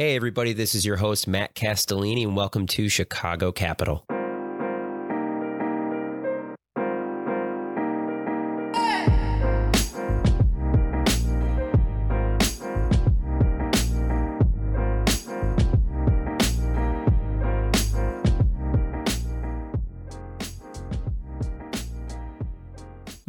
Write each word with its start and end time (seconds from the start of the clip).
Hey, 0.00 0.16
everybody, 0.16 0.54
this 0.54 0.74
is 0.74 0.86
your 0.86 0.96
host, 0.96 1.28
Matt 1.28 1.54
Castellini, 1.54 2.22
and 2.22 2.34
welcome 2.34 2.66
to 2.68 2.88
Chicago 2.88 3.52
Capital. 3.52 4.02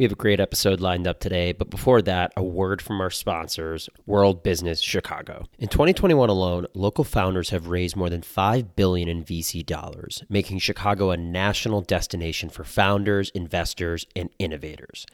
We 0.02 0.04
have 0.06 0.10
a 0.10 0.16
great 0.16 0.40
episode 0.40 0.80
lined 0.80 1.06
up 1.06 1.20
today, 1.20 1.52
but 1.52 1.70
before 1.70 2.02
that, 2.02 2.32
a 2.36 2.42
word 2.42 2.82
from 2.82 3.00
our 3.00 3.08
sponsors, 3.08 3.88
World 4.04 4.42
Business 4.42 4.80
Chicago. 4.80 5.46
In 5.60 5.68
2021 5.68 6.28
alone, 6.28 6.66
local 6.74 7.04
founders 7.04 7.50
have 7.50 7.68
raised 7.68 7.94
more 7.94 8.10
than 8.10 8.20
5 8.20 8.74
billion 8.74 9.08
in 9.08 9.22
VC 9.22 9.64
dollars, 9.64 10.24
making 10.28 10.58
Chicago 10.58 11.12
a 11.12 11.16
national 11.16 11.82
destination 11.82 12.48
for 12.48 12.64
founders, 12.64 13.30
investors, 13.30 14.04
and 14.16 14.28
innovators. 14.40 15.06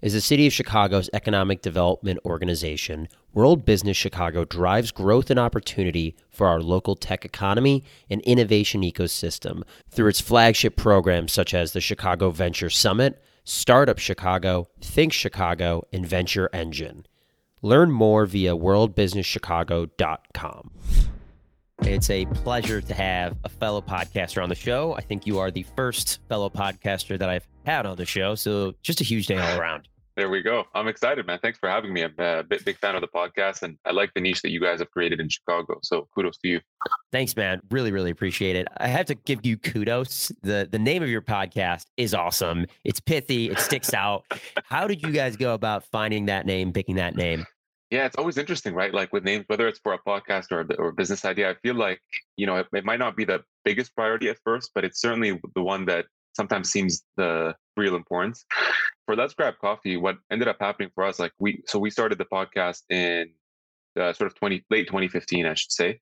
As 0.00 0.14
the 0.14 0.22
City 0.22 0.46
of 0.46 0.54
Chicago's 0.54 1.10
economic 1.12 1.60
development 1.60 2.18
organization, 2.24 3.08
World 3.34 3.66
Business 3.66 3.98
Chicago 3.98 4.46
drives 4.46 4.90
growth 4.90 5.28
and 5.28 5.38
opportunity 5.38 6.16
for 6.30 6.46
our 6.46 6.62
local 6.62 6.96
tech 6.96 7.26
economy 7.26 7.84
and 8.08 8.22
innovation 8.22 8.80
ecosystem 8.80 9.64
through 9.90 10.08
its 10.08 10.22
flagship 10.22 10.76
programs 10.76 11.30
such 11.30 11.52
as 11.52 11.74
the 11.74 11.80
Chicago 11.82 12.30
Venture 12.30 12.70
Summit, 12.70 13.22
Startup 13.50 13.98
Chicago, 13.98 14.68
Think 14.80 15.12
Chicago, 15.12 15.84
and 15.92 16.06
Venture 16.06 16.48
Engine. 16.52 17.04
Learn 17.62 17.90
more 17.90 18.24
via 18.24 18.56
worldbusinesschicago.com. 18.56 20.70
It's 21.82 22.10
a 22.10 22.26
pleasure 22.26 22.80
to 22.80 22.94
have 22.94 23.36
a 23.42 23.48
fellow 23.48 23.82
podcaster 23.82 24.40
on 24.40 24.50
the 24.50 24.54
show. 24.54 24.94
I 24.94 25.00
think 25.00 25.26
you 25.26 25.40
are 25.40 25.50
the 25.50 25.64
first 25.74 26.20
fellow 26.28 26.48
podcaster 26.48 27.18
that 27.18 27.28
I've 27.28 27.48
had 27.66 27.86
on 27.86 27.96
the 27.96 28.06
show. 28.06 28.36
So 28.36 28.76
just 28.82 29.00
a 29.00 29.04
huge 29.04 29.26
day 29.26 29.38
all 29.38 29.58
around. 29.58 29.88
There 30.20 30.28
we 30.28 30.42
go. 30.42 30.64
I'm 30.74 30.86
excited, 30.86 31.26
man. 31.26 31.38
Thanks 31.40 31.58
for 31.58 31.70
having 31.70 31.94
me. 31.94 32.02
I'm 32.02 32.14
uh, 32.18 32.40
a 32.40 32.42
big, 32.42 32.62
big 32.62 32.76
fan 32.76 32.94
of 32.94 33.00
the 33.00 33.08
podcast 33.08 33.62
and 33.62 33.78
I 33.86 33.92
like 33.92 34.12
the 34.12 34.20
niche 34.20 34.42
that 34.42 34.50
you 34.50 34.60
guys 34.60 34.80
have 34.80 34.90
created 34.90 35.18
in 35.18 35.30
Chicago. 35.30 35.78
So 35.82 36.08
kudos 36.14 36.36
to 36.40 36.48
you. 36.48 36.60
Thanks, 37.10 37.34
man. 37.36 37.62
Really, 37.70 37.90
really 37.90 38.10
appreciate 38.10 38.54
it. 38.54 38.68
I 38.76 38.88
have 38.88 39.06
to 39.06 39.14
give 39.14 39.46
you 39.46 39.56
kudos. 39.56 40.30
The 40.42 40.68
the 40.70 40.78
name 40.78 41.02
of 41.02 41.08
your 41.08 41.22
podcast 41.22 41.84
is 41.96 42.12
awesome. 42.12 42.66
It's 42.84 43.00
pithy, 43.00 43.48
it 43.48 43.58
sticks 43.60 43.94
out. 43.94 44.26
How 44.64 44.86
did 44.86 45.00
you 45.02 45.10
guys 45.10 45.38
go 45.38 45.54
about 45.54 45.84
finding 45.84 46.26
that 46.26 46.44
name, 46.44 46.70
picking 46.74 46.96
that 46.96 47.14
name? 47.14 47.46
Yeah, 47.90 48.04
it's 48.04 48.16
always 48.16 48.36
interesting, 48.36 48.74
right? 48.74 48.92
Like 48.92 49.14
with 49.14 49.24
names, 49.24 49.46
whether 49.46 49.68
it's 49.68 49.78
for 49.78 49.94
a 49.94 49.98
podcast 50.06 50.52
or 50.52 50.60
a, 50.60 50.74
or 50.74 50.88
a 50.88 50.92
business 50.92 51.24
idea, 51.24 51.48
I 51.48 51.54
feel 51.62 51.76
like, 51.76 51.98
you 52.36 52.44
know, 52.44 52.56
it, 52.56 52.66
it 52.74 52.84
might 52.84 52.98
not 52.98 53.16
be 53.16 53.24
the 53.24 53.42
biggest 53.64 53.96
priority 53.96 54.28
at 54.28 54.36
first, 54.44 54.72
but 54.74 54.84
it's 54.84 55.00
certainly 55.00 55.40
the 55.54 55.62
one 55.62 55.86
that 55.86 56.04
sometimes 56.36 56.70
seems 56.70 57.02
the 57.16 57.54
real 57.76 57.96
importance. 57.96 58.44
For 59.10 59.16
Let's 59.16 59.34
Grab 59.34 59.54
Coffee, 59.60 59.96
what 59.96 60.18
ended 60.30 60.46
up 60.46 60.58
happening 60.60 60.92
for 60.94 61.02
us, 61.02 61.18
like 61.18 61.32
we, 61.40 61.64
so 61.66 61.80
we 61.80 61.90
started 61.90 62.16
the 62.16 62.26
podcast 62.26 62.82
in 62.90 63.32
uh, 63.98 64.12
sort 64.12 64.30
of 64.30 64.36
20 64.36 64.64
late 64.70 64.86
2015 64.86 65.46
i 65.46 65.54
should 65.54 65.72
say. 65.72 65.98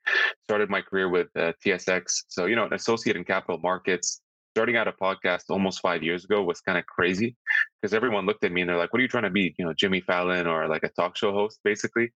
Started 0.47 0.69
my 0.69 0.83
career 0.83 1.09
with 1.09 1.29
uh, 1.35 1.53
tsx 1.65 2.25
so 2.29 2.45
you 2.45 2.55
know 2.55 2.67
an 2.67 2.75
associate 2.75 3.17
in 3.17 3.25
capital 3.25 3.59
markets. 3.63 4.21
Starting 4.55 4.77
out 4.77 4.89
a 4.89 4.93
podcast 4.93 5.45
almost 5.49 5.81
five 5.81 6.03
years 6.03 6.27
ago 6.27 6.43
was 6.43 6.61
kind 6.61 6.77
of 6.77 6.85
crazy 6.85 7.35
because 7.81 7.95
everyone 7.95 8.27
looked 8.27 8.45
at 8.45 8.53
me 8.53 8.61
and 8.61 8.69
they're 8.69 8.77
like 8.77 8.93
what 8.93 8.99
are 8.99 9.03
you 9.03 9.09
trying 9.09 9.23
to 9.23 9.31
be 9.31 9.55
you 9.59 9.65
know 9.65 9.73
jimmy 9.73 10.03
fallon 10.03 10.47
or 10.47 10.69
like 10.69 10.83
a 10.85 10.91
talk 10.91 11.17
show 11.17 11.33
host 11.33 11.61
basically? 11.65 12.11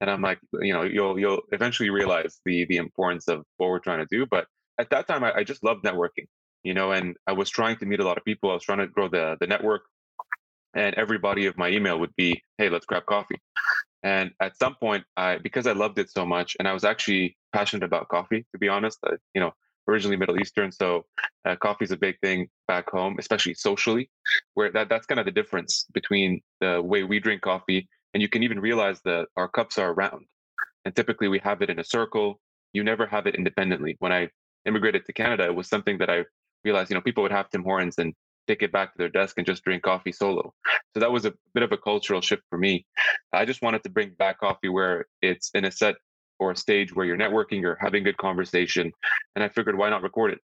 And 0.00 0.08
i'm 0.08 0.22
like 0.22 0.38
you 0.62 0.72
know 0.72 0.82
you'll 0.82 1.18
you'll 1.18 1.42
eventually 1.52 1.90
realize 1.90 2.40
the 2.46 2.64
the 2.70 2.78
importance 2.78 3.28
of 3.28 3.44
what 3.58 3.68
we're 3.68 3.80
trying 3.80 3.98
to 3.98 4.08
do. 4.10 4.24
But 4.24 4.46
at 4.80 4.88
that 4.88 5.06
time 5.08 5.24
i, 5.24 5.30
I 5.40 5.44
just 5.44 5.62
loved 5.62 5.84
networking 5.84 6.26
you 6.62 6.72
know 6.72 6.90
and 6.90 7.16
i 7.26 7.32
was 7.32 7.50
trying 7.50 7.76
to 7.76 7.84
meet 7.84 8.00
a 8.00 8.04
lot 8.06 8.16
of 8.16 8.24
people. 8.24 8.50
I 8.50 8.54
was 8.54 8.62
trying 8.62 8.78
to 8.78 8.86
grow 8.86 9.10
the 9.10 9.36
the 9.40 9.46
network 9.46 9.82
and 10.74 10.94
everybody 10.96 11.46
of 11.46 11.56
my 11.56 11.68
email 11.68 11.98
would 11.98 12.14
be 12.16 12.42
hey 12.58 12.68
let's 12.68 12.86
grab 12.86 13.04
coffee. 13.06 13.36
And 14.02 14.30
at 14.40 14.56
some 14.56 14.76
point 14.76 15.04
i 15.16 15.38
because 15.38 15.66
i 15.66 15.72
loved 15.72 15.98
it 15.98 16.10
so 16.10 16.24
much 16.24 16.56
and 16.58 16.68
i 16.68 16.72
was 16.72 16.84
actually 16.84 17.36
passionate 17.52 17.84
about 17.84 18.08
coffee 18.08 18.46
to 18.52 18.58
be 18.58 18.68
honest 18.68 18.98
I, 19.04 19.14
you 19.34 19.40
know 19.40 19.52
originally 19.88 20.16
middle 20.16 20.40
eastern 20.40 20.70
so 20.70 21.04
uh, 21.46 21.56
coffee 21.56 21.84
is 21.84 21.90
a 21.90 21.96
big 21.96 22.16
thing 22.20 22.48
back 22.68 22.90
home 22.90 23.16
especially 23.18 23.54
socially 23.54 24.10
where 24.54 24.70
that 24.72 24.88
that's 24.88 25.06
kind 25.06 25.18
of 25.18 25.26
the 25.26 25.32
difference 25.32 25.86
between 25.92 26.40
the 26.60 26.80
way 26.82 27.02
we 27.04 27.18
drink 27.18 27.42
coffee 27.42 27.88
and 28.14 28.22
you 28.22 28.28
can 28.28 28.42
even 28.42 28.60
realize 28.60 29.00
that 29.04 29.26
our 29.36 29.48
cups 29.48 29.78
are 29.78 29.94
round 29.94 30.26
and 30.84 30.94
typically 30.94 31.28
we 31.28 31.38
have 31.40 31.60
it 31.62 31.70
in 31.70 31.78
a 31.78 31.84
circle. 31.84 32.40
You 32.72 32.82
never 32.84 33.06
have 33.06 33.26
it 33.26 33.34
independently. 33.34 33.96
When 33.98 34.12
i 34.12 34.28
immigrated 34.66 35.04
to 35.06 35.12
canada 35.12 35.44
it 35.44 35.54
was 35.54 35.68
something 35.68 35.98
that 35.98 36.10
i 36.10 36.24
realized 36.64 36.90
you 36.90 36.94
know 36.94 37.00
people 37.00 37.22
would 37.22 37.32
have 37.32 37.48
tim 37.48 37.62
hortons 37.62 37.96
and 37.98 38.12
take 38.48 38.62
it 38.62 38.72
back 38.72 38.92
to 38.92 38.98
their 38.98 39.08
desk 39.08 39.34
and 39.36 39.46
just 39.46 39.62
drink 39.62 39.82
coffee 39.82 40.12
solo. 40.12 40.52
So 40.94 41.00
that 41.00 41.12
was 41.12 41.24
a 41.24 41.34
bit 41.54 41.62
of 41.62 41.70
a 41.70 41.76
cultural 41.76 42.20
shift 42.20 42.42
for 42.50 42.58
me. 42.58 42.86
I 43.32 43.44
just 43.44 43.62
wanted 43.62 43.82
to 43.84 43.90
bring 43.90 44.10
back 44.18 44.40
coffee 44.40 44.68
where 44.68 45.06
it's 45.22 45.50
in 45.54 45.64
a 45.64 45.70
set 45.70 45.96
or 46.40 46.50
a 46.52 46.56
stage 46.56 46.94
where 46.94 47.04
you're 47.04 47.16
networking, 47.16 47.60
you're 47.60 47.78
having 47.80 48.04
good 48.04 48.16
conversation. 48.16 48.92
And 49.34 49.44
I 49.44 49.48
figured, 49.48 49.76
why 49.76 49.90
not 49.90 50.02
record 50.02 50.32
it? 50.32 50.40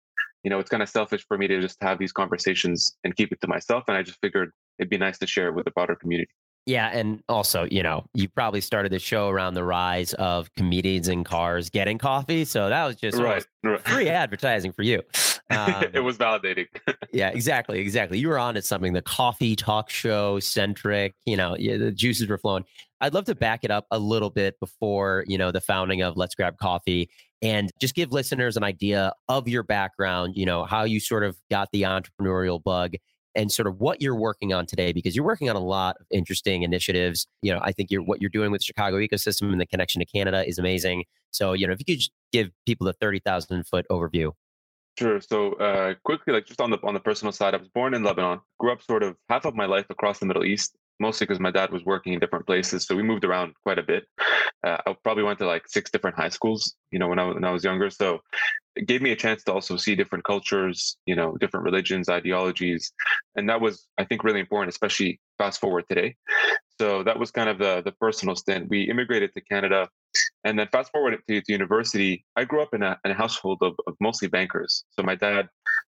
You 0.43 0.49
know, 0.49 0.59
it's 0.59 0.69
kind 0.69 0.81
of 0.81 0.89
selfish 0.89 1.25
for 1.27 1.37
me 1.37 1.47
to 1.47 1.59
just 1.59 1.77
have 1.81 1.99
these 1.99 2.11
conversations 2.11 2.95
and 3.03 3.15
keep 3.15 3.31
it 3.31 3.41
to 3.41 3.47
myself. 3.47 3.83
And 3.87 3.97
I 3.97 4.03
just 4.03 4.19
figured 4.21 4.51
it'd 4.77 4.89
be 4.89 4.97
nice 4.97 5.17
to 5.19 5.27
share 5.27 5.47
it 5.49 5.55
with 5.55 5.65
the 5.65 5.71
broader 5.71 5.95
community. 5.95 6.31
Yeah, 6.65 6.89
and 6.93 7.23
also, 7.27 7.67
you 7.71 7.81
know, 7.81 8.05
you 8.13 8.29
probably 8.29 8.61
started 8.61 8.91
the 8.91 8.99
show 8.99 9.29
around 9.29 9.55
the 9.55 9.63
rise 9.63 10.13
of 10.13 10.53
comedians 10.53 11.07
in 11.07 11.23
cars 11.23 11.69
getting 11.69 11.97
coffee, 11.97 12.45
so 12.45 12.69
that 12.69 12.85
was 12.85 12.95
just 12.95 13.17
right, 13.17 13.43
right. 13.63 13.81
free 13.81 14.07
advertising 14.07 14.71
for 14.71 14.83
you. 14.83 15.01
Um, 15.59 15.85
it 15.93 16.01
was 16.01 16.17
validating. 16.17 16.67
yeah, 17.11 17.29
exactly, 17.29 17.79
exactly. 17.79 18.19
You 18.19 18.29
were 18.29 18.37
on 18.37 18.55
at 18.55 18.65
something 18.65 18.93
the 18.93 19.01
coffee 19.01 19.55
talk 19.55 19.89
show 19.89 20.39
centric. 20.39 21.15
You 21.25 21.37
know, 21.37 21.55
yeah, 21.57 21.77
the 21.77 21.91
juices 21.91 22.27
were 22.27 22.37
flowing. 22.37 22.65
I'd 23.01 23.15
love 23.15 23.25
to 23.25 23.35
back 23.35 23.63
it 23.63 23.71
up 23.71 23.87
a 23.89 23.97
little 23.97 24.29
bit 24.29 24.59
before 24.59 25.23
you 25.27 25.39
know 25.39 25.51
the 25.51 25.59
founding 25.59 26.03
of 26.03 26.17
Let's 26.17 26.35
Grab 26.35 26.57
Coffee, 26.59 27.09
and 27.41 27.71
just 27.79 27.95
give 27.95 28.11
listeners 28.11 28.57
an 28.57 28.63
idea 28.63 29.11
of 29.27 29.47
your 29.47 29.63
background. 29.63 30.35
You 30.35 30.45
know, 30.45 30.65
how 30.65 30.83
you 30.83 30.99
sort 30.99 31.23
of 31.23 31.35
got 31.49 31.69
the 31.71 31.81
entrepreneurial 31.81 32.61
bug 32.61 32.93
and 33.35 33.51
sort 33.51 33.67
of 33.67 33.79
what 33.79 34.01
you're 34.01 34.15
working 34.15 34.53
on 34.53 34.65
today 34.65 34.91
because 34.91 35.15
you're 35.15 35.25
working 35.25 35.49
on 35.49 35.55
a 35.55 35.63
lot 35.63 35.95
of 35.99 36.05
interesting 36.11 36.63
initiatives 36.63 37.27
you 37.41 37.53
know 37.53 37.59
i 37.63 37.71
think 37.71 37.91
you're 37.91 38.01
what 38.01 38.19
you're 38.19 38.29
doing 38.29 38.51
with 38.51 38.59
the 38.61 38.65
chicago 38.65 38.97
ecosystem 38.97 39.51
and 39.51 39.61
the 39.61 39.65
connection 39.65 39.99
to 39.99 40.05
canada 40.05 40.47
is 40.47 40.57
amazing 40.57 41.03
so 41.31 41.53
you 41.53 41.67
know 41.67 41.73
if 41.73 41.79
you 41.79 41.85
could 41.85 41.99
just 41.99 42.11
give 42.31 42.49
people 42.65 42.85
the 42.85 42.93
30000 42.93 43.67
foot 43.67 43.85
overview 43.91 44.31
Sure. 44.99 45.21
So 45.21 45.53
uh, 45.53 45.93
quickly, 46.03 46.33
like 46.33 46.45
just 46.45 46.59
on 46.59 46.71
the 46.71 46.77
on 46.83 46.93
the 46.93 46.99
personal 46.99 47.31
side, 47.31 47.53
I 47.53 47.57
was 47.57 47.69
born 47.69 47.93
in 47.93 48.03
Lebanon. 48.03 48.41
Grew 48.59 48.73
up 48.73 48.81
sort 48.81 49.01
of 49.01 49.15
half 49.29 49.45
of 49.45 49.55
my 49.55 49.65
life 49.65 49.85
across 49.89 50.19
the 50.19 50.25
Middle 50.25 50.43
East, 50.43 50.75
mostly 50.99 51.25
because 51.25 51.39
my 51.39 51.51
dad 51.51 51.71
was 51.71 51.85
working 51.85 52.11
in 52.11 52.19
different 52.19 52.45
places. 52.45 52.85
So 52.85 52.97
we 52.97 53.03
moved 53.03 53.23
around 53.23 53.53
quite 53.63 53.79
a 53.79 53.83
bit. 53.83 54.03
Uh, 54.67 54.77
I 54.85 54.95
probably 55.01 55.23
went 55.23 55.39
to 55.39 55.45
like 55.47 55.69
six 55.69 55.89
different 55.89 56.17
high 56.17 56.27
schools, 56.27 56.75
you 56.91 56.99
know, 56.99 57.07
when 57.07 57.17
I 57.17 57.25
when 57.27 57.45
I 57.45 57.51
was 57.51 57.63
younger. 57.63 57.89
So 57.89 58.19
it 58.75 58.87
gave 58.87 59.01
me 59.01 59.11
a 59.11 59.15
chance 59.15 59.41
to 59.45 59.53
also 59.53 59.77
see 59.77 59.95
different 59.95 60.25
cultures, 60.25 60.97
you 61.05 61.15
know, 61.15 61.37
different 61.37 61.63
religions, 61.63 62.09
ideologies, 62.09 62.91
and 63.37 63.47
that 63.47 63.61
was 63.61 63.87
I 63.97 64.03
think 64.03 64.25
really 64.25 64.41
important, 64.41 64.69
especially 64.73 65.21
fast 65.37 65.61
forward 65.61 65.85
today. 65.87 66.15
So 66.81 67.03
that 67.03 67.17
was 67.17 67.31
kind 67.31 67.47
of 67.49 67.57
the 67.57 67.81
the 67.85 67.93
personal 67.93 68.35
stint. 68.35 68.69
We 68.69 68.83
immigrated 68.89 69.33
to 69.33 69.41
Canada 69.41 69.87
and 70.43 70.57
then 70.57 70.67
fast 70.71 70.91
forward 70.91 71.17
to, 71.27 71.41
to 71.41 71.51
university, 71.51 72.25
I 72.35 72.45
grew 72.45 72.61
up 72.61 72.73
in 72.73 72.83
a, 72.83 72.97
in 73.05 73.11
a 73.11 73.13
household 73.13 73.59
of, 73.61 73.73
of, 73.87 73.95
mostly 73.99 74.27
bankers. 74.27 74.83
So 74.91 75.03
my 75.03 75.15
dad, 75.15 75.47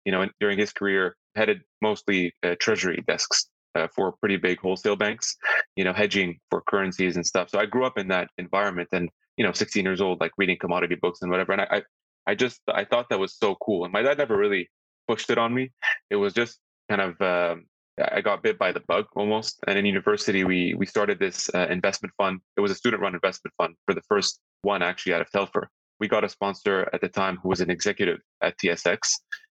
you 0.05 0.11
know, 0.11 0.27
during 0.39 0.57
his 0.57 0.71
career, 0.71 1.15
headed 1.35 1.61
mostly 1.81 2.33
uh, 2.43 2.55
treasury 2.59 3.03
desks 3.07 3.47
uh, 3.75 3.87
for 3.93 4.13
pretty 4.19 4.37
big 4.37 4.59
wholesale 4.59 4.95
banks, 4.95 5.35
you 5.75 5.83
know, 5.83 5.93
hedging 5.93 6.39
for 6.49 6.61
currencies 6.67 7.15
and 7.15 7.25
stuff. 7.25 7.49
So 7.49 7.59
I 7.59 7.65
grew 7.65 7.85
up 7.85 7.97
in 7.97 8.07
that 8.09 8.29
environment, 8.37 8.89
and 8.91 9.09
you 9.37 9.45
know, 9.45 9.51
16 9.51 9.83
years 9.83 10.01
old, 10.01 10.21
like 10.21 10.31
reading 10.37 10.57
commodity 10.59 10.95
books 10.95 11.21
and 11.21 11.29
whatever. 11.29 11.51
And 11.51 11.61
I, 11.61 11.67
I, 11.71 11.81
I 12.27 12.35
just 12.35 12.61
I 12.73 12.85
thought 12.85 13.09
that 13.09 13.19
was 13.19 13.35
so 13.37 13.55
cool. 13.55 13.83
And 13.83 13.91
my 13.91 14.01
dad 14.01 14.17
never 14.17 14.37
really 14.37 14.69
pushed 15.07 15.29
it 15.29 15.37
on 15.37 15.53
me. 15.53 15.71
It 16.09 16.15
was 16.15 16.33
just 16.33 16.59
kind 16.89 17.01
of 17.01 17.21
um, 17.21 17.65
I 17.97 18.21
got 18.21 18.43
bit 18.43 18.57
by 18.57 18.71
the 18.71 18.81
bug 18.81 19.05
almost. 19.15 19.59
And 19.67 19.77
in 19.79 19.85
university, 19.85 20.43
we 20.43 20.73
we 20.73 20.85
started 20.85 21.19
this 21.19 21.49
uh, 21.53 21.67
investment 21.69 22.13
fund. 22.17 22.39
It 22.57 22.61
was 22.61 22.71
a 22.71 22.75
student-run 22.75 23.13
investment 23.13 23.53
fund 23.57 23.75
for 23.85 23.93
the 23.93 24.01
first 24.09 24.39
one 24.63 24.81
actually 24.81 25.13
out 25.13 25.21
of 25.21 25.31
Telfer. 25.31 25.69
We 25.99 26.07
got 26.09 26.25
a 26.25 26.29
sponsor 26.29 26.89
at 26.91 27.01
the 27.01 27.07
time 27.07 27.37
who 27.41 27.49
was 27.49 27.61
an 27.61 27.69
executive 27.69 28.19
at 28.41 28.57
TSX, 28.57 28.99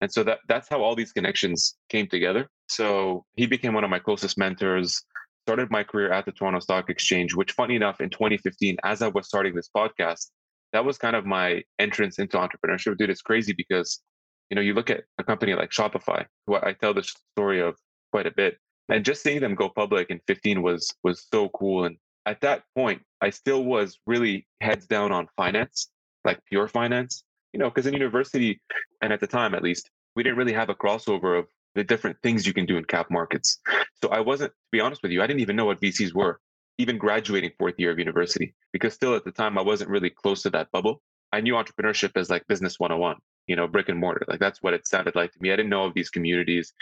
and 0.01 0.13
so 0.13 0.23
that 0.25 0.41
that's 0.49 0.69
how 0.69 0.83
all 0.83 0.95
these 0.95 1.13
connections 1.13 1.77
came 1.89 2.09
together. 2.09 2.49
So 2.69 3.25
he 3.37 3.47
became 3.47 3.73
one 3.73 3.85
of 3.85 3.91
my 3.91 3.99
closest 3.99 4.37
mentors. 4.37 5.03
Started 5.47 5.71
my 5.71 5.85
career 5.85 6.13
at 6.13 6.27
the 6.27 6.33
Toronto 6.33 6.59
Stock 6.59 6.91
Exchange, 6.91 7.33
which, 7.35 7.53
funny 7.53 7.77
enough, 7.77 8.01
in 8.01 8.11
2015, 8.11 8.79
as 8.83 9.01
I 9.01 9.07
was 9.07 9.29
starting 9.29 9.55
this 9.55 9.71
podcast, 9.75 10.27
that 10.73 10.85
was 10.85 10.99
kind 10.99 11.15
of 11.15 11.25
my 11.25 11.63
entrance 11.79 12.19
into 12.19 12.37
entrepreneurship. 12.37 12.97
Dude, 12.97 13.11
it's 13.11 13.23
crazy 13.23 13.55
because 13.57 14.03
you 14.51 14.57
know 14.57 14.61
you 14.61 14.75
look 14.75 14.91
at 14.91 15.05
a 15.19 15.25
company 15.25 15.55
like 15.55 15.71
Shopify, 15.71 16.27
who 16.47 16.57
I 16.57 16.75
tell 16.79 16.93
the 16.93 17.05
story 17.33 17.61
of 17.63 17.77
quite 18.17 18.27
a 18.27 18.31
bit. 18.31 18.57
And 18.89 19.05
just 19.05 19.23
seeing 19.23 19.41
them 19.41 19.55
go 19.55 19.69
public 19.69 20.09
in 20.09 20.21
15 20.27 20.63
was 20.63 20.91
was 21.03 21.27
so 21.31 21.51
cool. 21.51 21.85
And 21.85 21.99
at 22.25 22.41
that 22.41 22.63
point, 22.75 23.03
I 23.21 23.29
still 23.29 23.63
was 23.63 23.99
really 24.07 24.47
heads 24.63 24.87
down 24.87 25.13
on 25.13 25.29
finance. 25.37 25.91
like 26.25 26.41
pure 26.49 26.67
finance. 26.67 27.23
You 27.53 27.61
know, 27.61 27.69
because 27.69 27.87
in 27.87 27.93
university, 27.93 28.61
and 29.03 29.13
at 29.13 29.21
the 29.21 29.27
time 29.27 29.55
at 29.55 29.63
least, 29.63 29.91
we 30.15 30.23
didn't 30.23 30.39
really 30.39 30.55
have 30.55 30.71
a 30.71 30.75
crossover 30.75 31.39
of 31.39 31.45
the 31.75 31.85
different 31.85 32.17
things 32.23 32.47
you 32.47 32.55
can 32.55 32.65
do 32.65 32.79
in 32.79 32.85
cap 32.85 33.09
markets. 33.11 33.59
So 34.03 34.09
I 34.09 34.21
wasn't, 34.21 34.53
to 34.53 34.71
be 34.73 34.81
honest 34.81 35.03
with 35.03 35.13
you, 35.13 35.23
I 35.23 35.27
didn't 35.27 35.41
even 35.41 35.57
know 35.57 35.67
what 35.67 35.81
VCs 35.81 36.15
were, 36.15 36.41
even 36.79 36.99
graduating 36.99 37.53
fourth 37.59 37.77
year 37.79 37.91
of 37.91 37.99
university, 37.99 38.55
because 38.73 38.95
still 38.95 39.15
at 39.15 39.25
the 39.25 39.31
time 39.31 39.57
I 39.59 39.63
wasn't 39.63 39.91
really 39.91 40.11
close 40.11 40.43
to 40.43 40.51
that 40.51 40.71
bubble. 40.73 41.01
I 41.33 41.41
knew 41.41 41.55
entrepreneurship 41.55 42.13
as 42.17 42.31
like 42.31 42.47
business 42.47 42.79
101, 42.79 43.17
you 43.47 43.57
know, 43.57 43.67
brick 43.69 43.89
and 43.89 43.99
mortar. 43.99 44.25
Like 44.27 44.41
that's 44.41 44.63
what 44.63 44.75
it 44.75 44.87
sounded 44.87 45.15
like 45.15 45.33
to 45.33 45.39
me. 45.41 45.53
I 45.53 45.57
didn't 45.57 45.71
know 45.71 45.85
of 45.85 45.95
these 45.95 46.11
communities 46.11 46.73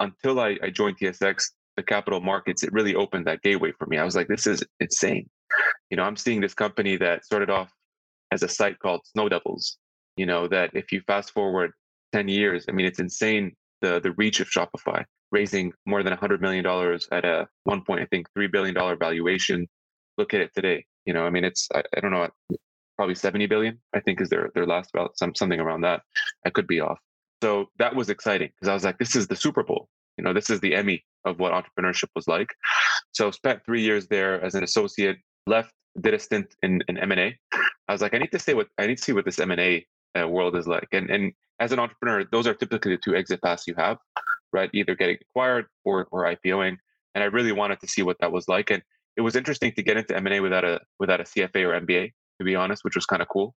until 0.00 0.40
I, 0.40 0.56
I 0.62 0.70
joined 0.70 0.98
TSX, 0.98 1.50
the 1.76 1.82
capital 1.82 2.20
markets. 2.20 2.62
It 2.62 2.72
really 2.72 2.94
opened 2.94 3.26
that 3.26 3.42
gateway 3.42 3.72
for 3.78 3.86
me. 3.86 3.98
I 3.98 4.04
was 4.04 4.16
like, 4.16 4.28
this 4.28 4.46
is 4.46 4.62
insane. 4.80 5.28
You 5.90 5.96
know, 5.96 6.02
I'm 6.02 6.16
seeing 6.16 6.40
this 6.40 6.54
company 6.54 6.96
that 6.96 7.24
started 7.24 7.50
off 7.50 7.70
as 8.32 8.42
a 8.42 8.48
site 8.48 8.78
called 8.78 9.00
Snow 9.04 9.28
Devils, 9.28 9.78
you 10.16 10.26
know, 10.26 10.48
that 10.48 10.70
if 10.74 10.92
you 10.92 11.00
fast 11.06 11.32
forward 11.32 11.72
10 12.12 12.28
years, 12.28 12.64
I 12.68 12.72
mean, 12.72 12.86
it's 12.86 13.00
insane 13.00 13.52
the, 13.80 14.00
the 14.00 14.12
reach 14.12 14.40
of 14.40 14.48
Shopify, 14.48 15.04
raising 15.32 15.72
more 15.86 16.02
than 16.02 16.12
$100 16.14 16.40
million 16.40 16.64
at 17.12 17.24
a 17.24 17.48
one 17.64 17.82
point, 17.82 18.00
I 18.00 18.06
think, 18.06 18.26
$3 18.36 18.50
billion 18.50 18.74
valuation. 18.98 19.66
Look 20.18 20.34
at 20.34 20.40
it 20.40 20.50
today. 20.54 20.84
You 21.06 21.14
know, 21.14 21.24
I 21.24 21.30
mean, 21.30 21.44
it's, 21.44 21.68
I, 21.74 21.82
I 21.96 22.00
don't 22.00 22.12
know, 22.12 22.28
probably 22.96 23.14
70 23.14 23.46
billion, 23.46 23.80
I 23.94 24.00
think 24.00 24.20
is 24.20 24.28
their, 24.28 24.50
their 24.54 24.66
last 24.66 24.90
some, 25.14 25.34
something 25.34 25.58
around 25.58 25.80
that. 25.82 26.02
I 26.46 26.50
could 26.50 26.66
be 26.66 26.80
off. 26.80 26.98
So 27.42 27.66
that 27.78 27.94
was 27.94 28.10
exciting 28.10 28.50
because 28.54 28.68
I 28.68 28.74
was 28.74 28.84
like, 28.84 28.98
this 28.98 29.16
is 29.16 29.26
the 29.26 29.36
Super 29.36 29.62
Bowl. 29.62 29.88
You 30.18 30.24
know, 30.24 30.32
this 30.32 30.50
is 30.50 30.60
the 30.60 30.74
Emmy 30.74 31.04
of 31.24 31.38
what 31.38 31.52
entrepreneurship 31.52 32.08
was 32.14 32.28
like. 32.28 32.48
So 33.12 33.30
spent 33.30 33.64
three 33.64 33.82
years 33.82 34.06
there 34.08 34.42
as 34.44 34.54
an 34.54 34.62
associate, 34.62 35.18
left, 35.46 35.72
did 36.00 36.14
a 36.14 36.18
stint 36.18 36.54
in, 36.62 36.82
in 36.88 36.98
M&A. 36.98 37.38
I 37.88 37.92
was 37.92 38.02
like, 38.02 38.14
I 38.14 38.18
need 38.18 38.32
to 38.32 38.38
stay 38.38 38.54
with, 38.54 38.68
I 38.78 38.86
need 38.86 38.98
to 38.98 39.02
see 39.02 39.12
what 39.12 39.24
this 39.24 39.38
M&A 39.38 39.86
uh, 40.18 40.28
world 40.28 40.56
is 40.56 40.66
like. 40.66 40.88
And, 40.92 41.10
and 41.10 41.32
as 41.58 41.72
an 41.72 41.78
entrepreneur, 41.78 42.24
those 42.30 42.46
are 42.46 42.54
typically 42.54 42.92
the 42.92 43.00
two 43.02 43.16
exit 43.16 43.42
paths 43.42 43.66
you 43.66 43.74
have, 43.76 43.98
right? 44.52 44.70
Either 44.74 44.94
getting 44.94 45.16
acquired 45.30 45.66
or, 45.84 46.06
or 46.12 46.24
IPOing. 46.24 46.76
And 47.14 47.24
I 47.24 47.28
really 47.28 47.52
wanted 47.52 47.80
to 47.80 47.88
see 47.88 48.02
what 48.02 48.16
that 48.20 48.30
was 48.30 48.46
like. 48.48 48.70
And 48.70 48.82
it 49.16 49.22
was 49.22 49.34
interesting 49.34 49.72
to 49.72 49.82
get 49.82 49.96
into 49.96 50.16
M&A 50.16 50.40
without 50.40 50.64
a, 50.64 50.80
without 50.98 51.20
a 51.20 51.24
CFA 51.24 51.64
or 51.64 51.80
MBA 51.80 52.12
to 52.40 52.44
be 52.44 52.54
honest, 52.54 52.84
which 52.84 52.94
was 52.94 53.04
kind 53.04 53.20
of 53.20 53.28
cool 53.28 53.54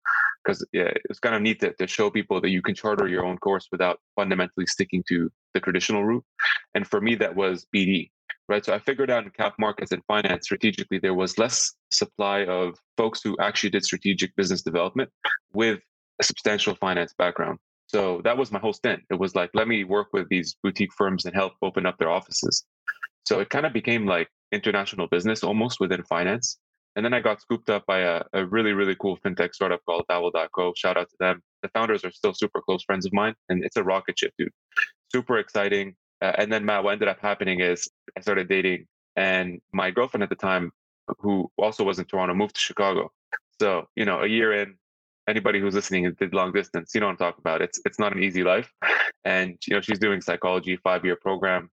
because 0.45 0.67
yeah, 0.73 0.85
it 0.85 1.03
was 1.09 1.19
kind 1.19 1.35
of 1.35 1.43
neat 1.43 1.61
to, 1.61 1.73
to 1.75 1.87
show 1.87 2.11
people 2.11 2.41
that 2.41 2.51
you 2.51 2.63
can 2.63 2.75
charter 2.75 3.07
your 3.07 3.25
own 3.25 3.39
course 3.39 3.69
without 3.71 3.99
fundamentally 4.17 4.67
sticking 4.67 5.05
to 5.09 5.31
the 5.55 5.61
traditional 5.61 6.05
route. 6.05 6.25
And 6.75 6.87
for 6.87 7.01
me, 7.01 7.15
that 7.17 7.35
was 7.37 7.67
BD, 7.75 8.11
right? 8.49 8.65
So 8.65 8.75
I 8.75 8.79
figured 8.79 9.11
out 9.11 9.25
in 9.25 9.31
cap 9.31 9.55
markets 9.59 9.93
and 9.93 10.03
finance 10.07 10.45
strategically, 10.45 10.99
there 10.99 11.15
was 11.15 11.39
less 11.39 11.75
supply 11.91 12.45
of 12.45 12.79
folks 12.97 13.21
who 13.23 13.37
actually 13.41 13.71
did 13.71 13.85
strategic 13.85 14.35
business 14.37 14.63
development 14.63 15.11
with 15.53 15.81
a 16.21 16.25
substantial 16.25 16.75
finance 16.75 17.15
background. 17.17 17.59
So 17.87 18.21
that 18.23 18.39
was 18.39 18.53
my 18.53 18.61
whole 18.61 18.73
stint. 18.73 19.01
It 19.11 19.19
was 19.19 19.35
like, 19.35 19.51
let 19.53 19.67
me 19.67 19.83
work 19.83 20.09
with 20.13 20.29
these 20.29 20.57
boutique 20.63 20.93
firms 20.97 21.25
and 21.25 21.35
help 21.35 21.55
open 21.61 21.87
up 21.87 21.99
their 21.99 22.11
offices. 22.11 22.65
So 23.25 23.41
it 23.41 23.51
kind 23.51 23.67
of 23.67 23.73
became 23.73 24.07
like 24.07 24.29
international 24.53 25.09
business 25.09 25.43
almost 25.43 25.81
within 25.81 26.03
finance. 26.05 26.59
And 27.01 27.05
then 27.07 27.15
I 27.15 27.21
got 27.21 27.41
scooped 27.41 27.71
up 27.71 27.87
by 27.87 28.01
a, 28.01 28.23
a 28.35 28.45
really, 28.45 28.75
really 28.75 28.95
cool 28.95 29.17
fintech 29.25 29.55
startup 29.55 29.81
called 29.87 30.05
Dowel.co. 30.11 30.75
Shout 30.77 30.99
out 30.99 31.09
to 31.09 31.17
them. 31.19 31.41
The 31.63 31.71
founders 31.71 32.05
are 32.05 32.11
still 32.11 32.35
super 32.35 32.61
close 32.61 32.85
friends 32.85 33.07
of 33.07 33.15
mine, 33.15 33.35
and 33.49 33.65
it's 33.65 33.79
a 33.79 33.83
rocket 33.83 34.19
ship, 34.19 34.35
dude. 34.37 34.53
Super 35.11 35.39
exciting. 35.39 35.97
Uh, 36.21 36.33
and 36.37 36.53
then, 36.53 36.63
Matt, 36.63 36.85
what 36.85 36.93
ended 36.93 37.09
up 37.09 37.19
happening 37.19 37.61
is 37.61 37.89
I 38.19 38.21
started 38.21 38.51
dating, 38.51 38.85
and 39.17 39.63
my 39.73 39.91
girlfriend 39.91 40.25
at 40.25 40.29
the 40.29 40.35
time, 40.35 40.73
who 41.21 41.51
also 41.57 41.85
was 41.85 41.99
in 41.99 42.05
Toronto, 42.05 42.35
moved 42.35 42.57
to 42.57 42.61
Chicago. 42.61 43.11
So, 43.59 43.89
you 43.97 44.05
know, 44.05 44.21
a 44.21 44.27
year 44.27 44.53
in, 44.53 44.75
anybody 45.27 45.59
who's 45.59 45.75
listening 45.75 46.15
did 46.21 46.35
long 46.35 46.53
distance, 46.53 46.91
you 46.95 47.01
know 47.01 47.07
what 47.07 47.13
I'm 47.13 47.17
talking 47.17 47.41
about. 47.41 47.63
It's 47.63 47.81
it's 47.87 47.99
not 47.99 48.15
an 48.15 48.23
easy 48.23 48.45
life. 48.45 48.71
And, 49.25 49.57
you 49.67 49.75
know, 49.75 49.81
she's 49.81 49.99
doing 49.99 50.21
psychology, 50.21 50.77
five 50.85 51.03
year 51.03 51.17
program. 51.17 51.71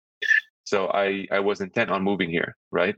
So 0.63 0.88
I, 0.88 1.27
I 1.31 1.41
was 1.41 1.59
intent 1.59 1.89
on 1.89 2.01
moving 2.01 2.29
here, 2.29 2.56
right? 2.71 2.95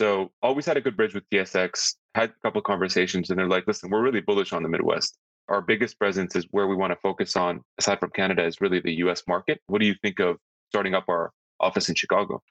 So 0.00 0.32
always 0.42 0.66
had 0.66 0.76
a 0.76 0.80
good 0.80 0.96
bridge 0.96 1.14
with 1.14 1.28
TSX, 1.30 1.94
had 2.14 2.30
a 2.30 2.34
couple 2.42 2.60
conversations, 2.62 3.30
and 3.30 3.38
they're 3.38 3.48
like, 3.48 3.66
listen, 3.66 3.90
we're 3.90 4.02
really 4.02 4.20
bullish 4.20 4.52
on 4.52 4.62
the 4.62 4.68
Midwest. 4.68 5.18
Our 5.48 5.60
biggest 5.60 5.98
presence 5.98 6.34
is 6.34 6.46
where 6.50 6.66
we 6.66 6.76
want 6.76 6.92
to 6.92 6.98
focus 7.02 7.36
on, 7.36 7.60
aside 7.78 8.00
from 8.00 8.10
Canada, 8.10 8.44
is 8.44 8.60
really 8.60 8.80
the 8.80 8.94
US 9.04 9.22
market. 9.28 9.60
What 9.66 9.80
do 9.80 9.86
you 9.86 9.94
think 10.02 10.18
of 10.18 10.36
starting 10.70 10.94
up 10.94 11.04
our 11.08 11.32
office 11.60 11.88
in 11.88 11.94
Chicago? 11.94 12.42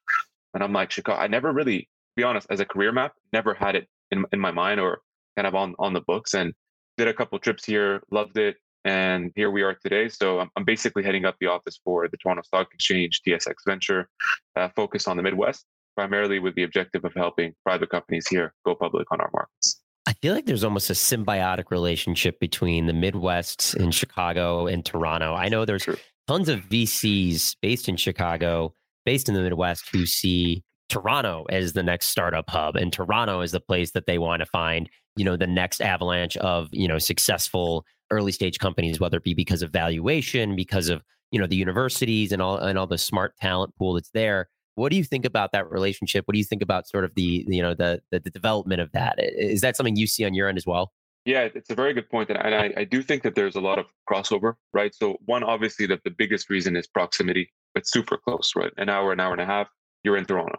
And 0.54 0.64
I'm 0.64 0.74
like, 0.74 0.92
Chicago, 0.92 1.20
I 1.20 1.28
never 1.28 1.52
really, 1.52 1.90
be 2.16 2.24
honest, 2.24 2.48
as 2.50 2.60
a 2.60 2.66
career 2.66 2.92
map, 2.92 3.14
never 3.34 3.54
had 3.54 3.76
it 3.76 3.88
in, 4.12 4.26
in 4.32 4.40
my 4.40 4.52
mind 4.52 4.80
or 4.80 5.00
kind 5.36 5.48
of 5.48 5.56
on, 5.56 5.76
on 5.80 5.94
the 5.94 6.02
books. 6.02 6.34
And 6.34 6.54
did 6.98 7.08
a 7.08 7.14
couple 7.14 7.40
trips 7.40 7.66
here, 7.66 8.02
loved 8.12 8.38
it. 8.38 8.58
And 8.84 9.32
here 9.36 9.52
we 9.52 9.62
are 9.62 9.76
today. 9.76 10.10
So 10.10 10.40
I'm, 10.40 10.50
I'm 10.56 10.66
basically 10.66 11.04
heading 11.04 11.26
up 11.26 11.36
the 11.40 11.48
office 11.48 11.80
for 11.84 12.08
the 12.08 12.18
Toronto 12.18 12.42
Stock 12.44 12.68
Exchange, 12.74 13.22
TSX 13.26 13.54
Venture, 13.66 14.10
uh, 14.56 14.70
focus 14.76 15.08
on 15.08 15.18
the 15.18 15.24
Midwest 15.24 15.66
primarily 16.02 16.40
with 16.40 16.56
the 16.56 16.64
objective 16.64 17.06
of 17.06 17.14
helping 17.16 17.54
private 17.64 17.92
companies 17.92 18.28
here 18.28 18.56
go 18.66 18.74
public 18.74 19.06
on 19.12 19.22
our 19.22 19.30
markets. 19.34 19.80
I 20.08 20.14
feel 20.14 20.34
like 20.34 20.48
there's 20.48 20.64
almost 20.64 20.90
a 20.90 20.94
symbiotic 20.94 21.66
relationship 21.70 22.40
between 22.40 22.88
the 22.88 22.94
Midwest 22.94 23.76
and 23.76 23.94
Chicago 23.94 24.66
and 24.66 24.84
Toronto. 24.84 25.36
I 25.36 25.48
know 25.48 25.64
there's 25.64 25.84
True. 25.84 25.98
tons 26.28 26.50
of 26.50 26.62
VCs 26.62 27.56
based 27.62 27.88
in 27.88 27.98
Chicago, 27.98 28.74
based 29.06 29.30
in 29.30 29.36
the 29.36 29.42
Midwest, 29.42 29.90
who 29.94 30.08
see 30.08 30.64
Toronto 30.90 31.46
as 31.52 31.74
the 31.74 31.84
next 31.84 32.08
startup 32.08 32.50
hub, 32.50 32.76
and 32.76 32.92
Toronto 32.92 33.42
is 33.42 33.52
the 33.52 33.60
place 33.60 33.92
that 33.92 34.08
they 34.08 34.18
want 34.18 34.40
to 34.40 34.48
find, 34.48 34.90
you 35.16 35.24
know, 35.24 35.38
the 35.38 35.46
next 35.46 35.82
avalanche 35.82 36.36
of 36.38 36.68
you 36.72 36.88
know 36.88 36.98
successful 36.98 37.86
early 38.10 38.32
stage 38.32 38.58
companies, 38.58 39.00
whether 39.00 39.18
it 39.18 39.24
be 39.24 39.36
because 39.36 39.62
of 39.62 39.70
valuation, 39.70 40.56
because 40.56 40.90
of 40.90 41.04
you 41.30 41.40
know 41.40 41.46
the 41.46 41.56
universities 41.56 42.32
and 42.32 42.42
all 42.42 42.58
and 42.58 42.80
all 42.80 42.88
the 42.88 42.98
smart 42.98 43.38
talent 43.38 43.76
pool 43.78 43.94
that's 43.94 44.10
there. 44.16 44.50
What 44.82 44.90
do 44.90 44.98
you 44.98 45.04
think 45.04 45.26
about 45.26 45.52
that 45.52 45.70
relationship? 45.70 46.28
What 46.28 46.34
do 46.34 46.40
you 46.40 46.44
think 46.44 46.64
about 46.64 46.88
sort 46.88 47.06
of 47.06 47.14
the 47.14 47.46
you 47.48 47.62
know 47.62 47.76
the 47.76 48.02
the, 48.10 48.20
development 48.20 48.82
of 48.82 48.92
that? 48.94 49.14
Is 49.20 49.62
that 49.62 49.78
something 49.78 49.96
you 49.96 50.08
see 50.08 50.26
on 50.26 50.34
your 50.34 50.50
end 50.50 50.58
as 50.58 50.66
well? 50.66 50.92
Yeah, 51.24 51.50
it's 51.54 51.70
a 51.70 51.76
very 51.76 51.94
good 51.94 52.10
point. 52.10 52.32
and 52.32 52.56
I, 52.56 52.74
I 52.76 52.84
do 52.84 53.04
think 53.04 53.22
that 53.22 53.36
there's 53.36 53.56
a 53.56 53.62
lot 53.62 53.78
of 53.78 53.86
crossover, 54.10 54.56
right? 54.74 54.92
So 54.96 55.18
one, 55.26 55.44
obviously, 55.44 55.86
that 55.86 56.00
the 56.04 56.10
biggest 56.10 56.50
reason 56.50 56.76
is 56.76 56.88
proximity. 56.88 57.52
It's 57.76 57.92
super 57.92 58.18
close, 58.18 58.54
right? 58.56 58.72
An 58.78 58.90
hour, 58.90 59.12
an 59.12 59.20
hour 59.20 59.34
and 59.34 59.42
a 59.42 59.46
half, 59.46 59.68
you're 60.04 60.18
in 60.18 60.26
Toronto. 60.26 60.58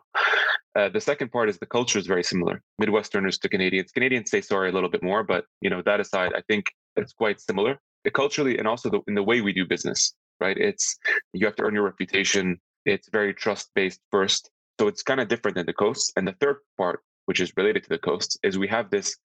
Uh, 0.79 0.89
the 0.89 1.01
second 1.01 1.33
part 1.33 1.49
is 1.49 1.59
the 1.59 1.67
culture 1.67 1.99
is 1.99 2.07
very 2.07 2.23
similar. 2.23 2.63
Midwesterners 2.81 3.41
to 3.41 3.49
Canadians. 3.49 3.91
Canadians 3.91 4.31
say 4.31 4.41
sorry 4.41 4.71
a 4.71 4.73
little 4.73 4.89
bit 4.89 5.03
more, 5.03 5.25
but 5.25 5.47
you 5.61 5.69
know 5.69 5.83
that 5.85 5.99
aside, 5.99 6.31
I 6.33 6.43
think 6.49 6.67
it's 6.95 7.13
quite 7.13 7.41
similar 7.41 7.81
culturally 8.11 8.59
and 8.59 8.67
also 8.67 8.91
the, 8.91 9.00
in 9.07 9.14
the 9.14 9.23
way 9.23 9.41
we 9.41 9.52
do 9.52 9.67
business. 9.67 10.14
Right? 10.41 10.57
It's 10.57 10.97
you 11.33 11.45
have 11.47 11.57
to 11.57 11.64
earn 11.64 11.75
your 11.75 11.85
reputation. 11.85 12.61
It's 12.85 13.09
very 13.09 13.35
trust 13.35 13.71
based 13.75 14.01
first. 14.11 14.51
So 14.81 14.89
it's 14.89 15.03
kind 15.03 15.21
of 15.21 15.29
different 15.29 15.57
than 15.57 15.67
the 15.67 15.73
coast. 15.73 16.12
And 16.17 16.27
the 16.27 16.35
third 16.41 16.57
part, 16.77 17.01
which 17.27 17.41
is 17.41 17.53
related 17.57 17.83
to 17.85 17.89
the 17.89 17.99
coast, 17.99 18.39
is 18.43 18.59
we 18.59 18.69
have 18.69 18.91
this 18.91 19.17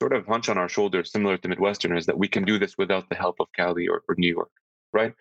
sort 0.00 0.12
of 0.12 0.26
hunch 0.26 0.48
on 0.48 0.58
our 0.58 0.68
shoulders, 0.68 1.12
similar 1.12 1.36
to 1.38 1.48
Midwesterners, 1.48 2.04
that 2.06 2.18
we 2.18 2.28
can 2.28 2.44
do 2.44 2.58
this 2.58 2.76
without 2.76 3.08
the 3.08 3.14
help 3.14 3.36
of 3.40 3.46
Cali 3.56 3.88
or, 3.88 4.02
or 4.08 4.14
New 4.18 4.32
York. 4.32 4.50
Right. 4.92 5.12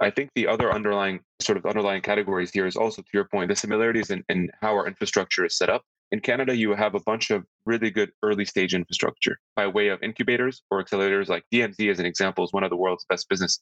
I 0.00 0.10
think 0.10 0.30
the 0.34 0.46
other 0.46 0.72
underlying 0.72 1.20
sort 1.40 1.58
of 1.58 1.66
underlying 1.66 2.00
categories 2.00 2.52
here 2.52 2.66
is 2.66 2.76
also 2.76 3.02
to 3.02 3.08
your 3.12 3.24
point, 3.24 3.48
the 3.48 3.56
similarities 3.56 4.10
in, 4.10 4.24
in 4.28 4.50
how 4.60 4.72
our 4.72 4.86
infrastructure 4.86 5.44
is 5.44 5.58
set 5.58 5.68
up. 5.68 5.82
In 6.12 6.20
Canada, 6.20 6.56
you 6.56 6.72
have 6.74 6.94
a 6.94 7.00
bunch 7.00 7.32
of 7.32 7.44
really 7.66 7.90
good 7.90 8.12
early 8.22 8.44
stage 8.44 8.72
infrastructure 8.72 9.40
by 9.56 9.66
way 9.66 9.88
of 9.88 10.00
incubators 10.00 10.62
or 10.70 10.82
accelerators, 10.82 11.28
like 11.28 11.42
DMZ, 11.52 11.90
as 11.90 11.98
an 11.98 12.06
example, 12.06 12.44
is 12.44 12.52
one 12.52 12.62
of 12.62 12.70
the 12.70 12.76
world's 12.76 13.04
best 13.08 13.28
business 13.28 13.60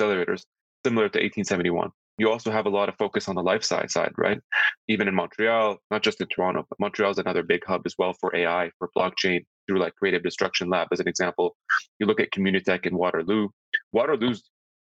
accelerators, 0.00 0.44
similar 0.84 1.08
to 1.08 1.18
1871 1.18 1.90
you 2.22 2.30
also 2.30 2.52
have 2.52 2.66
a 2.66 2.70
lot 2.70 2.88
of 2.88 2.94
focus 2.94 3.28
on 3.28 3.34
the 3.34 3.42
life 3.42 3.64
science 3.64 3.94
side, 3.94 4.12
right? 4.16 4.38
Even 4.86 5.08
in 5.08 5.14
Montreal, 5.14 5.78
not 5.90 6.04
just 6.04 6.20
in 6.20 6.28
Toronto, 6.28 6.64
but 6.68 6.78
Montreal 6.78 7.10
is 7.10 7.18
another 7.18 7.42
big 7.42 7.62
hub 7.66 7.82
as 7.84 7.96
well 7.98 8.14
for 8.20 8.34
AI, 8.36 8.70
for 8.78 8.90
blockchain, 8.96 9.40
through 9.66 9.80
like 9.80 9.96
Creative 9.96 10.22
Destruction 10.22 10.70
Lab 10.70 10.86
as 10.92 11.00
an 11.00 11.08
example. 11.08 11.56
You 11.98 12.06
look 12.06 12.20
at 12.20 12.30
Communitech 12.30 12.86
in 12.86 12.96
Waterloo. 12.96 13.48
Waterloo's 13.90 14.48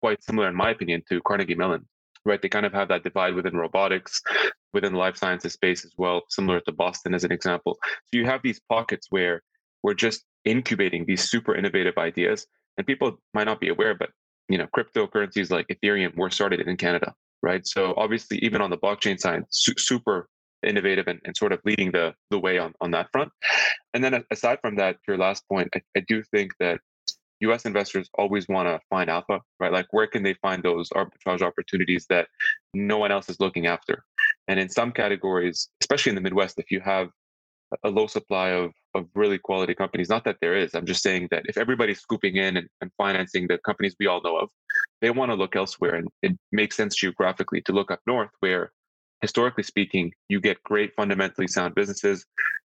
quite 0.01 0.23
similar, 0.23 0.47
in 0.47 0.55
my 0.55 0.69
opinion, 0.69 1.01
to 1.09 1.19
Carnegie 1.21 1.55
Mellon, 1.55 1.87
right? 2.25 2.39
They 2.39 2.47
kind 2.47 2.67
of 2.67 2.73
have 2.73 2.89
that 2.89 3.01
divide 3.01 3.33
within 3.33 3.57
robotics, 3.57 4.21
within 4.71 4.93
the 4.93 4.99
life 4.99 5.17
sciences 5.17 5.53
space 5.53 5.83
as 5.83 5.93
well, 5.97 6.21
similar 6.29 6.59
to 6.59 6.71
Boston 6.73 7.15
as 7.15 7.23
an 7.23 7.31
example. 7.31 7.79
So 8.05 8.19
you 8.19 8.25
have 8.25 8.41
these 8.43 8.61
pockets 8.69 9.07
where 9.09 9.41
we're 9.81 9.95
just 9.95 10.25
incubating 10.45 11.05
these 11.07 11.27
super 11.27 11.55
innovative 11.55 11.97
ideas, 11.97 12.45
and 12.77 12.85
people 12.85 13.17
might 13.33 13.45
not 13.45 13.59
be 13.59 13.69
aware, 13.69 13.95
but 13.95 14.11
you 14.49 14.57
know, 14.57 14.67
cryptocurrencies 14.75 15.51
like 15.51 15.67
Ethereum 15.67 16.15
were 16.15 16.29
started 16.29 16.61
in 16.61 16.77
Canada, 16.77 17.13
right? 17.41 17.65
So 17.65 17.93
obviously, 17.97 18.37
even 18.39 18.61
on 18.61 18.69
the 18.69 18.77
blockchain 18.77 19.19
side, 19.19 19.43
su- 19.49 19.73
super 19.77 20.27
innovative 20.63 21.07
and, 21.07 21.19
and 21.25 21.35
sort 21.37 21.51
of 21.51 21.59
leading 21.65 21.91
the 21.91 22.13
the 22.31 22.39
way 22.39 22.57
on 22.57 22.73
on 22.81 22.91
that 22.91 23.07
front. 23.11 23.31
And 23.93 24.03
then 24.03 24.23
aside 24.31 24.59
from 24.61 24.75
that, 24.75 24.97
your 25.07 25.17
last 25.17 25.47
point, 25.47 25.69
I, 25.75 25.81
I 25.97 26.01
do 26.07 26.23
think 26.23 26.51
that 26.59 26.79
U.S. 27.41 27.65
investors 27.65 28.09
always 28.17 28.47
want 28.47 28.67
to 28.67 28.79
find 28.89 29.09
alpha, 29.09 29.41
right? 29.59 29.71
Like 29.71 29.87
where 29.91 30.07
can 30.07 30.23
they 30.23 30.35
find 30.35 30.63
those 30.63 30.89
arbitrage 30.89 31.41
opportunities 31.41 32.05
that 32.09 32.27
no 32.73 32.97
one 32.97 33.11
else 33.11 33.29
is 33.29 33.39
looking 33.39 33.67
after? 33.67 34.03
And 34.47 34.59
in 34.59 34.69
some 34.69 34.91
categories, 34.91 35.69
especially 35.81 36.11
in 36.11 36.15
the 36.15 36.21
Midwest, 36.21 36.59
if 36.59 36.71
you 36.71 36.79
have 36.81 37.09
a 37.83 37.89
low 37.89 38.07
supply 38.07 38.49
of 38.49 38.71
of 38.93 39.07
really 39.13 39.37
quality 39.37 39.75
companies. 39.75 40.09
Not 40.09 40.23
that 40.23 40.37
there 40.41 40.55
is. 40.55 40.73
I'm 40.73 40.85
just 40.85 41.03
saying 41.03 41.27
that 41.31 41.43
if 41.45 41.57
everybody's 41.57 41.99
scooping 41.99 42.37
in 42.37 42.57
and, 42.57 42.67
and 42.81 42.91
financing 42.97 43.47
the 43.47 43.57
companies 43.65 43.95
we 43.99 44.07
all 44.07 44.21
know 44.23 44.37
of, 44.37 44.49
they 45.01 45.09
want 45.09 45.31
to 45.31 45.35
look 45.35 45.55
elsewhere, 45.55 45.95
and 45.95 46.07
it 46.21 46.37
makes 46.51 46.77
sense 46.77 46.95
geographically 46.95 47.61
to 47.63 47.73
look 47.73 47.91
up 47.91 47.99
north, 48.07 48.29
where 48.39 48.71
historically 49.21 49.63
speaking, 49.63 50.11
you 50.29 50.39
get 50.39 50.61
great 50.63 50.93
fundamentally 50.95 51.47
sound 51.47 51.75
businesses 51.75 52.25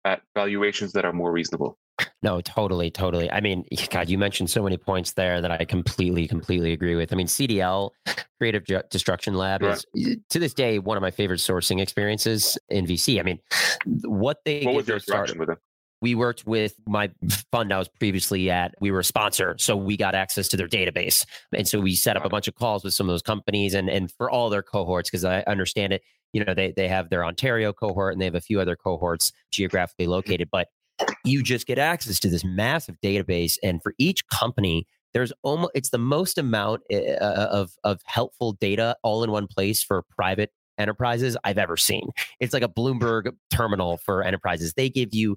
at 0.05 0.23
valuations 0.35 0.93
that 0.93 1.05
are 1.05 1.13
more 1.13 1.33
reasonable. 1.33 1.79
No, 2.23 2.41
totally, 2.41 2.91
totally. 2.91 3.31
I 3.31 3.41
mean, 3.41 3.65
God, 3.91 4.09
you 4.09 4.19
mentioned 4.19 4.51
so 4.51 4.63
many 4.63 4.77
points 4.77 5.13
there 5.13 5.41
that 5.41 5.51
I 5.51 5.65
completely, 5.65 6.29
completely 6.29 6.73
agree 6.73 6.95
with. 6.95 7.13
I 7.13 7.17
mean, 7.17 7.27
CDL, 7.27 7.91
Creative 8.39 8.65
Destruction 8.91 9.35
Lab, 9.35 9.63
is 9.63 9.85
to 10.31 10.39
this 10.39 10.55
day 10.55 10.79
one 10.79 10.97
of 10.97 11.03
my 11.03 11.11
favorite 11.11 11.41
sourcing 11.41 11.81
experiences 11.81 12.59
in 12.69 12.87
VC. 12.87 13.19
I 13.19 13.23
mean, 13.23 13.39
what 14.05 14.39
they 14.45 14.65
what 14.65 14.75
was 14.75 14.89
your 14.89 14.99
interaction 14.99 15.39
with 15.39 15.49
them? 15.49 15.59
We 16.03 16.15
worked 16.15 16.47
with 16.47 16.75
my 16.87 17.11
fund 17.53 17.75
I 17.75 17.79
was 17.79 17.89
previously 17.89 18.51
at. 18.51 18.75
We 18.81 18.91
were 18.91 19.01
a 19.01 19.05
sponsor, 19.05 19.57
so 19.59 19.77
we 19.77 19.99
got 19.99 20.15
access 20.15 20.49
to 20.49 20.57
their 20.57 20.69
database, 20.69 21.27
and 21.55 21.69
so 21.69 21.79
we 21.79 21.95
set 21.95 22.17
up 22.17 22.25
a 22.25 22.31
bunch 22.31 22.49
of 22.49 22.55
calls 22.55 22.85
with 22.85 22.95
some 22.95 23.07
of 23.09 23.13
those 23.13 23.23
companies 23.23 23.75
and 23.75 23.91
and 23.91 24.11
for 24.13 24.31
all 24.31 24.49
their 24.49 24.63
cohorts 24.63 25.11
because 25.11 25.25
I 25.25 25.41
understand 25.47 25.93
it. 25.93 26.03
You 26.33 26.45
know, 26.45 26.55
they 26.55 26.73
they 26.73 26.89
have 26.89 27.11
their 27.11 27.25
Ontario 27.25 27.73
cohort 27.73 28.13
and 28.13 28.21
they 28.21 28.25
have 28.25 28.35
a 28.35 28.41
few 28.41 28.61
other 28.61 28.77
cohorts 28.77 29.33
geographically 29.51 30.07
mm-hmm. 30.07 30.13
located, 30.13 30.49
but 30.51 30.69
you 31.25 31.43
just 31.43 31.67
get 31.67 31.79
access 31.79 32.19
to 32.21 32.29
this 32.29 32.45
massive 32.45 32.97
database. 33.03 33.57
And 33.63 33.83
for 33.83 33.95
each 33.99 34.27
company, 34.29 34.87
there's 35.13 35.33
almost 35.43 35.73
it's 35.75 35.91
the 35.91 35.99
most 35.99 36.39
amount 36.39 36.83
eh, 36.91 37.15
uh, 37.15 37.49
of 37.51 37.73
of 37.85 38.01
helpful 38.05 38.53
data 38.53 38.97
all 39.03 39.25
in 39.25 39.31
one 39.31 39.47
place 39.47 39.83
for 39.83 40.05
private 40.11 40.51
enterprises 40.79 41.37
I've 41.45 41.59
ever 41.59 41.77
seen. 41.77 42.11
It's 42.39 42.55
like 42.55 42.63
a 42.63 42.69
Bloomberg 42.69 43.33
terminal 43.51 43.99
for 43.99 44.23
enterprises. 44.23 44.75
They 44.75 44.89
give 44.89 45.11
you 45.13 45.37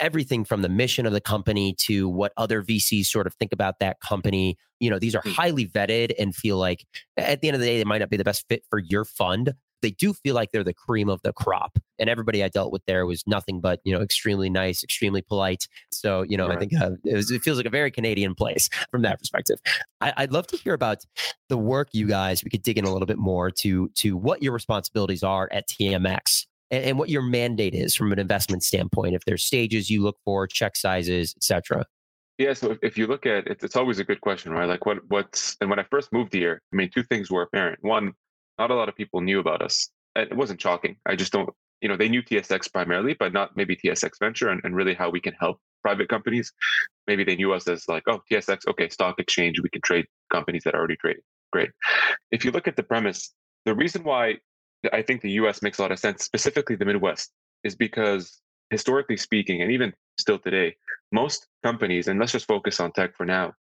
everything 0.00 0.44
from 0.44 0.62
the 0.62 0.68
mission 0.68 1.06
of 1.06 1.12
the 1.12 1.20
company 1.20 1.74
to 1.76 2.08
what 2.08 2.32
other 2.36 2.62
VCs 2.62 3.06
sort 3.06 3.26
of 3.26 3.34
think 3.34 3.52
about 3.52 3.80
that 3.80 4.00
company. 4.00 4.56
You 4.80 4.90
know, 4.90 4.98
these 4.98 5.14
are 5.14 5.22
hmm. 5.22 5.30
highly 5.30 5.66
vetted 5.66 6.12
and 6.18 6.34
feel 6.34 6.56
like 6.56 6.84
at 7.16 7.40
the 7.40 7.48
end 7.48 7.56
of 7.56 7.60
the 7.60 7.66
day, 7.66 7.78
they 7.78 7.84
might 7.84 7.98
not 7.98 8.10
be 8.10 8.16
the 8.16 8.24
best 8.24 8.44
fit 8.48 8.62
for 8.70 8.78
your 8.78 9.04
fund, 9.04 9.54
they 9.82 9.90
do 9.90 10.12
feel 10.12 10.34
like 10.34 10.50
they're 10.52 10.64
the 10.64 10.74
cream 10.74 11.08
of 11.08 11.20
the 11.22 11.32
crop. 11.32 11.78
And 11.98 12.08
everybody 12.08 12.42
I 12.44 12.48
dealt 12.48 12.72
with 12.72 12.82
there 12.86 13.06
was 13.06 13.24
nothing 13.26 13.60
but, 13.60 13.80
you 13.84 13.92
know, 13.92 14.00
extremely 14.00 14.50
nice, 14.50 14.82
extremely 14.82 15.22
polite. 15.22 15.66
So, 15.90 16.22
you 16.22 16.36
know, 16.36 16.48
right. 16.48 16.56
I 16.56 16.60
think 16.60 16.74
uh, 16.80 16.90
it, 17.04 17.14
was, 17.14 17.30
it, 17.30 17.42
feels 17.42 17.56
like 17.56 17.66
a 17.66 17.70
very 17.70 17.90
Canadian 17.90 18.34
place 18.34 18.68
from 18.90 19.02
that 19.02 19.18
perspective. 19.18 19.58
I, 20.00 20.12
I'd 20.16 20.32
love 20.32 20.46
to 20.48 20.56
hear 20.56 20.74
about 20.74 21.04
the 21.48 21.58
work 21.58 21.88
you 21.92 22.06
guys, 22.06 22.44
we 22.44 22.50
could 22.50 22.62
dig 22.62 22.78
in 22.78 22.84
a 22.84 22.92
little 22.92 23.06
bit 23.06 23.18
more 23.18 23.50
to, 23.50 23.88
to 23.96 24.16
what 24.16 24.42
your 24.42 24.52
responsibilities 24.52 25.22
are 25.22 25.48
at 25.52 25.68
TMX 25.68 26.46
and, 26.70 26.84
and 26.84 26.98
what 26.98 27.08
your 27.08 27.22
mandate 27.22 27.74
is 27.74 27.94
from 27.94 28.12
an 28.12 28.18
investment 28.18 28.62
standpoint. 28.62 29.14
If 29.14 29.24
there's 29.24 29.44
stages 29.44 29.90
you 29.90 30.02
look 30.02 30.18
for, 30.24 30.46
check 30.46 30.76
sizes, 30.76 31.34
etc. 31.36 31.84
Yeah, 32.38 32.52
so 32.52 32.70
if, 32.70 32.78
if 32.82 32.98
you 32.98 33.08
look 33.08 33.26
at 33.26 33.48
it, 33.48 33.64
it's 33.64 33.74
always 33.74 33.98
a 33.98 34.04
good 34.04 34.20
question, 34.20 34.52
right? 34.52 34.68
Like 34.68 34.86
what 34.86 34.98
what's 35.08 35.56
and 35.60 35.68
when 35.68 35.80
I 35.80 35.84
first 35.90 36.12
moved 36.12 36.32
here, 36.32 36.62
I 36.72 36.76
mean, 36.76 36.88
two 36.88 37.02
things 37.02 37.30
were 37.30 37.42
apparent. 37.42 37.80
One, 37.82 38.12
not 38.58 38.70
a 38.70 38.74
lot 38.74 38.88
of 38.88 38.96
people 38.96 39.20
knew 39.20 39.40
about 39.40 39.62
us. 39.62 39.90
It 40.16 40.36
wasn't 40.36 40.60
shocking. 40.60 40.96
I 41.06 41.16
just 41.16 41.32
don't, 41.32 41.50
you 41.80 41.88
know, 41.88 41.96
they 41.96 42.08
knew 42.08 42.22
TSX 42.22 42.72
primarily, 42.72 43.14
but 43.14 43.32
not 43.32 43.56
maybe 43.56 43.76
TSX 43.76 44.18
Venture 44.18 44.48
and, 44.48 44.60
and 44.64 44.74
really 44.74 44.94
how 44.94 45.10
we 45.10 45.20
can 45.20 45.34
help 45.34 45.60
private 45.82 46.08
companies. 46.08 46.52
Maybe 47.06 47.24
they 47.24 47.36
knew 47.36 47.52
us 47.52 47.68
as 47.68 47.86
like, 47.88 48.04
oh, 48.08 48.20
TSX, 48.30 48.66
okay, 48.68 48.88
stock 48.88 49.20
exchange, 49.20 49.60
we 49.62 49.68
can 49.68 49.82
trade 49.82 50.06
companies 50.32 50.64
that 50.64 50.74
are 50.74 50.78
already 50.78 50.96
trading. 50.96 51.22
Great. 51.52 51.70
If 52.32 52.44
you 52.44 52.50
look 52.50 52.68
at 52.68 52.76
the 52.76 52.82
premise, 52.82 53.32
the 53.64 53.74
reason 53.74 54.02
why 54.02 54.38
I 54.92 55.02
think 55.02 55.22
the 55.22 55.32
US 55.32 55.62
makes 55.62 55.78
a 55.78 55.82
lot 55.82 55.92
of 55.92 55.98
sense, 55.98 56.24
specifically 56.24 56.76
the 56.76 56.84
Midwest, 56.84 57.30
is 57.64 57.74
because 57.74 58.40
historically 58.70 59.16
speaking, 59.16 59.62
and 59.62 59.70
even 59.70 59.92
still 60.18 60.38
today, 60.38 60.76
most 61.12 61.46
companies, 61.64 62.08
and 62.08 62.18
let's 62.18 62.32
just 62.32 62.46
focus 62.46 62.80
on 62.80 62.92
tech 62.92 63.16
for 63.16 63.24
now, 63.24 63.54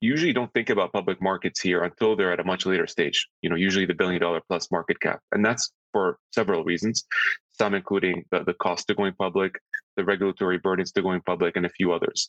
usually 0.00 0.32
don't 0.32 0.52
think 0.52 0.70
about 0.70 0.92
public 0.92 1.20
markets 1.22 1.60
here 1.60 1.82
until 1.82 2.16
they're 2.16 2.32
at 2.32 2.40
a 2.40 2.44
much 2.44 2.66
later 2.66 2.86
stage. 2.86 3.28
You 3.42 3.50
know, 3.50 3.56
usually 3.56 3.86
the 3.86 3.94
billion 3.94 4.20
dollar 4.20 4.40
plus 4.48 4.70
market 4.70 5.00
cap. 5.00 5.20
And 5.32 5.44
that's 5.44 5.70
for 5.92 6.18
several 6.34 6.64
reasons, 6.64 7.04
some 7.58 7.74
including 7.74 8.24
the, 8.30 8.44
the 8.44 8.54
cost 8.54 8.88
to 8.88 8.94
going 8.94 9.14
public, 9.18 9.60
the 9.96 10.04
regulatory 10.04 10.58
burdens 10.58 10.92
to 10.92 11.02
going 11.02 11.20
public, 11.22 11.56
and 11.56 11.66
a 11.66 11.70
few 11.70 11.92
others. 11.92 12.28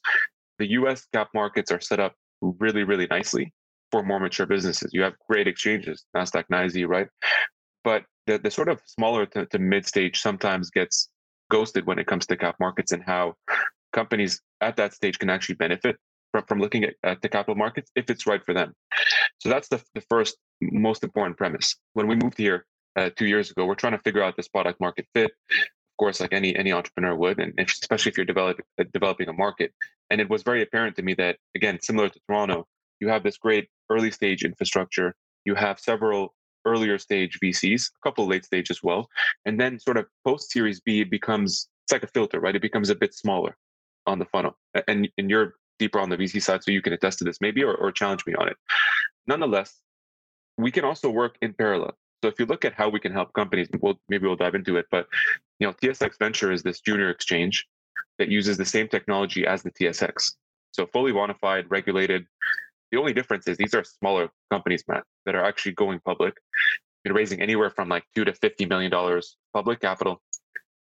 The 0.60 0.72
US 0.72 1.06
cap 1.14 1.30
markets 1.34 1.72
are 1.72 1.80
set 1.80 2.00
up 2.00 2.14
really, 2.42 2.84
really 2.84 3.08
nicely 3.10 3.54
for 3.92 4.04
more 4.04 4.20
mature 4.20 4.46
businesses. 4.46 4.92
You 4.94 5.04
have 5.04 5.14
great 5.30 5.48
exchanges, 5.48 6.06
NASDAQ, 6.16 6.46
NYSE, 6.52 6.88
right? 6.88 7.08
But 7.84 8.04
the, 8.28 8.38
the 8.38 8.52
sort 8.52 8.70
of 8.70 8.82
smaller 8.86 9.26
to, 9.28 9.46
to 9.48 9.60
mid 9.60 9.86
stage 9.86 10.22
sometimes 10.22 10.70
gets 10.70 11.10
ghosted 11.50 11.86
when 11.86 12.00
it 12.00 12.08
comes 12.08 12.26
to 12.28 12.38
cap 12.38 12.56
markets 12.60 12.92
and 12.92 13.04
how 13.04 13.36
companies 13.92 14.42
at 14.62 14.78
that 14.78 14.94
stage 14.94 15.20
can 15.20 15.30
actually 15.30 15.56
benefit 15.56 15.98
from, 16.32 16.46
from 16.46 16.60
looking 16.60 16.84
at, 16.84 16.94
at 17.04 17.22
the 17.22 17.30
capital 17.30 17.56
markets 17.56 17.92
if 17.96 18.10
it's 18.10 18.26
right 18.26 18.44
for 18.46 18.54
them. 18.54 18.74
So 19.40 19.50
that's 19.50 19.68
the, 19.70 19.82
the 19.96 20.02
first 20.02 20.38
most 20.62 21.04
important 21.04 21.38
premise. 21.38 21.76
When 21.94 22.08
we 22.08 22.16
moved 22.16 22.38
here 22.38 22.66
uh, 22.96 23.10
two 23.16 23.26
years 23.26 23.52
ago, 23.52 23.66
we're 23.66 23.76
trying 23.76 23.94
to 23.94 24.00
figure 24.00 24.24
out 24.24 24.36
this 24.38 24.48
product 24.48 24.80
market 24.80 25.08
fit. 25.14 25.32
Of 25.32 25.98
course, 26.00 26.20
like 26.20 26.34
any 26.34 26.56
any 26.56 26.72
entrepreneur 26.72 27.16
would, 27.16 27.40
and 27.40 27.54
especially 27.60 28.12
if 28.12 28.18
you're 28.18 28.26
developing 28.26 28.66
uh, 28.80 28.86
developing 28.94 29.30
a 29.30 29.34
market. 29.34 29.72
And 30.10 30.20
it 30.20 30.30
was 30.30 30.44
very 30.44 30.62
apparent 30.62 30.96
to 30.98 31.04
me 31.04 31.14
that 31.16 31.38
again, 31.56 31.80
similar 31.82 32.10
to 32.10 32.20
Toronto, 32.28 32.68
you 33.00 33.08
have 33.10 33.24
this 33.24 33.38
great 33.38 33.68
early 33.90 34.12
stage 34.12 34.44
infrastructure. 34.44 35.14
You 35.46 35.56
have 35.56 35.80
several 35.80 36.34
earlier 36.66 36.98
stage 36.98 37.40
VCs, 37.44 37.90
a 37.90 38.08
couple 38.08 38.28
late 38.28 38.46
stage 38.46 38.70
as 38.70 38.82
well, 38.84 39.08
and 39.46 39.60
then 39.60 39.80
sort 39.80 39.98
of 39.98 40.06
post 40.26 40.52
Series 40.52 40.80
B, 40.82 41.02
it 41.02 41.10
becomes 41.10 41.68
it's 41.84 41.92
like 41.92 42.04
a 42.04 42.08
filter, 42.08 42.40
right? 42.40 42.56
It 42.56 42.62
becomes 42.62 42.90
a 42.90 42.96
bit 42.96 43.14
smaller 43.14 43.58
on 44.06 44.20
the 44.20 44.26
funnel. 44.26 44.58
And 44.88 45.10
and 45.18 45.30
you're 45.30 45.56
deeper 45.82 46.00
on 46.00 46.10
the 46.10 46.18
VC 46.18 46.42
side 46.42 46.64
so 46.64 46.72
you 46.72 46.82
can 46.82 46.94
attest 46.94 47.18
to 47.20 47.26
this 47.26 47.40
maybe 47.42 47.64
or, 47.64 47.76
or 47.76 47.92
challenge 47.92 48.24
me 48.26 48.34
on 48.36 48.48
it. 48.48 48.58
Nonetheless, 49.28 49.72
we 50.58 50.72
can 50.72 50.86
also 50.86 51.10
work 51.10 51.36
in 51.42 51.54
parallel. 51.54 51.98
So 52.24 52.30
if 52.30 52.40
you 52.40 52.46
look 52.46 52.64
at 52.66 52.74
how 52.74 52.88
we 52.88 53.00
can 53.00 53.12
help 53.12 53.34
companies, 53.34 53.68
we'll, 53.82 54.00
maybe 54.08 54.28
we'll 54.28 54.36
dive 54.36 54.56
into 54.56 54.78
it. 54.78 54.86
But 54.92 55.08
you 55.60 55.68
know, 55.68 55.74
TSX 55.74 56.20
Venture 56.20 56.52
is 56.52 56.62
this 56.62 56.80
junior 56.80 57.10
exchange 57.10 57.66
that 58.20 58.30
uses 58.30 58.58
the 58.58 58.66
same 58.66 58.88
technology 58.88 59.46
as 59.48 59.64
the 59.64 59.72
TSX. 59.72 60.34
So 60.72 60.86
fully 60.94 61.12
bonified, 61.12 61.66
regulated. 61.70 62.26
The 62.92 63.00
only 63.00 63.14
difference 63.14 63.48
is 63.48 63.58
these 63.58 63.74
are 63.74 63.84
smaller 63.84 64.30
companies, 64.52 64.84
Matt, 64.88 65.04
that 65.26 65.36
are 65.36 65.44
actually 65.44 65.74
going 65.74 66.00
public. 66.06 66.36
You're 67.04 67.16
raising 67.16 67.42
anywhere 67.42 67.72
from 67.72 67.90
like 67.90 68.04
two 68.16 68.26
to 68.26 68.34
fifty 68.34 68.66
million 68.66 68.92
dollars 68.92 69.38
public 69.54 69.80
capital, 69.80 70.22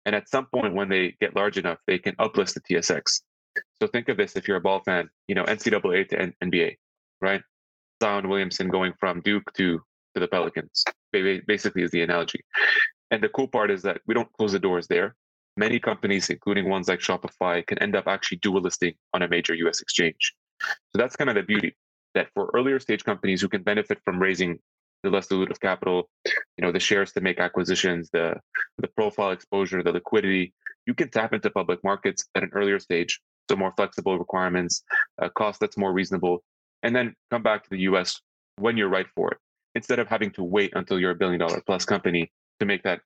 and 0.04 0.14
at 0.14 0.28
some 0.28 0.46
point 0.46 0.74
when 0.74 0.88
they 0.88 1.16
get 1.20 1.34
large 1.34 1.56
enough, 1.56 1.78
they 1.86 1.98
can 1.98 2.14
uplist 2.16 2.54
the 2.54 2.60
TSX. 2.60 3.22
So 3.80 3.88
think 3.88 4.08
of 4.08 4.16
this 4.16 4.36
if 4.36 4.46
you're 4.46 4.58
a 4.58 4.60
ball 4.60 4.80
fan, 4.80 5.08
you 5.26 5.34
know, 5.34 5.44
NCAA 5.44 6.08
to 6.10 6.20
N- 6.20 6.34
NBA, 6.44 6.76
right? 7.20 7.42
Zion 8.02 8.28
Williamson 8.28 8.68
going 8.68 8.92
from 8.98 9.20
Duke 9.22 9.52
to 9.54 9.80
to 10.14 10.20
the 10.20 10.26
Pelicans, 10.26 10.84
basically 11.12 11.82
is 11.82 11.90
the 11.92 12.02
analogy. 12.02 12.40
And 13.12 13.22
the 13.22 13.28
cool 13.28 13.46
part 13.46 13.70
is 13.70 13.82
that 13.82 14.00
we 14.06 14.14
don't 14.14 14.32
close 14.32 14.52
the 14.52 14.58
doors 14.58 14.88
there. 14.88 15.14
Many 15.56 15.78
companies, 15.78 16.30
including 16.30 16.68
ones 16.68 16.88
like 16.88 16.98
Shopify, 16.98 17.64
can 17.64 17.78
end 17.78 17.94
up 17.94 18.08
actually 18.08 18.38
dual 18.38 18.60
listing 18.60 18.94
on 19.14 19.22
a 19.22 19.28
major 19.28 19.54
US 19.54 19.80
exchange. 19.80 20.34
So 20.62 20.94
that's 20.94 21.16
kind 21.16 21.30
of 21.30 21.36
the 21.36 21.42
beauty 21.42 21.76
that 22.14 22.28
for 22.34 22.50
earlier 22.54 22.80
stage 22.80 23.04
companies 23.04 23.40
who 23.40 23.48
can 23.48 23.62
benefit 23.62 23.98
from 24.04 24.18
raising 24.18 24.58
the 25.04 25.10
less 25.10 25.28
dilutive 25.28 25.60
capital, 25.60 26.10
you 26.26 26.62
know, 26.62 26.72
the 26.72 26.80
shares 26.80 27.12
to 27.12 27.20
make 27.20 27.38
acquisitions, 27.38 28.10
the 28.12 28.34
the 28.78 28.88
profile 28.88 29.30
exposure, 29.30 29.82
the 29.82 29.92
liquidity, 29.92 30.52
you 30.86 30.94
can 30.94 31.08
tap 31.08 31.32
into 31.32 31.50
public 31.50 31.82
markets 31.84 32.26
at 32.34 32.42
an 32.42 32.50
earlier 32.52 32.78
stage 32.78 33.20
so 33.48 33.56
more 33.56 33.72
flexible 33.76 34.18
requirements, 34.18 34.82
a 35.18 35.30
cost 35.30 35.60
that's 35.60 35.76
more 35.76 35.92
reasonable, 35.92 36.42
and 36.82 36.94
then 36.94 37.14
come 37.30 37.42
back 37.42 37.64
to 37.64 37.70
the 37.70 37.80
US 37.80 38.20
when 38.56 38.76
you're 38.76 38.88
right 38.88 39.06
for 39.14 39.30
it, 39.32 39.38
instead 39.74 39.98
of 39.98 40.08
having 40.08 40.30
to 40.32 40.44
wait 40.44 40.72
until 40.74 40.98
you're 40.98 41.10
a 41.12 41.14
billion 41.14 41.40
dollar 41.40 41.60
plus 41.66 41.84
company 41.84 42.30
to 42.58 42.66
make 42.66 42.82
that 42.82 43.00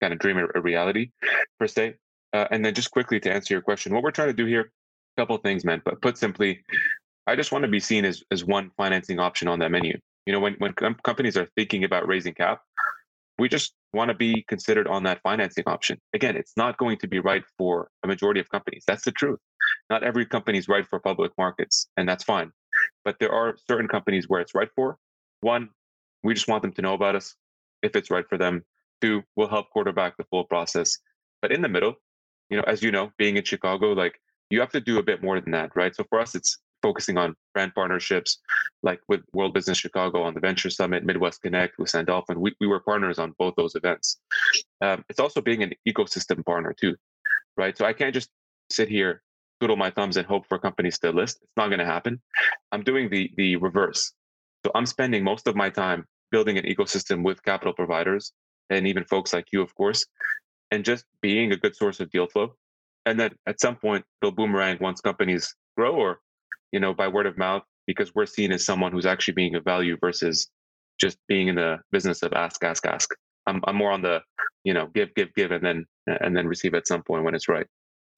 kind 0.00 0.12
of 0.12 0.18
dream 0.18 0.38
a 0.38 0.60
reality, 0.60 1.10
per 1.58 1.66
se. 1.66 1.94
Uh, 2.32 2.48
and 2.50 2.64
then 2.64 2.74
just 2.74 2.90
quickly 2.90 3.20
to 3.20 3.32
answer 3.32 3.54
your 3.54 3.62
question, 3.62 3.94
what 3.94 4.02
we're 4.02 4.10
trying 4.10 4.28
to 4.28 4.34
do 4.34 4.44
here, 4.44 4.72
a 5.16 5.20
couple 5.20 5.36
of 5.36 5.42
things, 5.42 5.64
man. 5.64 5.80
But 5.84 6.02
put 6.02 6.18
simply, 6.18 6.60
I 7.26 7.36
just 7.36 7.52
want 7.52 7.62
to 7.62 7.70
be 7.70 7.80
seen 7.80 8.04
as, 8.04 8.22
as 8.30 8.44
one 8.44 8.70
financing 8.76 9.18
option 9.20 9.48
on 9.48 9.58
that 9.60 9.70
menu. 9.70 9.98
You 10.26 10.32
know, 10.32 10.40
when, 10.40 10.54
when 10.54 10.72
com- 10.72 10.96
companies 11.04 11.36
are 11.36 11.48
thinking 11.54 11.84
about 11.84 12.08
raising 12.08 12.34
cap, 12.34 12.60
we 13.38 13.48
just 13.48 13.74
want 13.92 14.08
to 14.08 14.14
be 14.14 14.44
considered 14.48 14.86
on 14.86 15.04
that 15.04 15.20
financing 15.22 15.64
option. 15.66 15.98
Again, 16.12 16.36
it's 16.36 16.52
not 16.56 16.76
going 16.76 16.98
to 16.98 17.08
be 17.08 17.18
right 17.20 17.42
for 17.58 17.88
a 18.02 18.06
majority 18.06 18.40
of 18.40 18.48
companies. 18.48 18.84
That's 18.86 19.04
the 19.04 19.12
truth. 19.12 19.38
Not 19.90 20.02
every 20.02 20.26
company 20.26 20.58
is 20.58 20.68
right 20.68 20.86
for 20.86 20.98
public 21.00 21.32
markets, 21.38 21.88
and 21.96 22.08
that's 22.08 22.24
fine. 22.24 22.52
But 23.04 23.18
there 23.20 23.32
are 23.32 23.56
certain 23.68 23.88
companies 23.88 24.28
where 24.28 24.40
it's 24.40 24.54
right 24.54 24.70
for. 24.74 24.98
One, 25.42 25.70
we 26.22 26.34
just 26.34 26.48
want 26.48 26.62
them 26.62 26.72
to 26.74 26.82
know 26.82 26.94
about 26.94 27.16
us 27.16 27.36
if 27.82 27.96
it's 27.96 28.10
right 28.10 28.28
for 28.28 28.38
them. 28.38 28.64
Two, 29.00 29.22
we'll 29.36 29.48
help 29.48 29.70
quarterback 29.70 30.16
the 30.16 30.24
full 30.24 30.44
process. 30.44 30.98
But 31.42 31.52
in 31.52 31.62
the 31.62 31.68
middle, 31.68 31.96
you 32.50 32.56
know, 32.56 32.64
as 32.66 32.82
you 32.82 32.92
know, 32.92 33.12
being 33.18 33.36
in 33.36 33.44
Chicago, 33.44 33.92
like 33.92 34.20
you 34.50 34.60
have 34.60 34.72
to 34.72 34.80
do 34.80 34.98
a 34.98 35.02
bit 35.02 35.22
more 35.22 35.40
than 35.40 35.52
that, 35.52 35.76
right? 35.76 35.94
So 35.94 36.04
for 36.08 36.20
us, 36.20 36.34
it's 36.34 36.58
focusing 36.82 37.18
on 37.18 37.34
brand 37.54 37.74
partnerships, 37.74 38.38
like 38.82 39.00
with 39.08 39.22
World 39.34 39.54
Business 39.54 39.78
Chicago 39.78 40.22
on 40.22 40.34
the 40.34 40.40
Venture 40.40 40.70
Summit, 40.70 41.04
Midwest 41.04 41.42
Connect 41.42 41.78
with 41.78 41.90
Sandalphon. 41.90 42.40
We, 42.40 42.54
we 42.60 42.66
were 42.66 42.80
partners 42.80 43.18
on 43.18 43.34
both 43.38 43.54
those 43.56 43.74
events. 43.74 44.20
Um, 44.82 45.04
it's 45.08 45.20
also 45.20 45.40
being 45.40 45.62
an 45.62 45.72
ecosystem 45.88 46.44
partner 46.44 46.74
too. 46.78 46.96
right? 47.56 47.76
So 47.78 47.86
I 47.86 47.94
can't 47.94 48.14
just 48.14 48.30
sit 48.70 48.88
here, 48.88 49.22
twiddle 49.64 49.76
my 49.76 49.90
thumbs, 49.90 50.18
and 50.18 50.26
hope 50.26 50.46
for 50.46 50.58
companies 50.58 50.98
to 50.98 51.10
list. 51.10 51.38
It's 51.40 51.56
not 51.56 51.68
going 51.68 51.78
to 51.78 51.86
happen. 51.86 52.20
I'm 52.70 52.82
doing 52.82 53.08
the 53.08 53.30
the 53.38 53.56
reverse. 53.56 54.12
So 54.62 54.70
I'm 54.74 54.84
spending 54.84 55.24
most 55.24 55.46
of 55.46 55.56
my 55.56 55.70
time 55.70 56.04
building 56.30 56.58
an 56.58 56.64
ecosystem 56.64 57.24
with 57.24 57.42
capital 57.42 57.72
providers 57.72 58.32
and 58.68 58.86
even 58.86 59.04
folks 59.04 59.32
like 59.32 59.46
you, 59.52 59.62
of 59.62 59.74
course, 59.74 60.04
and 60.70 60.84
just 60.84 61.06
being 61.22 61.52
a 61.52 61.56
good 61.56 61.74
source 61.74 61.98
of 62.00 62.10
deal 62.10 62.26
flow. 62.26 62.54
And 63.06 63.18
then 63.18 63.30
at 63.46 63.58
some 63.58 63.76
point, 63.76 64.04
it'll 64.20 64.32
boomerang 64.32 64.76
once 64.80 65.00
companies 65.00 65.54
grow 65.78 65.94
or, 65.94 66.20
you 66.72 66.80
know, 66.80 66.92
by 66.92 67.08
word 67.08 67.26
of 67.26 67.38
mouth, 67.38 67.62
because 67.86 68.14
we're 68.14 68.26
seen 68.26 68.52
as 68.52 68.66
someone 68.66 68.92
who's 68.92 69.06
actually 69.06 69.34
being 69.34 69.54
of 69.54 69.64
value 69.64 69.96
versus 69.98 70.50
just 71.00 71.16
being 71.26 71.48
in 71.48 71.54
the 71.54 71.78
business 71.90 72.22
of 72.22 72.34
ask, 72.34 72.62
ask, 72.64 72.84
ask. 72.86 73.08
I'm, 73.46 73.60
I'm 73.66 73.76
more 73.76 73.92
on 73.92 74.02
the, 74.02 74.20
you 74.64 74.74
know, 74.74 74.86
give, 74.94 75.14
give, 75.14 75.32
give, 75.34 75.52
and 75.52 75.64
then 75.64 75.86
and 76.06 76.36
then 76.36 76.46
receive 76.46 76.74
at 76.74 76.86
some 76.86 77.02
point 77.02 77.24
when 77.24 77.34
it's 77.34 77.48
right. 77.48 77.66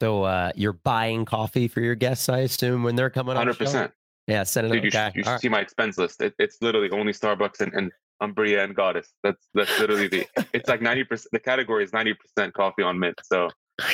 So 0.00 0.24
uh, 0.24 0.52
you're 0.54 0.74
buying 0.74 1.24
coffee 1.24 1.68
for 1.68 1.80
your 1.80 1.94
guests, 1.94 2.28
I 2.28 2.40
assume, 2.40 2.82
when 2.82 2.96
they're 2.96 3.10
coming 3.10 3.30
on. 3.30 3.36
Hundred 3.36 3.58
percent. 3.58 3.92
Yeah, 4.26 4.42
send 4.42 4.66
it. 4.66 4.70
Dude, 4.70 4.84
you 4.84 4.90
should, 4.90 5.14
you 5.14 5.24
should 5.24 5.40
see 5.40 5.48
my 5.48 5.60
expense 5.60 5.98
list. 5.98 6.20
It, 6.20 6.34
it's 6.38 6.58
literally 6.60 6.90
only 6.90 7.12
Starbucks 7.12 7.60
and, 7.60 7.72
and 7.74 7.92
Umbria 8.20 8.64
and 8.64 8.74
Goddess. 8.74 9.08
That's 9.22 9.48
that's 9.54 9.78
literally 9.78 10.08
the. 10.08 10.26
It's 10.52 10.68
like 10.68 10.82
ninety 10.82 11.04
percent. 11.04 11.30
The 11.32 11.40
category 11.40 11.84
is 11.84 11.92
ninety 11.92 12.14
percent 12.14 12.54
coffee 12.54 12.82
on 12.82 12.98
mint. 12.98 13.18
So. 13.24 13.48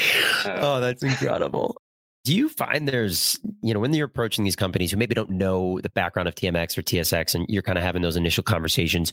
Uh, 0.45 0.59
oh, 0.61 0.81
that's 0.81 1.05
incredible. 1.05 1.77
Do 2.25 2.35
you 2.35 2.49
find 2.49 2.89
there's, 2.89 3.39
you 3.63 3.73
know, 3.75 3.79
when 3.79 3.93
you're 3.95 4.07
approaching 4.07 4.45
these 4.45 4.57
companies 4.57 4.91
who 4.91 4.97
maybe 4.97 5.15
don't 5.15 5.31
know 5.31 5.81
the 5.81 5.91
background 5.91 6.29
of 6.29 6.35
TMX 6.35 6.77
or 6.77 6.83
TSX 6.83 7.37
and 7.37 7.47
you're 7.49 7.63
kind 7.63 7.79
of 7.79 7.85
having 7.85 8.03
those 8.03 8.17
initial 8.17 8.43
conversations, 8.43 9.13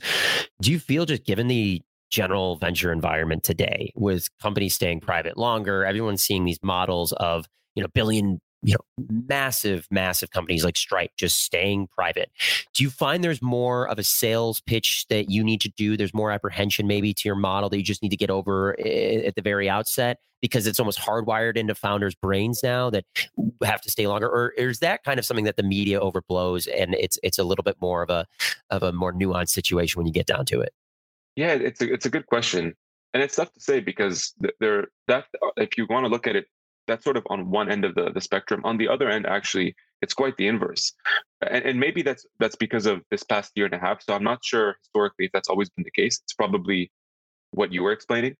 do 0.62 0.72
you 0.72 0.79
feel 0.79 1.05
just 1.05 1.24
given 1.24 1.48
the 1.48 1.84
general 2.09 2.55
venture 2.57 2.91
environment 2.91 3.43
today 3.43 3.91
with 3.95 4.27
companies 4.41 4.73
staying 4.73 4.99
private 4.99 5.37
longer, 5.37 5.85
everyone's 5.85 6.23
seeing 6.23 6.45
these 6.45 6.59
models 6.63 7.13
of, 7.13 7.45
you 7.75 7.83
know, 7.83 7.89
billion 7.93 8.39
you 8.61 8.73
know 8.73 9.05
massive 9.29 9.87
massive 9.89 10.31
companies 10.31 10.63
like 10.63 10.75
stripe 10.75 11.11
just 11.17 11.43
staying 11.43 11.87
private. 11.87 12.29
Do 12.73 12.83
you 12.83 12.89
find 12.89 13.23
there's 13.23 13.41
more 13.41 13.87
of 13.87 13.99
a 13.99 14.03
sales 14.03 14.61
pitch 14.61 15.05
that 15.09 15.29
you 15.29 15.43
need 15.43 15.61
to 15.61 15.69
do? 15.69 15.95
There's 15.95 16.13
more 16.13 16.31
apprehension 16.31 16.87
maybe 16.87 17.13
to 17.13 17.21
your 17.27 17.35
model 17.35 17.69
that 17.69 17.77
you 17.77 17.83
just 17.83 18.03
need 18.03 18.09
to 18.09 18.17
get 18.17 18.29
over 18.29 18.75
eh, 18.79 19.21
at 19.25 19.35
the 19.35 19.41
very 19.41 19.69
outset 19.69 20.19
because 20.41 20.67
it's 20.67 20.79
almost 20.79 20.99
hardwired 20.99 21.57
into 21.57 21.75
founders 21.75 22.15
brains 22.15 22.61
now 22.63 22.89
that 22.89 23.05
have 23.63 23.81
to 23.81 23.91
stay 23.91 24.07
longer? 24.07 24.27
Or 24.27 24.49
is 24.51 24.79
that 24.79 25.03
kind 25.03 25.19
of 25.19 25.25
something 25.25 25.45
that 25.45 25.57
the 25.57 25.63
media 25.63 25.99
overblows 25.99 26.67
and 26.73 26.95
it's 26.95 27.17
it's 27.23 27.39
a 27.39 27.43
little 27.43 27.63
bit 27.63 27.77
more 27.81 28.01
of 28.01 28.09
a 28.09 28.25
of 28.69 28.83
a 28.83 28.91
more 28.91 29.13
nuanced 29.13 29.49
situation 29.49 29.99
when 29.99 30.07
you 30.07 30.13
get 30.13 30.27
down 30.27 30.45
to 30.45 30.59
it 30.61 30.73
yeah 31.41 31.53
it's 31.69 31.81
a, 31.81 31.88
it's 31.96 32.05
a 32.05 32.13
good 32.15 32.27
question 32.34 32.63
and 33.13 33.24
it's 33.24 33.36
tough 33.36 33.51
to 33.53 33.62
say 33.69 33.77
because 33.91 34.34
there 34.60 34.88
that 35.08 35.25
if 35.58 35.77
you 35.77 35.84
want 35.89 36.03
to 36.05 36.12
look 36.15 36.27
at 36.27 36.36
it 36.36 36.46
that's 36.89 37.05
sort 37.05 37.15
of 37.15 37.25
on 37.29 37.50
one 37.50 37.72
end 37.72 37.86
of 37.86 37.96
the, 37.96 38.12
the 38.12 38.19
spectrum. 38.19 38.62
On 38.65 38.77
the 38.77 38.89
other 38.89 39.10
end, 39.10 39.25
actually, 39.25 39.75
it's 40.01 40.13
quite 40.13 40.36
the 40.38 40.48
inverse. 40.48 40.91
And, 41.50 41.63
and 41.63 41.79
maybe 41.79 42.01
that's 42.01 42.25
that's 42.39 42.55
because 42.55 42.86
of 42.86 43.01
this 43.12 43.24
past 43.24 43.51
year 43.55 43.65
and 43.65 43.75
a 43.75 43.79
half. 43.79 44.01
So 44.01 44.13
I'm 44.13 44.24
not 44.24 44.43
sure 44.43 44.75
historically 44.81 45.25
if 45.25 45.31
that's 45.31 45.50
always 45.50 45.69
been 45.69 45.86
the 45.86 46.01
case. 46.01 46.19
It's 46.24 46.34
probably 46.34 46.91
what 47.51 47.72
you 47.72 47.84
were 47.84 47.91
explaining. 47.91 48.36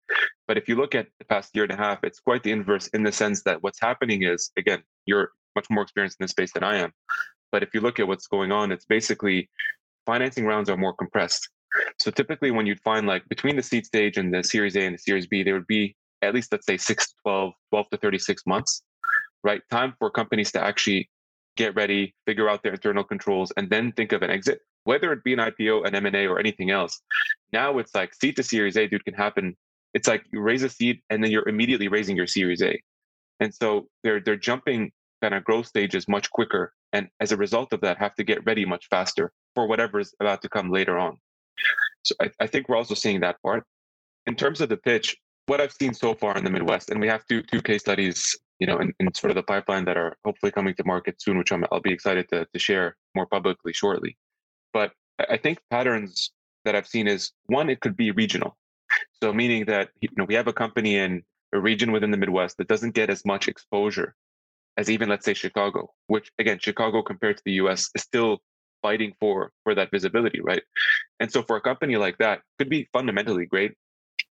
But 0.46 0.58
if 0.58 0.68
you 0.68 0.76
look 0.76 0.94
at 0.94 1.06
the 1.18 1.24
past 1.24 1.54
year 1.54 1.64
and 1.64 1.72
a 1.72 1.76
half, 1.76 2.00
it's 2.02 2.20
quite 2.20 2.42
the 2.42 2.50
inverse 2.50 2.88
in 2.88 3.04
the 3.04 3.12
sense 3.12 3.42
that 3.44 3.62
what's 3.62 3.80
happening 3.80 4.24
is, 4.24 4.50
again, 4.56 4.82
you're 5.06 5.30
much 5.56 5.66
more 5.70 5.82
experienced 5.82 6.18
in 6.20 6.24
this 6.24 6.32
space 6.32 6.52
than 6.52 6.64
I 6.64 6.76
am. 6.76 6.92
But 7.52 7.62
if 7.62 7.70
you 7.72 7.80
look 7.80 7.98
at 7.98 8.06
what's 8.06 8.26
going 8.26 8.52
on, 8.52 8.70
it's 8.72 8.84
basically 8.84 9.48
financing 10.06 10.44
rounds 10.44 10.68
are 10.68 10.76
more 10.76 10.94
compressed. 10.94 11.48
So 12.00 12.10
typically, 12.10 12.50
when 12.50 12.66
you'd 12.66 12.80
find 12.80 13.06
like 13.06 13.28
between 13.28 13.56
the 13.56 13.62
seed 13.62 13.86
stage 13.86 14.16
and 14.16 14.32
the 14.34 14.42
Series 14.42 14.76
A 14.76 14.80
and 14.80 14.94
the 14.94 14.98
Series 14.98 15.26
B, 15.26 15.42
there 15.42 15.54
would 15.54 15.66
be 15.66 15.96
at 16.22 16.34
least 16.34 16.52
let's 16.52 16.66
say 16.66 16.76
6 16.76 17.08
to 17.08 17.14
12 17.22 17.52
12 17.70 17.90
to 17.90 17.96
36 17.96 18.42
months 18.46 18.82
right? 19.42 19.62
Time 19.70 19.94
for 19.98 20.10
companies 20.10 20.52
to 20.52 20.62
actually 20.62 21.10
get 21.56 21.74
ready 21.74 22.14
figure 22.26 22.48
out 22.48 22.62
their 22.62 22.72
internal 22.72 23.04
controls 23.04 23.52
and 23.56 23.68
then 23.70 23.92
think 23.92 24.12
of 24.12 24.22
an 24.22 24.30
exit. 24.30 24.60
Whether 24.84 25.12
it 25.12 25.24
be 25.24 25.32
an 25.34 25.40
ipo 25.40 25.86
an 25.86 25.94
m&a 25.94 26.26
or 26.26 26.38
anything 26.38 26.70
else 26.70 27.00
now 27.52 27.78
it's 27.78 27.94
like 27.94 28.14
seed 28.14 28.36
to 28.36 28.42
series 28.42 28.76
a 28.76 28.86
dude 28.86 29.04
can 29.04 29.14
happen. 29.14 29.56
It's 29.92 30.08
like 30.08 30.24
you 30.32 30.40
raise 30.40 30.62
a 30.62 30.68
seed 30.68 31.00
and 31.10 31.22
then 31.22 31.30
you're 31.30 31.48
immediately 31.48 31.88
raising 31.88 32.16
your 32.16 32.26
series 32.26 32.62
a. 32.62 32.80
And 33.40 33.54
so 33.54 33.88
they're 34.02 34.20
they're 34.20 34.36
jumping 34.36 34.92
kind 35.22 35.34
of 35.34 35.44
growth 35.44 35.66
stages 35.66 36.08
much 36.08 36.30
quicker 36.30 36.72
and 36.92 37.08
as 37.20 37.32
a 37.32 37.36
result 37.36 37.72
of 37.72 37.80
that 37.82 37.98
have 37.98 38.14
to 38.14 38.24
get 38.24 38.44
ready 38.46 38.64
much 38.64 38.86
faster 38.88 39.32
for 39.54 39.66
whatever 39.66 40.00
is 40.00 40.14
about 40.20 40.40
to 40.42 40.48
come 40.48 40.70
later 40.70 40.98
on 40.98 41.18
so 42.02 42.14
I, 42.20 42.30
I 42.40 42.46
think 42.46 42.68
we're 42.68 42.76
also 42.76 42.94
seeing 42.94 43.20
that 43.20 43.40
part 43.42 43.64
in 44.26 44.34
terms 44.34 44.60
of 44.60 44.68
the 44.68 44.76
pitch 44.76 45.16
what 45.46 45.60
I've 45.60 45.72
seen 45.72 45.94
so 45.94 46.14
far 46.14 46.36
in 46.38 46.44
the 46.44 46.50
Midwest, 46.50 46.90
and 46.90 47.00
we 47.00 47.08
have 47.08 47.26
two 47.26 47.42
two 47.42 47.60
case 47.60 47.80
studies, 47.80 48.38
you 48.60 48.68
know, 48.68 48.78
in, 48.78 48.92
in 49.00 49.12
sort 49.14 49.32
of 49.32 49.34
the 49.34 49.42
pipeline 49.42 49.84
that 49.86 49.96
are 49.96 50.16
hopefully 50.24 50.52
coming 50.52 50.74
to 50.74 50.84
market 50.84 51.20
soon, 51.20 51.38
which 51.38 51.50
i 51.50 51.56
will 51.56 51.80
be 51.80 51.92
excited 51.92 52.28
to, 52.28 52.46
to 52.52 52.58
share 52.58 52.96
more 53.16 53.26
publicly 53.26 53.72
shortly. 53.72 54.16
But 54.72 54.92
I 55.28 55.36
think 55.36 55.58
patterns 55.68 56.30
that 56.64 56.76
I've 56.76 56.86
seen 56.86 57.08
is 57.08 57.32
one, 57.46 57.68
it 57.68 57.80
could 57.80 57.96
be 57.96 58.12
regional. 58.12 58.56
So 59.20 59.32
meaning 59.32 59.64
that 59.66 59.90
you 60.00 60.08
know 60.16 60.24
we 60.24 60.34
have 60.34 60.46
a 60.46 60.52
company 60.52 60.96
in 60.96 61.22
a 61.52 61.58
region 61.58 61.90
within 61.90 62.12
the 62.12 62.16
Midwest 62.16 62.56
that 62.58 62.68
doesn't 62.68 62.94
get 62.94 63.10
as 63.10 63.24
much 63.24 63.48
exposure 63.48 64.14
as 64.76 64.88
even 64.88 65.08
let's 65.08 65.24
say 65.24 65.34
Chicago, 65.34 65.92
which 66.06 66.30
again 66.38 66.58
Chicago 66.60 67.02
compared 67.02 67.36
to 67.38 67.42
the 67.44 67.52
US 67.62 67.90
is 67.94 68.02
still 68.02 68.38
fighting 68.82 69.12
for 69.20 69.52
for 69.64 69.74
that 69.74 69.90
visibility, 69.90 70.40
right? 70.40 70.62
And 71.20 71.30
so 71.30 71.42
for 71.42 71.56
a 71.56 71.60
company 71.60 71.96
like 71.96 72.18
that, 72.18 72.40
could 72.58 72.68
be 72.68 72.88
fundamentally 72.92 73.46
great 73.46 73.72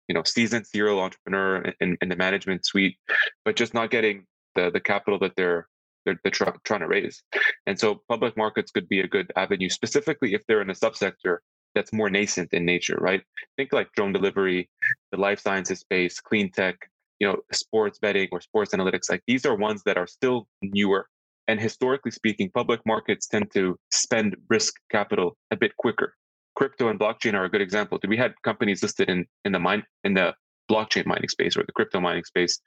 you 0.08 0.14
know 0.14 0.24
seasoned 0.24 0.68
serial 0.68 1.00
entrepreneur 1.00 1.74
in, 1.82 1.98
in 2.02 2.10
the 2.10 2.16
management 2.16 2.66
suite, 2.66 2.98
but 3.44 3.56
just 3.56 3.74
not 3.74 3.90
getting 3.90 4.26
the 4.56 4.70
the 4.72 4.80
capital 4.80 5.20
that 5.20 5.36
they're 5.36 5.68
they're, 6.06 6.20
they're 6.24 6.32
try, 6.32 6.52
trying 6.64 6.82
to 6.82 6.88
raise. 6.88 7.24
And 7.66 7.80
so 7.80 8.02
public 8.08 8.38
markets 8.38 8.72
could 8.72 8.88
be 8.88 9.00
a 9.00 9.08
good 9.08 9.32
avenue, 9.36 9.70
specifically 9.70 10.34
if 10.34 10.46
they're 10.48 10.62
in 10.62 10.70
a 10.70 10.74
subsector 10.74 11.38
that's 11.74 11.92
more 11.92 12.10
nascent 12.10 12.54
in 12.54 12.64
nature, 12.64 12.98
right? 13.02 13.22
Think 13.58 13.74
like 13.74 13.92
drone 13.94 14.14
delivery, 14.14 14.70
the 15.12 15.18
life 15.18 15.42
sciences 15.42 15.80
space, 15.80 16.20
clean 16.20 16.52
tech, 16.52 16.76
you 17.20 17.28
know, 17.28 17.38
sports 17.52 18.00
betting 18.00 18.30
or 18.32 18.40
sports 18.40 18.74
analytics. 18.74 19.10
Like 19.10 19.24
these 19.28 19.46
are 19.46 19.56
ones 19.56 19.82
that 19.86 19.98
are 19.98 20.08
still 20.08 20.48
newer. 20.62 21.08
And 21.48 21.60
historically 21.60 22.12
speaking, 22.12 22.50
public 22.52 22.82
markets 22.86 23.28
tend 23.28 23.52
to 23.54 23.78
spend 23.92 24.36
risk 24.50 24.74
capital 24.90 25.38
a 25.52 25.56
bit 25.56 25.76
quicker 25.78 26.16
crypto 26.56 26.88
and 26.88 27.00
blockchain 27.00 27.34
are 27.34 27.46
a 27.46 27.50
good 27.50 27.62
example. 27.62 28.00
We 28.08 28.18
had 28.18 28.34
companies 28.44 28.82
listed 28.82 29.10
in 29.10 29.26
in 29.44 29.52
the 29.52 29.60
mine 29.60 29.84
in 30.04 30.14
the 30.14 30.34
blockchain 30.72 31.06
mining 31.06 31.30
space 31.30 31.56
or 31.56 31.64
the 31.64 31.72
crypto 31.72 32.00
mining 32.00 32.24
space 32.24 32.60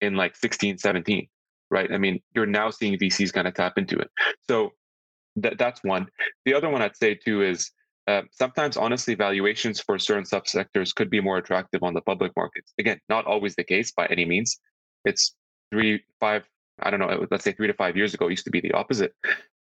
in 0.00 0.14
like 0.14 0.36
16, 0.36 0.78
17, 0.78 1.26
right? 1.70 1.90
I 1.92 1.98
mean, 1.98 2.20
you're 2.34 2.46
now 2.46 2.70
seeing 2.70 2.96
VCs 2.98 3.32
kind 3.32 3.48
of 3.48 3.54
tap 3.54 3.78
into 3.78 3.98
it. 3.98 4.10
So 4.48 4.70
that 5.36 5.58
that's 5.58 5.82
one. 5.82 6.06
The 6.44 6.54
other 6.54 6.68
one 6.68 6.82
I'd 6.82 6.96
say 6.96 7.14
too 7.14 7.42
is 7.42 7.70
uh, 8.06 8.22
sometimes 8.32 8.76
honestly 8.76 9.14
valuations 9.14 9.80
for 9.80 9.98
certain 9.98 10.24
subsectors 10.24 10.94
could 10.94 11.10
be 11.10 11.20
more 11.20 11.38
attractive 11.38 11.82
on 11.82 11.94
the 11.94 12.00
public 12.02 12.32
markets. 12.36 12.72
Again, 12.78 13.00
not 13.08 13.26
always 13.26 13.54
the 13.56 13.64
case 13.64 13.92
by 13.92 14.06
any 14.06 14.24
means. 14.24 14.60
It's 15.04 15.34
three, 15.72 16.02
five, 16.20 16.44
I 16.80 16.90
don't 16.90 17.00
know, 17.00 17.26
let's 17.30 17.44
say 17.44 17.52
three 17.52 17.66
to 17.66 17.74
five 17.74 17.96
years 17.96 18.14
ago 18.14 18.28
used 18.28 18.44
to 18.44 18.50
be 18.50 18.60
the 18.60 18.72
opposite. 18.72 19.14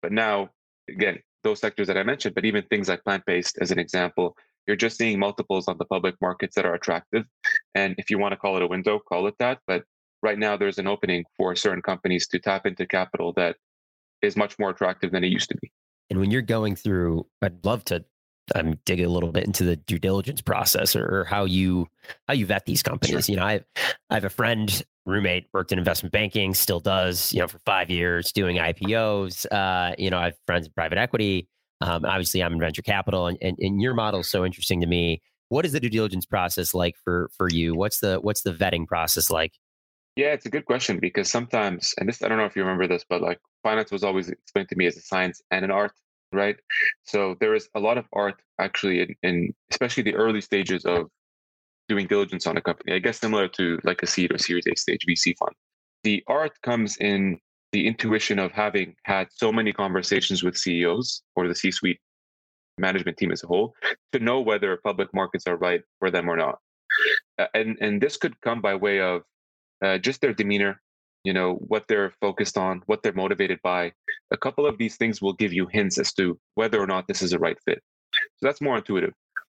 But 0.02 0.12
now, 0.12 0.50
again, 0.89 1.20
those 1.43 1.60
sectors 1.60 1.88
that 1.88 1.98
I 1.98 2.04
mentioned, 2.04 2.36
but 2.36 2.46
even 2.46 2.63
things 2.63 2.89
like 2.89 3.04
plant 3.04 3.24
based, 3.26 3.58
as 3.62 3.72
an 3.72 3.80
example, 3.80 4.36
you're 4.67 4.76
just 4.76 4.98
seeing 4.98 5.17
multiples 5.17 5.67
on 5.67 5.78
the 5.78 5.86
public 5.86 6.15
markets 6.22 6.56
that 6.56 6.65
are 6.65 6.74
attractive. 6.74 7.26
And 7.74 7.96
if 7.98 8.10
you 8.10 8.20
want 8.20 8.34
to 8.34 8.38
call 8.38 8.58
it 8.58 8.63
a 8.63 8.67
window, 8.67 9.00
call 9.00 9.28
it 9.28 9.36
that. 9.39 9.60
But 9.65 9.84
right 10.22 10.38
now, 10.38 10.58
there's 10.58 10.78
an 10.78 10.88
opening 10.88 11.24
for 11.38 11.56
certain 11.56 11.82
companies 11.82 12.28
to 12.28 12.39
tap 12.39 12.65
into 12.65 12.86
capital 12.86 13.34
that 13.34 13.56
is 14.22 14.36
much 14.36 14.60
more 14.60 14.72
attractive 14.72 15.12
than 15.12 15.24
it 15.24 15.28
used 15.28 15.50
to 15.50 15.58
be. 15.62 15.72
And 16.10 16.20
when 16.20 16.32
you're 16.32 16.41
going 16.41 16.76
through, 16.76 17.28
I'd 17.41 17.63
love 17.65 17.86
to 17.86 18.04
um, 18.56 18.80
dig 18.86 19.02
a 19.02 19.10
little 19.10 19.32
bit 19.32 19.46
into 19.46 19.63
the 19.63 19.76
due 19.76 20.00
diligence 20.00 20.41
process 20.41 20.96
or, 20.96 21.06
or 21.06 21.24
how 21.26 21.46
you 21.46 21.88
how 22.28 22.34
you 22.34 22.46
vet 22.46 22.65
these 22.65 22.82
companies. 22.82 23.26
Sure. 23.26 23.34
You 23.34 23.39
know, 23.39 23.46
I 23.46 23.62
I 24.10 24.13
have 24.13 24.24
a 24.24 24.30
friend 24.30 24.84
roommate 25.08 25.48
worked 25.54 25.72
in 25.72 25.80
investment 25.80 26.12
banking, 26.12 26.54
still 26.54 26.80
does, 26.80 27.34
you 27.34 27.39
know, 27.39 27.48
for 27.48 27.60
five 27.60 27.89
years 27.89 28.32
doing 28.32 28.58
IPOs. 28.58 29.46
Uh, 29.52 29.96
you 29.98 30.10
know, 30.10 30.20
I 30.20 30.26
have 30.26 30.36
friends 30.46 30.67
in 30.67 30.74
private 30.74 30.98
equity. 30.98 31.48
Um, 31.82 32.06
obviously, 32.06 32.43
I'm 32.43 32.54
in 32.54 32.60
venture 32.60 32.82
capital, 32.82 33.28
and, 33.28 33.38
and, 33.41 33.58
and 33.60 33.82
your 33.82 33.93
model 33.93 34.20
is 34.20 34.30
so 34.30 34.46
interesting 34.46 34.82
to 34.82 34.88
me. 34.88 35.22
What 35.50 35.65
is 35.65 35.72
the 35.72 35.80
due 35.80 35.89
diligence 35.89 36.26
process 36.26 36.74
like 36.74 36.96
for 37.04 37.30
for 37.38 37.50
you? 37.50 37.74
What's 37.76 38.00
the 38.00 38.17
what's 38.17 38.41
the 38.41 38.52
vetting 38.52 38.86
process 38.86 39.32
like? 39.32 39.54
Yeah, 40.15 40.34
it's 40.34 40.48
a 40.48 40.50
good 40.50 40.65
question 40.65 41.00
because 41.00 41.30
sometimes, 41.30 41.93
and 42.00 42.10
this 42.10 42.22
I 42.22 42.28
don't 42.28 42.38
know 42.38 42.46
if 42.46 42.56
you 42.56 42.63
remember 42.63 42.88
this, 42.88 43.06
but 43.08 43.22
like 43.22 43.39
finance 43.63 43.91
was 43.91 44.04
always 44.04 44.30
explained 44.30 44.70
to 44.70 44.76
me 44.76 44.88
as 44.88 44.98
a 44.98 45.02
science 45.02 45.41
and 45.52 45.63
an 45.63 45.72
art, 45.72 45.93
right? 46.34 46.58
So 47.04 47.36
there 47.39 47.54
is 47.54 47.70
a 47.76 47.80
lot 47.80 47.98
of 47.98 48.06
art 48.12 48.41
actually 48.60 49.02
in, 49.02 49.15
in 49.22 49.54
especially 49.72 50.04
the 50.04 50.15
early 50.15 50.41
stages 50.41 50.86
of 50.86 51.10
doing 51.88 52.08
diligence 52.08 52.47
on 52.47 52.58
a 52.58 52.62
company. 52.62 52.93
I 52.93 53.00
guess 53.00 53.19
similar 53.19 53.47
to 53.50 53.80
like 53.84 54.02
a 54.04 54.08
seed 54.08 54.34
or 54.34 54.38
Series 54.38 54.67
A 54.67 54.76
stage 54.76 55.06
VC 55.10 55.36
fund. 55.38 55.54
The 56.04 56.23
art 56.28 56.54
comes 56.63 56.97
in 56.97 57.39
the 57.71 57.88
intuition 57.88 58.39
of 58.39 58.52
having 58.52 58.95
had 59.04 59.28
so 59.32 59.52
many 59.52 59.73
conversations 59.73 60.43
with 60.43 60.58
CEOs 60.58 61.21
or 61.36 61.47
the 61.47 61.56
C-suite 61.56 62.00
management 62.78 63.17
team 63.17 63.32
as 63.32 63.43
a 63.43 63.47
whole 63.47 63.73
to 64.13 64.19
know 64.19 64.39
whether 64.39 64.78
public 64.84 65.13
markets 65.13 65.47
are 65.47 65.58
right 65.58 65.82
for 66.00 66.12
them 66.12 66.30
or 66.30 66.38
not. 66.38 66.60
And 67.54 67.78
and 67.82 68.02
this 68.02 68.17
could 68.17 68.39
come 68.41 68.62
by 68.62 68.76
way 68.76 69.02
of 69.02 69.23
uh, 69.84 69.97
just 69.97 70.21
their 70.21 70.34
demeanor, 70.34 70.82
you 71.23 71.34
know, 71.34 71.56
what 71.56 71.86
they're 71.88 72.13
focused 72.21 72.58
on, 72.58 72.82
what 72.86 73.04
they're 73.04 73.13
motivated 73.13 73.60
by. 73.63 73.91
A 74.32 74.38
couple 74.38 74.65
of 74.65 74.78
these 74.78 74.95
things 74.95 75.21
will 75.21 75.34
give 75.34 75.54
you 75.54 75.67
hints 75.67 75.97
as 75.97 76.13
to 76.13 76.39
whether 76.56 76.82
or 76.82 76.88
not 76.88 77.08
this 77.08 77.21
is 77.21 77.34
a 77.34 77.39
right 77.39 77.58
fit. 77.65 77.82
So 78.13 78.47
that's 78.47 78.62
more 78.62 78.78
intuitive. 78.78 79.13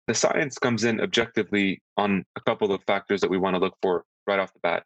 The 0.08 0.14
science 0.14 0.58
comes 0.58 0.84
in 0.84 1.00
objectively 1.00 1.80
on 1.96 2.24
a 2.36 2.40
couple 2.40 2.72
of 2.72 2.82
factors 2.84 3.20
that 3.20 3.30
we 3.30 3.38
want 3.38 3.54
to 3.54 3.60
look 3.60 3.76
for 3.82 4.04
right 4.26 4.38
off 4.38 4.52
the 4.52 4.60
bat. 4.60 4.84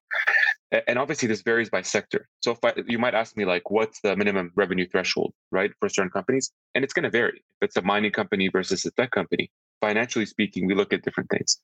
And 0.87 0.99
obviously, 0.99 1.29
this 1.29 1.43
varies 1.43 1.71
by 1.71 1.83
sector. 1.83 2.27
So, 2.43 2.51
if 2.53 2.59
I, 2.65 2.75
you 2.87 2.99
might 2.99 3.15
ask 3.15 3.37
me, 3.37 3.45
like, 3.45 3.71
what's 3.71 4.01
the 4.01 4.17
minimum 4.17 4.51
revenue 4.57 4.87
threshold, 4.89 5.33
right, 5.53 5.71
for 5.79 5.89
certain 5.89 6.11
companies? 6.11 6.51
And 6.75 6.85
it's 6.85 6.93
going 6.93 7.05
to 7.05 7.11
vary. 7.11 7.39
If 7.61 7.69
it's 7.69 7.77
a 7.77 7.83
mining 7.83 8.11
company 8.11 8.49
versus 8.49 8.85
a 8.85 8.91
tech 8.91 9.13
company, 9.13 9.51
financially 9.81 10.27
speaking, 10.27 10.67
we 10.67 10.75
look 10.75 10.93
at 10.93 11.03
different 11.03 11.31
things. 11.31 11.61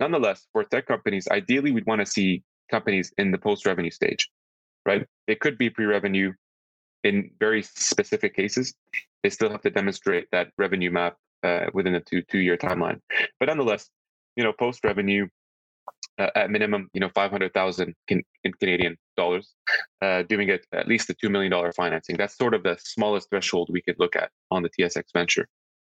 Nonetheless, 0.00 0.46
for 0.52 0.64
tech 0.64 0.86
companies, 0.86 1.28
ideally, 1.30 1.70
we'd 1.70 1.86
want 1.86 2.00
to 2.00 2.06
see 2.06 2.42
companies 2.70 3.12
in 3.18 3.30
the 3.30 3.38
post 3.38 3.66
revenue 3.66 3.90
stage, 3.90 4.28
right? 4.86 5.06
It 5.26 5.40
could 5.40 5.58
be 5.58 5.70
pre 5.70 5.84
revenue 5.84 6.32
in 7.04 7.30
very 7.38 7.62
specific 7.62 8.34
cases. 8.34 8.74
They 9.22 9.30
still 9.30 9.50
have 9.50 9.62
to 9.62 9.70
demonstrate 9.70 10.28
that 10.32 10.48
revenue 10.56 10.90
map 10.90 11.16
uh, 11.46 11.66
within 11.72 11.94
a 11.94 12.00
two 12.00 12.22
two 12.30 12.38
year 12.38 12.56
timeline. 12.56 13.00
But 13.38 13.46
nonetheless, 13.46 13.88
you 14.36 14.44
know, 14.44 14.52
post 14.52 14.84
revenue, 14.84 15.28
uh, 16.18 16.30
at 16.34 16.50
minimum, 16.50 16.88
you 16.92 17.00
know, 17.00 17.10
500,000 17.14 17.94
in, 18.08 18.22
in 18.44 18.52
Canadian 18.54 18.96
dollars, 19.16 19.54
uh, 20.02 20.22
doing 20.22 20.48
it 20.48 20.66
at 20.72 20.88
least 20.88 21.10
a 21.10 21.14
$2 21.14 21.30
million 21.30 21.52
financing. 21.72 22.16
That's 22.16 22.36
sort 22.36 22.54
of 22.54 22.62
the 22.62 22.78
smallest 22.82 23.30
threshold 23.30 23.68
we 23.70 23.82
could 23.82 23.96
look 23.98 24.16
at 24.16 24.30
on 24.50 24.62
the 24.62 24.70
TSX 24.70 25.04
venture. 25.12 25.46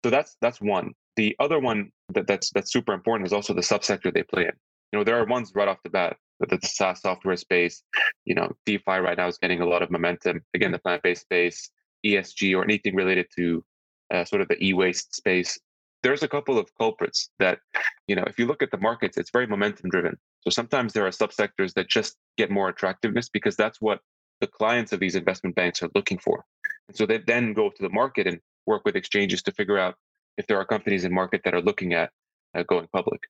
So 0.05 0.11
that's, 0.11 0.37
that's 0.41 0.61
one. 0.61 0.93
The 1.17 1.37
other 1.39 1.59
one 1.59 1.91
that, 2.15 2.27
that's, 2.27 2.51
that's 2.51 2.73
super 2.73 2.93
important 2.93 3.27
is 3.27 3.33
also 3.33 3.55
the 3.55 3.61
subsector 3.61 4.13
they 4.13 4.23
play 4.23 4.43
in. 4.43 4.53
You 4.93 5.01
know, 5.01 5.05
there 5.05 5.19
are 5.19 5.27
ones 5.27 5.53
right 5.55 5.69
off 5.69 5.79
the 5.83 5.91
bat 5.91 6.17
that 6.41 6.51
the 6.51 6.67
SaaS 6.67 7.01
software 7.01 7.37
space, 7.37 7.83
you 8.25 8.35
know, 8.35 8.53
DeFi 8.67 8.99
right 8.99 9.17
now 9.17 9.27
is 9.27 9.39
getting 9.39 9.61
a 9.61 9.67
lot 9.67 9.83
of 9.83 9.91
momentum. 9.91 10.43
Again, 10.55 10.73
the 10.73 10.79
plant-based 10.79 11.23
space, 11.23 11.71
ESG 12.05 12.57
or 12.57 12.63
anything 12.63 12.95
related 12.95 13.27
to 13.37 13.65
uh, 14.13 14.25
sort 14.25 14.43
of 14.43 14.49
the 14.49 14.63
e-waste 14.65 15.15
space 15.15 15.59
there's 16.03 16.23
a 16.23 16.29
couple 16.29 16.57
of 16.57 16.69
culprits 16.79 17.31
that, 17.41 17.59
you 18.07 18.15
know, 18.15 18.23
if 18.29 18.39
you 18.39 18.47
look 18.47 18.63
at 18.63 18.71
the 18.71 18.79
markets, 18.79 19.17
it's 19.17 19.31
very 19.33 19.47
momentum 19.47 19.91
driven. 19.91 20.17
So 20.43 20.51
sometimes 20.51 20.93
there 20.93 21.05
are 21.05 21.11
subsectors 21.11 21.73
that 21.75 21.89
just 21.89 22.15
get 22.37 22.49
more 22.49 22.69
attractiveness 22.69 23.29
because 23.29 23.57
that's 23.57 23.81
what 23.81 23.99
the 24.41 24.47
clients 24.47 24.93
of 24.93 25.01
these 25.01 25.17
investment 25.17 25.57
banks 25.57 25.83
are 25.83 25.91
looking 25.97 26.19
for. 26.19 26.45
And 26.87 26.97
so 26.97 27.07
they 27.07 27.19
then 27.19 27.55
go 27.55 27.71
to 27.71 27.83
the 27.83 27.89
market 27.89 28.29
and 28.29 28.39
work 28.67 28.83
with 28.85 28.95
exchanges 28.95 29.43
to 29.43 29.53
figure 29.53 29.79
out 29.79 29.97
if 30.37 30.47
there 30.47 30.59
are 30.59 30.65
companies 30.65 31.05
in 31.05 31.13
market 31.13 31.41
that 31.45 31.55
are 31.55 31.63
looking 31.63 31.95
at 31.95 32.11
uh, 32.55 32.63
going 32.63 32.87
public. 32.93 33.23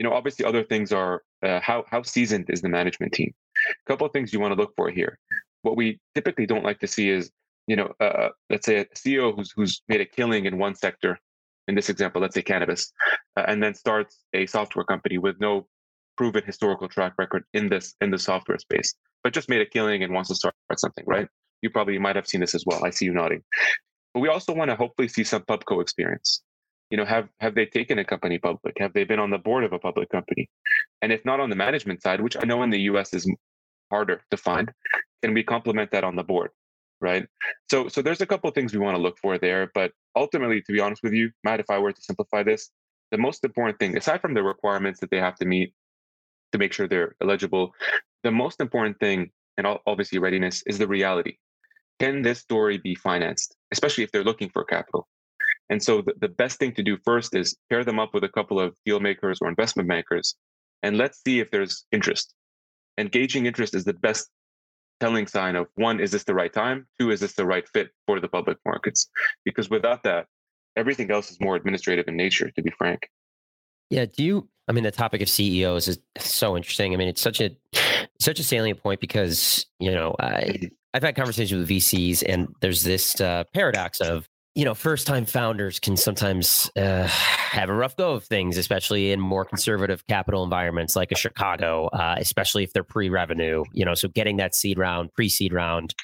You 0.00 0.08
know, 0.08 0.12
obviously, 0.12 0.44
other 0.44 0.64
things 0.64 0.92
are 0.92 1.22
uh, 1.44 1.60
how 1.60 1.84
how 1.88 2.02
seasoned 2.02 2.46
is 2.48 2.62
the 2.62 2.68
management 2.68 3.12
team. 3.12 3.32
A 3.68 3.90
couple 3.90 4.06
of 4.06 4.12
things 4.12 4.32
you 4.32 4.40
want 4.40 4.52
to 4.52 4.60
look 4.60 4.72
for 4.74 4.90
here. 4.90 5.18
What 5.62 5.76
we 5.76 6.00
typically 6.16 6.46
don't 6.46 6.64
like 6.64 6.80
to 6.80 6.88
see 6.88 7.10
is, 7.10 7.30
you 7.66 7.76
know, 7.76 7.92
uh, 8.00 8.28
let's 8.50 8.66
say 8.66 8.78
a 8.78 8.84
CEO 8.86 9.34
who's 9.34 9.52
who's 9.54 9.82
made 9.88 10.00
a 10.00 10.06
killing 10.06 10.46
in 10.46 10.58
one 10.58 10.74
sector 10.74 11.18
in 11.68 11.74
this 11.74 11.88
example, 11.88 12.20
let's 12.20 12.34
say 12.34 12.42
cannabis, 12.42 12.92
uh, 13.36 13.44
and 13.46 13.62
then 13.62 13.74
starts 13.74 14.24
a 14.32 14.46
software 14.46 14.84
company 14.84 15.18
with 15.18 15.40
no 15.40 15.66
proven 16.16 16.42
historical 16.44 16.88
track 16.88 17.14
record 17.18 17.44
in 17.54 17.68
this 17.68 17.94
in 18.00 18.10
the 18.10 18.18
software 18.18 18.58
space, 18.58 18.94
but 19.22 19.32
just 19.32 19.48
made 19.48 19.60
a 19.60 19.66
killing 19.66 20.02
and 20.02 20.12
wants 20.12 20.28
to 20.28 20.34
start 20.34 20.54
something, 20.76 21.04
right? 21.06 21.28
You 21.62 21.70
probably 21.70 21.98
might 21.98 22.16
have 22.16 22.26
seen 22.26 22.40
this 22.40 22.54
as 22.54 22.64
well. 22.66 22.84
I 22.84 22.90
see 22.90 23.04
you 23.04 23.14
nodding. 23.14 23.42
But 24.12 24.20
we 24.20 24.28
also 24.28 24.52
want 24.52 24.70
to 24.70 24.76
hopefully 24.76 25.08
see 25.08 25.24
some 25.24 25.42
pubco 25.42 25.80
experience. 25.80 26.42
You 26.90 26.98
know, 26.98 27.04
have 27.04 27.28
have 27.40 27.54
they 27.54 27.66
taken 27.66 27.98
a 27.98 28.04
company 28.04 28.38
public? 28.38 28.76
Have 28.78 28.92
they 28.92 29.04
been 29.04 29.20
on 29.20 29.30
the 29.30 29.38
board 29.38 29.64
of 29.64 29.72
a 29.72 29.78
public 29.78 30.10
company? 30.10 30.50
And 31.00 31.12
if 31.12 31.24
not 31.24 31.40
on 31.40 31.48
the 31.48 31.56
management 31.56 32.02
side, 32.02 32.20
which 32.20 32.36
I 32.36 32.44
know 32.44 32.62
in 32.62 32.70
the 32.70 32.80
US 32.80 33.14
is 33.14 33.30
harder 33.90 34.20
to 34.30 34.36
find, 34.36 34.70
can 35.22 35.32
we 35.32 35.42
complement 35.42 35.92
that 35.92 36.04
on 36.04 36.16
the 36.16 36.24
board? 36.24 36.50
Right? 37.02 37.26
So 37.70 37.88
so 37.88 38.00
there's 38.00 38.20
a 38.20 38.26
couple 38.26 38.50
things 38.50 38.72
we 38.72 38.78
want 38.78 38.96
to 38.96 39.02
look 39.02 39.18
for 39.18 39.36
there, 39.38 39.70
but 39.74 39.92
ultimately, 40.16 40.62
to 40.62 40.72
be 40.72 40.80
honest 40.80 41.02
with 41.02 41.12
you, 41.12 41.30
Matt, 41.44 41.60
if 41.60 41.68
I 41.68 41.78
were 41.78 41.92
to 41.92 42.02
simplify 42.02 42.42
this, 42.42 42.70
the 43.10 43.18
most 43.18 43.44
important 43.44 43.78
thing, 43.78 43.96
aside 43.96 44.22
from 44.22 44.34
the 44.34 44.42
requirements 44.42 45.00
that 45.00 45.10
they 45.10 45.18
have 45.18 45.36
to 45.36 45.44
meet 45.44 45.74
to 46.52 46.58
make 46.58 46.72
sure 46.72 46.86
they're 46.86 47.14
eligible, 47.20 47.74
the 48.22 48.30
most 48.30 48.60
important 48.60 48.98
thing, 49.00 49.30
and 49.58 49.66
obviously 49.86 50.18
readiness, 50.18 50.62
is 50.66 50.78
the 50.78 50.86
reality. 50.86 51.36
Can 52.00 52.22
this 52.22 52.40
story 52.40 52.78
be 52.78 52.94
financed, 52.94 53.56
especially 53.72 54.04
if 54.04 54.12
they're 54.12 54.24
looking 54.24 54.50
for 54.50 54.64
capital? 54.64 55.08
And 55.70 55.82
so 55.82 56.02
the, 56.02 56.14
the 56.20 56.28
best 56.28 56.58
thing 56.58 56.72
to 56.74 56.82
do 56.82 56.98
first 57.04 57.34
is 57.34 57.56
pair 57.70 57.84
them 57.84 57.98
up 57.98 58.12
with 58.14 58.24
a 58.24 58.28
couple 58.28 58.60
of 58.60 58.74
deal 58.84 59.00
makers 59.00 59.38
or 59.40 59.48
investment 59.48 59.88
bankers, 59.88 60.36
and 60.82 60.96
let's 60.96 61.20
see 61.24 61.40
if 61.40 61.50
there's 61.50 61.84
interest. 61.92 62.34
Engaging 62.98 63.46
interest 63.46 63.74
is 63.74 63.84
the 63.84 63.94
best 63.94 64.28
telling 65.02 65.26
sign 65.26 65.56
of 65.56 65.66
one, 65.74 65.98
is 65.98 66.12
this 66.12 66.22
the 66.22 66.34
right 66.34 66.52
time? 66.52 66.86
Two, 67.00 67.10
is 67.10 67.18
this 67.18 67.34
the 67.34 67.44
right 67.44 67.68
fit 67.68 67.90
for 68.06 68.20
the 68.20 68.28
public 68.28 68.56
markets? 68.64 69.10
Because 69.44 69.68
without 69.68 70.04
that, 70.04 70.26
everything 70.76 71.10
else 71.10 71.28
is 71.32 71.40
more 71.40 71.56
administrative 71.56 72.06
in 72.06 72.16
nature, 72.16 72.52
to 72.52 72.62
be 72.62 72.70
frank. 72.78 73.08
Yeah. 73.90 74.06
Do 74.06 74.22
you, 74.22 74.48
I 74.68 74.72
mean, 74.72 74.84
the 74.84 74.92
topic 74.92 75.20
of 75.20 75.28
CEOs 75.28 75.88
is 75.88 75.98
so 76.18 76.56
interesting. 76.56 76.94
I 76.94 76.96
mean, 76.96 77.08
it's 77.08 77.20
such 77.20 77.40
a, 77.40 77.50
such 78.20 78.38
a 78.38 78.44
salient 78.44 78.80
point 78.80 79.00
because, 79.00 79.66
you 79.80 79.90
know, 79.90 80.14
I, 80.20 80.30
mm-hmm. 80.44 80.66
I've 80.94 81.02
had 81.02 81.16
conversations 81.16 81.58
with 81.58 81.68
VCs 81.68 82.22
and 82.24 82.46
there's 82.60 82.84
this 82.84 83.20
uh, 83.20 83.42
paradox 83.52 84.00
of 84.00 84.28
you 84.54 84.64
know, 84.64 84.74
first 84.74 85.06
time 85.06 85.24
founders 85.24 85.80
can 85.80 85.96
sometimes 85.96 86.70
uh, 86.76 87.06
have 87.06 87.70
a 87.70 87.74
rough 87.74 87.96
go 87.96 88.12
of 88.12 88.24
things, 88.24 88.58
especially 88.58 89.10
in 89.10 89.20
more 89.20 89.44
conservative 89.44 90.06
capital 90.06 90.44
environments 90.44 90.94
like 90.94 91.10
a 91.10 91.16
Chicago, 91.16 91.86
uh, 91.88 92.16
especially 92.18 92.62
if 92.62 92.72
they're 92.72 92.84
pre 92.84 93.08
revenue. 93.08 93.64
You 93.72 93.84
know, 93.84 93.94
so 93.94 94.08
getting 94.08 94.36
that 94.36 94.54
seed 94.54 94.78
round, 94.78 95.12
pre 95.14 95.28
seed 95.28 95.52
round 95.52 95.94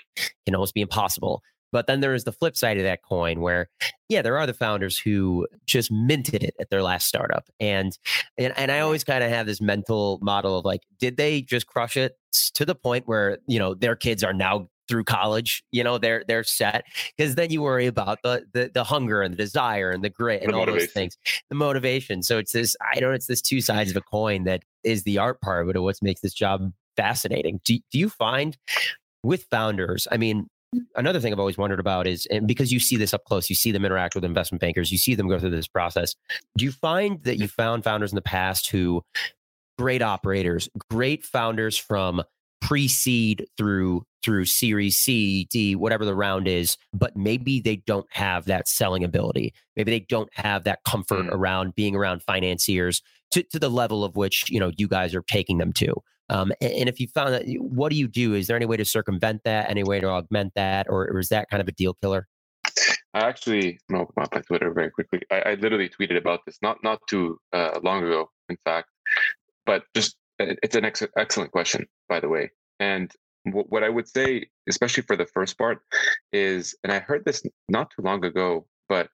can 0.46 0.54
almost 0.54 0.74
be 0.74 0.80
impossible. 0.80 1.42
But 1.70 1.86
then 1.86 2.00
there 2.00 2.14
is 2.14 2.24
the 2.24 2.32
flip 2.32 2.56
side 2.56 2.78
of 2.78 2.84
that 2.84 3.00
coin 3.02 3.40
where, 3.40 3.68
yeah, 4.08 4.22
there 4.22 4.38
are 4.38 4.46
the 4.46 4.54
founders 4.54 4.96
who 4.98 5.46
just 5.66 5.92
minted 5.92 6.42
it 6.42 6.54
at 6.58 6.70
their 6.70 6.82
last 6.82 7.06
startup. 7.06 7.44
And 7.60 7.96
and, 8.38 8.54
and 8.56 8.72
I 8.72 8.80
always 8.80 9.04
kind 9.04 9.22
of 9.22 9.30
have 9.30 9.44
this 9.44 9.60
mental 9.60 10.18
model 10.22 10.58
of 10.58 10.64
like, 10.64 10.80
did 10.98 11.18
they 11.18 11.42
just 11.42 11.66
crush 11.66 11.98
it 11.98 12.16
to 12.54 12.64
the 12.64 12.74
point 12.74 13.06
where, 13.06 13.38
you 13.46 13.58
know, 13.58 13.74
their 13.74 13.96
kids 13.96 14.24
are 14.24 14.32
now 14.32 14.68
through 14.88 15.04
college 15.04 15.62
you 15.72 15.84
know 15.84 15.98
they're 15.98 16.24
they're 16.26 16.44
set 16.44 16.84
because 17.16 17.34
then 17.34 17.50
you 17.50 17.62
worry 17.62 17.86
about 17.86 18.18
the, 18.22 18.44
the 18.52 18.70
the 18.72 18.84
hunger 18.84 19.22
and 19.22 19.32
the 19.32 19.38
desire 19.38 19.90
and 19.90 20.02
the 20.02 20.10
grit 20.10 20.42
and 20.42 20.52
the 20.52 20.54
all 20.54 20.60
motivation. 20.60 20.86
those 20.86 20.92
things. 20.92 21.18
The 21.48 21.54
motivation. 21.54 22.22
So 22.22 22.38
it's 22.38 22.52
this 22.52 22.76
i 22.94 23.00
don't 23.00 23.14
it's 23.14 23.26
this 23.26 23.42
two 23.42 23.60
sides 23.60 23.90
of 23.90 23.96
a 23.96 24.00
coin 24.00 24.44
that 24.44 24.62
is 24.84 25.02
the 25.02 25.18
art 25.18 25.40
part 25.40 25.66
but 25.66 25.76
it 25.76 25.80
what 25.80 25.96
makes 26.02 26.20
this 26.20 26.34
job 26.34 26.72
fascinating. 26.96 27.60
Do, 27.64 27.78
do 27.92 27.98
you 27.98 28.08
find 28.08 28.56
with 29.22 29.44
founders 29.44 30.06
i 30.10 30.16
mean 30.16 30.48
mm. 30.74 30.80
another 30.96 31.20
thing 31.20 31.32
i've 31.32 31.38
always 31.38 31.58
wondered 31.58 31.80
about 31.80 32.06
is 32.06 32.26
and 32.26 32.46
because 32.46 32.72
you 32.72 32.80
see 32.80 32.96
this 32.96 33.12
up 33.12 33.24
close 33.24 33.50
you 33.50 33.56
see 33.56 33.72
them 33.72 33.84
interact 33.84 34.14
with 34.14 34.24
investment 34.24 34.60
bankers 34.60 34.92
you 34.92 34.98
see 34.98 35.14
them 35.14 35.28
go 35.28 35.38
through 35.38 35.50
this 35.50 35.68
process 35.68 36.14
do 36.56 36.64
you 36.64 36.72
find 36.72 37.22
that 37.24 37.38
you 37.38 37.48
found 37.48 37.84
founders 37.84 38.12
in 38.12 38.16
the 38.16 38.22
past 38.22 38.70
who 38.70 39.02
great 39.76 40.02
operators 40.02 40.68
great 40.90 41.24
founders 41.24 41.76
from 41.76 42.22
pre-seed 42.60 43.46
through 43.56 44.02
through 44.24 44.44
series 44.44 44.98
C, 44.98 45.46
D, 45.50 45.76
whatever 45.76 46.04
the 46.04 46.14
round 46.14 46.48
is, 46.48 46.76
but 46.92 47.16
maybe 47.16 47.60
they 47.60 47.76
don't 47.76 48.06
have 48.10 48.46
that 48.46 48.68
selling 48.68 49.04
ability. 49.04 49.54
Maybe 49.76 49.92
they 49.92 50.04
don't 50.08 50.28
have 50.34 50.64
that 50.64 50.80
comfort 50.84 51.26
mm. 51.26 51.32
around 51.32 51.74
being 51.76 51.94
around 51.94 52.22
financiers 52.24 53.00
to, 53.30 53.42
to 53.44 53.58
the 53.58 53.70
level 53.70 54.04
of 54.04 54.16
which, 54.16 54.50
you 54.50 54.58
know, 54.58 54.72
you 54.76 54.88
guys 54.88 55.14
are 55.14 55.22
taking 55.22 55.58
them 55.58 55.72
to. 55.74 55.94
Um, 56.30 56.52
and, 56.60 56.72
and, 56.72 56.88
if 56.88 57.00
you 57.00 57.08
found 57.08 57.32
that, 57.32 57.44
what 57.58 57.90
do 57.90 57.96
you 57.96 58.08
do? 58.08 58.34
Is 58.34 58.48
there 58.48 58.56
any 58.56 58.66
way 58.66 58.76
to 58.76 58.84
circumvent 58.84 59.42
that? 59.44 59.70
Any 59.70 59.82
way 59.82 60.00
to 60.00 60.08
augment 60.08 60.52
that? 60.56 60.86
Or, 60.90 61.08
or 61.08 61.20
is 61.20 61.28
that 61.30 61.48
kind 61.48 61.60
of 61.60 61.68
a 61.68 61.72
deal 61.72 61.94
killer? 61.94 62.26
I 63.14 63.20
actually 63.20 63.78
know 63.88 64.06
about 64.14 64.34
my 64.34 64.40
Twitter 64.42 64.72
very 64.72 64.90
quickly. 64.90 65.22
I, 65.30 65.40
I, 65.40 65.54
literally 65.54 65.88
tweeted 65.88 66.18
about 66.18 66.40
this 66.44 66.58
not 66.60 66.78
not 66.84 67.00
too 67.08 67.38
uh, 67.54 67.80
long 67.82 68.04
ago, 68.04 68.30
in 68.50 68.58
fact, 68.64 68.90
but 69.64 69.84
just 69.94 70.16
it's 70.38 70.76
an 70.76 70.84
ex- 70.84 71.02
excellent 71.16 71.50
question, 71.50 71.86
by 72.08 72.20
the 72.20 72.28
way. 72.28 72.50
And 72.80 73.12
what 73.44 73.82
I 73.82 73.88
would 73.88 74.08
say, 74.08 74.48
especially 74.68 75.02
for 75.04 75.16
the 75.16 75.26
first 75.26 75.56
part, 75.58 75.80
is, 76.32 76.74
and 76.84 76.92
I 76.92 76.98
heard 76.98 77.24
this 77.24 77.42
not 77.68 77.90
too 77.90 78.02
long 78.02 78.24
ago, 78.24 78.66
but 78.88 79.08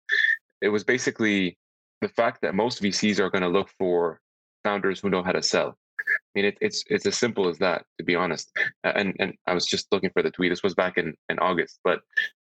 it 0.60 0.68
was 0.68 0.84
basically 0.84 1.56
the 2.00 2.08
fact 2.08 2.42
that 2.42 2.54
most 2.54 2.82
VCs 2.82 3.18
are 3.18 3.30
going 3.30 3.42
to 3.42 3.48
look 3.48 3.70
for 3.78 4.20
founders 4.64 5.00
who 5.00 5.10
know 5.10 5.22
how 5.22 5.32
to 5.32 5.42
sell. 5.42 5.76
I 6.00 6.12
mean, 6.34 6.44
it, 6.46 6.58
it's 6.60 6.84
it's 6.88 7.06
as 7.06 7.16
simple 7.16 7.48
as 7.48 7.58
that, 7.58 7.84
to 7.98 8.04
be 8.04 8.14
honest. 8.14 8.50
And 8.82 9.14
and 9.18 9.34
I 9.46 9.54
was 9.54 9.66
just 9.66 9.86
looking 9.92 10.10
for 10.10 10.22
the 10.22 10.30
tweet. 10.30 10.50
This 10.50 10.62
was 10.62 10.74
back 10.74 10.98
in, 10.98 11.14
in 11.28 11.38
August, 11.38 11.78
but 11.84 12.00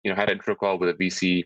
you 0.05 0.11
know, 0.11 0.17
had 0.17 0.29
an 0.29 0.37
intro 0.37 0.55
call 0.55 0.79
with 0.79 0.91
a 0.91 0.95
VC, 0.95 1.45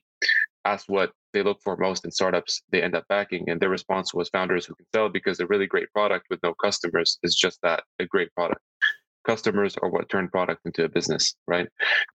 asked 0.64 0.88
what 0.88 1.12
they 1.32 1.42
look 1.42 1.60
for 1.62 1.76
most 1.76 2.04
in 2.04 2.10
startups 2.10 2.62
they 2.70 2.82
end 2.82 2.94
up 2.94 3.04
backing, 3.08 3.48
and 3.50 3.60
their 3.60 3.68
response 3.68 4.14
was 4.14 4.28
founders 4.28 4.66
who 4.66 4.74
can 4.74 4.86
sell 4.94 5.08
because 5.08 5.40
a 5.40 5.46
really 5.46 5.66
great 5.66 5.90
product 5.92 6.26
with 6.30 6.40
no 6.42 6.54
customers 6.54 7.18
is 7.22 7.34
just 7.34 7.58
that, 7.62 7.82
a 7.98 8.06
great 8.06 8.32
product 8.34 8.60
customers 9.24 9.76
are 9.82 9.88
what 9.88 10.08
turn 10.08 10.28
product 10.28 10.62
into 10.64 10.84
a 10.84 10.88
business, 10.88 11.34
right? 11.46 11.68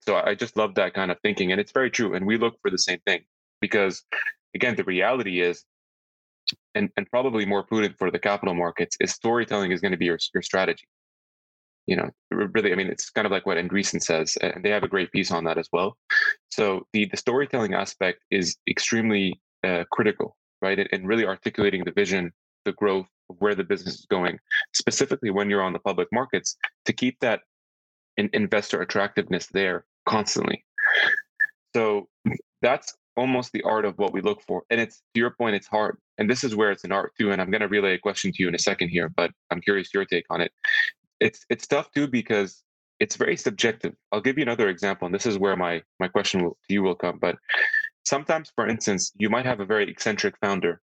So 0.01 0.15
I 0.15 0.35
just 0.35 0.57
love 0.57 0.75
that 0.75 0.93
kind 0.93 1.11
of 1.11 1.17
thinking. 1.21 1.51
And 1.51 1.59
it's 1.59 1.71
very 1.71 1.91
true. 1.91 2.13
And 2.13 2.25
we 2.25 2.37
look 2.37 2.55
for 2.61 2.71
the 2.71 2.77
same 2.77 2.99
thing 3.05 3.21
because, 3.61 4.03
again, 4.55 4.75
the 4.75 4.83
reality 4.83 5.41
is, 5.41 5.63
and, 6.75 6.89
and 6.97 7.09
probably 7.09 7.45
more 7.45 7.63
prudent 7.63 7.97
for 7.97 8.11
the 8.11 8.19
capital 8.19 8.53
markets, 8.53 8.97
is 8.99 9.11
storytelling 9.11 9.71
is 9.71 9.81
going 9.81 9.91
to 9.91 9.97
be 9.97 10.05
your, 10.05 10.19
your 10.33 10.43
strategy. 10.43 10.87
You 11.85 11.95
know, 11.95 12.09
really, 12.31 12.71
I 12.71 12.75
mean, 12.75 12.87
it's 12.87 13.09
kind 13.09 13.25
of 13.25 13.31
like 13.31 13.45
what 13.45 13.57
Andreessen 13.57 14.01
says, 14.01 14.37
and 14.41 14.63
they 14.63 14.69
have 14.69 14.83
a 14.83 14.87
great 14.87 15.11
piece 15.11 15.31
on 15.31 15.43
that 15.45 15.57
as 15.57 15.67
well. 15.73 15.97
So 16.49 16.87
the 16.93 17.05
the 17.05 17.17
storytelling 17.17 17.73
aspect 17.73 18.23
is 18.31 18.57
extremely 18.69 19.41
uh, 19.63 19.83
critical, 19.91 20.35
right? 20.61 20.79
And, 20.91 21.07
really 21.07 21.25
articulating 21.25 21.83
the 21.83 21.91
vision, 21.91 22.31
the 22.65 22.73
growth, 22.73 23.07
where 23.39 23.55
the 23.55 23.63
business 23.63 23.95
is 23.95 24.05
going, 24.09 24.39
specifically 24.73 25.29
when 25.29 25.49
you're 25.49 25.61
on 25.61 25.73
the 25.73 25.79
public 25.79 26.07
markets, 26.11 26.55
to 26.85 26.93
keep 26.93 27.19
that 27.19 27.41
in 28.17 28.29
investor 28.33 28.81
attractiveness 28.81 29.47
there 29.47 29.85
constantly. 30.05 30.63
So 31.75 32.07
that's 32.61 32.95
almost 33.15 33.51
the 33.51 33.61
art 33.63 33.85
of 33.85 33.97
what 33.97 34.13
we 34.13 34.21
look 34.21 34.41
for. 34.41 34.63
And 34.69 34.79
it's 34.79 35.01
to 35.13 35.19
your 35.19 35.31
point, 35.31 35.55
it's 35.55 35.67
hard. 35.67 35.97
And 36.17 36.29
this 36.29 36.43
is 36.43 36.55
where 36.55 36.71
it's 36.71 36.83
an 36.83 36.91
art 36.91 37.13
too. 37.19 37.31
And 37.31 37.41
I'm 37.41 37.51
going 37.51 37.61
to 37.61 37.67
relay 37.67 37.93
a 37.93 37.99
question 37.99 38.31
to 38.31 38.43
you 38.43 38.47
in 38.47 38.55
a 38.55 38.59
second 38.59 38.89
here, 38.89 39.09
but 39.09 39.31
I'm 39.51 39.61
curious 39.61 39.93
your 39.93 40.05
take 40.05 40.25
on 40.29 40.41
it. 40.41 40.51
It's 41.23 41.45
it's 41.49 41.67
tough 41.67 41.91
too 41.91 42.07
because 42.07 42.63
it's 42.99 43.15
very 43.15 43.37
subjective. 43.37 43.93
I'll 44.11 44.21
give 44.21 44.37
you 44.37 44.43
another 44.43 44.69
example, 44.69 45.05
and 45.05 45.15
this 45.15 45.25
is 45.25 45.37
where 45.37 45.55
my 45.55 45.81
my 45.99 46.07
question 46.07 46.43
will, 46.43 46.57
to 46.67 46.73
you 46.73 46.83
will 46.83 46.95
come. 46.95 47.17
But 47.19 47.37
sometimes, 48.05 48.51
for 48.55 48.67
instance, 48.67 49.11
you 49.17 49.29
might 49.29 49.45
have 49.45 49.59
a 49.59 49.65
very 49.65 49.89
eccentric 49.89 50.35
founder 50.39 50.81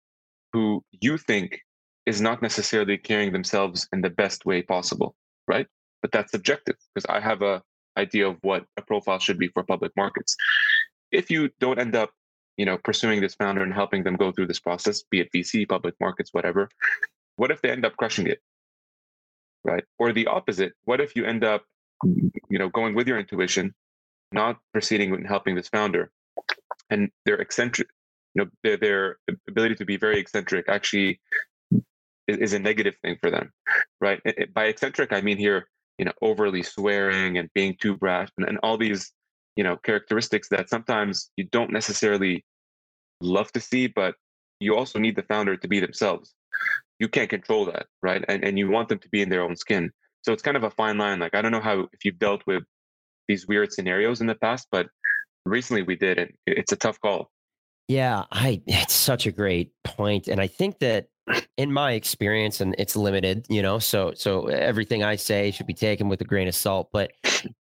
who 0.52 0.84
you 1.00 1.18
think 1.18 1.60
is 2.06 2.20
not 2.20 2.42
necessarily 2.42 2.98
carrying 2.98 3.32
themselves 3.32 3.88
in 3.92 4.00
the 4.02 4.10
best 4.10 4.44
way 4.44 4.62
possible, 4.62 5.14
right? 5.48 5.66
But 6.02 6.12
that's 6.12 6.32
subjective 6.32 6.76
because 6.94 7.06
I 7.08 7.20
have 7.20 7.42
a 7.42 7.62
idea 7.96 8.28
of 8.28 8.36
what 8.42 8.64
a 8.76 8.82
profile 8.82 9.18
should 9.18 9.38
be 9.38 9.48
for 9.48 9.62
public 9.62 9.92
markets. 9.96 10.36
If 11.12 11.30
you 11.30 11.50
don't 11.60 11.78
end 11.78 11.94
up, 11.94 12.10
you 12.56 12.66
know, 12.66 12.76
pursuing 12.76 13.20
this 13.20 13.34
founder 13.34 13.62
and 13.62 13.72
helping 13.72 14.02
them 14.02 14.16
go 14.16 14.32
through 14.32 14.48
this 14.48 14.60
process, 14.60 15.02
be 15.10 15.20
it 15.20 15.30
VC, 15.32 15.68
public 15.68 15.94
markets, 16.00 16.30
whatever, 16.32 16.68
what 17.36 17.50
if 17.50 17.62
they 17.62 17.70
end 17.70 17.84
up 17.84 17.96
crushing 17.96 18.26
it? 18.26 18.40
Right? 19.64 19.84
Or 19.98 20.12
the 20.12 20.26
opposite, 20.26 20.74
what 20.84 21.00
if 21.00 21.16
you 21.16 21.24
end 21.24 21.42
up, 21.42 21.64
you 22.04 22.58
know, 22.58 22.68
going 22.68 22.94
with 22.94 23.08
your 23.08 23.18
intuition, 23.18 23.74
not 24.30 24.58
proceeding 24.72 25.14
and 25.14 25.26
helping 25.26 25.54
this 25.54 25.68
founder, 25.68 26.10
and 26.90 27.10
their 27.24 27.36
eccentric, 27.36 27.88
you 28.34 28.44
know, 28.44 28.50
their, 28.62 28.76
their 28.76 29.16
ability 29.48 29.76
to 29.76 29.84
be 29.84 29.96
very 29.96 30.18
eccentric 30.18 30.68
actually 30.68 31.20
is, 32.28 32.36
is 32.38 32.52
a 32.52 32.58
negative 32.58 32.94
thing 33.02 33.16
for 33.20 33.30
them, 33.30 33.52
right? 34.00 34.20
It, 34.24 34.34
it, 34.38 34.54
by 34.54 34.64
eccentric, 34.66 35.12
I 35.12 35.20
mean 35.20 35.38
here, 35.38 35.68
you 35.98 36.04
know, 36.04 36.12
overly 36.20 36.62
swearing 36.62 37.38
and 37.38 37.48
being 37.54 37.76
too 37.80 37.96
brash 37.96 38.28
and, 38.36 38.48
and 38.48 38.58
all 38.62 38.76
these, 38.76 39.12
you 39.56 39.64
know, 39.64 39.76
characteristics 39.76 40.48
that 40.48 40.68
sometimes 40.68 41.30
you 41.36 41.44
don't 41.44 41.72
necessarily 41.72 42.44
love 43.20 43.50
to 43.52 43.60
see, 43.60 43.86
but 43.86 44.14
you 44.60 44.76
also 44.76 44.98
need 44.98 45.16
the 45.16 45.22
founder 45.22 45.56
to 45.56 45.68
be 45.68 45.80
themselves. 45.80 46.34
You 46.98 47.08
can't 47.08 47.30
control 47.30 47.66
that, 47.66 47.86
right? 48.02 48.24
And 48.28 48.44
and 48.44 48.58
you 48.58 48.70
want 48.70 48.88
them 48.88 48.98
to 49.00 49.08
be 49.08 49.22
in 49.22 49.28
their 49.28 49.42
own 49.42 49.56
skin. 49.56 49.90
So 50.22 50.32
it's 50.32 50.42
kind 50.42 50.56
of 50.56 50.64
a 50.64 50.70
fine 50.70 50.98
line. 50.98 51.18
Like 51.18 51.34
I 51.34 51.42
don't 51.42 51.52
know 51.52 51.60
how 51.60 51.88
if 51.92 52.04
you've 52.04 52.18
dealt 52.18 52.42
with 52.46 52.62
these 53.28 53.46
weird 53.46 53.72
scenarios 53.72 54.20
in 54.20 54.26
the 54.26 54.34
past, 54.34 54.68
but 54.70 54.86
recently 55.44 55.82
we 55.82 55.96
did, 55.96 56.18
and 56.18 56.30
it's 56.46 56.72
a 56.72 56.76
tough 56.76 57.00
call. 57.00 57.30
Yeah, 57.88 58.24
I 58.30 58.62
it's 58.66 58.94
such 58.94 59.26
a 59.26 59.32
great 59.32 59.72
point 59.82 60.28
and 60.28 60.40
I 60.40 60.46
think 60.46 60.78
that 60.78 61.06
in 61.56 61.72
my 61.72 61.92
experience 61.92 62.60
and 62.60 62.74
it's 62.78 62.96
limited, 62.96 63.46
you 63.48 63.62
know, 63.62 63.78
so 63.78 64.12
so 64.14 64.46
everything 64.46 65.02
I 65.02 65.16
say 65.16 65.50
should 65.50 65.66
be 65.66 65.74
taken 65.74 66.08
with 66.08 66.20
a 66.20 66.24
grain 66.24 66.48
of 66.48 66.54
salt, 66.54 66.88
but 66.92 67.12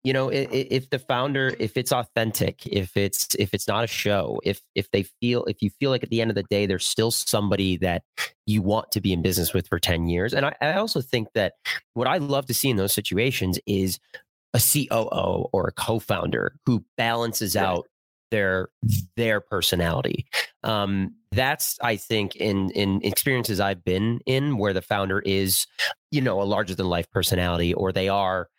you 0.03 0.13
know, 0.13 0.29
if, 0.29 0.47
if 0.51 0.89
the 0.89 0.99
founder 0.99 1.55
if 1.59 1.77
it's 1.77 1.91
authentic, 1.91 2.65
if 2.65 2.97
it's 2.97 3.35
if 3.39 3.53
it's 3.53 3.67
not 3.67 3.83
a 3.83 3.87
show, 3.87 4.39
if 4.43 4.61
if 4.75 4.89
they 4.91 5.03
feel 5.21 5.45
if 5.45 5.61
you 5.61 5.69
feel 5.79 5.91
like 5.91 6.03
at 6.03 6.09
the 6.09 6.21
end 6.21 6.31
of 6.31 6.35
the 6.35 6.43
day 6.43 6.65
there's 6.65 6.85
still 6.85 7.11
somebody 7.11 7.77
that 7.77 8.03
you 8.45 8.61
want 8.61 8.91
to 8.91 9.01
be 9.01 9.13
in 9.13 9.21
business 9.21 9.53
with 9.53 9.67
for 9.67 9.79
10 9.79 10.07
years. 10.07 10.33
And 10.33 10.45
I, 10.45 10.55
I 10.59 10.73
also 10.73 11.01
think 11.01 11.29
that 11.33 11.53
what 11.93 12.07
I 12.07 12.17
love 12.17 12.47
to 12.47 12.53
see 12.53 12.69
in 12.69 12.77
those 12.77 12.93
situations 12.93 13.59
is 13.65 13.99
a 14.53 14.59
COO 14.59 15.49
or 15.51 15.67
a 15.67 15.71
co-founder 15.71 16.55
who 16.65 16.83
balances 16.97 17.55
out 17.55 17.87
their 18.33 18.69
their 19.15 19.39
personality. 19.39 20.25
Um, 20.63 21.15
that's 21.33 21.77
I 21.81 21.95
think 21.95 22.35
in 22.35 22.69
in 22.71 23.01
experiences 23.03 23.59
I've 23.59 23.83
been 23.83 24.19
in 24.25 24.57
where 24.57 24.73
the 24.73 24.81
founder 24.81 25.19
is, 25.19 25.65
you 26.11 26.21
know, 26.21 26.41
a 26.41 26.43
larger 26.43 26.75
than 26.75 26.87
life 26.87 27.09
personality, 27.11 27.73
or 27.73 27.91
they 27.91 28.09
are 28.09 28.49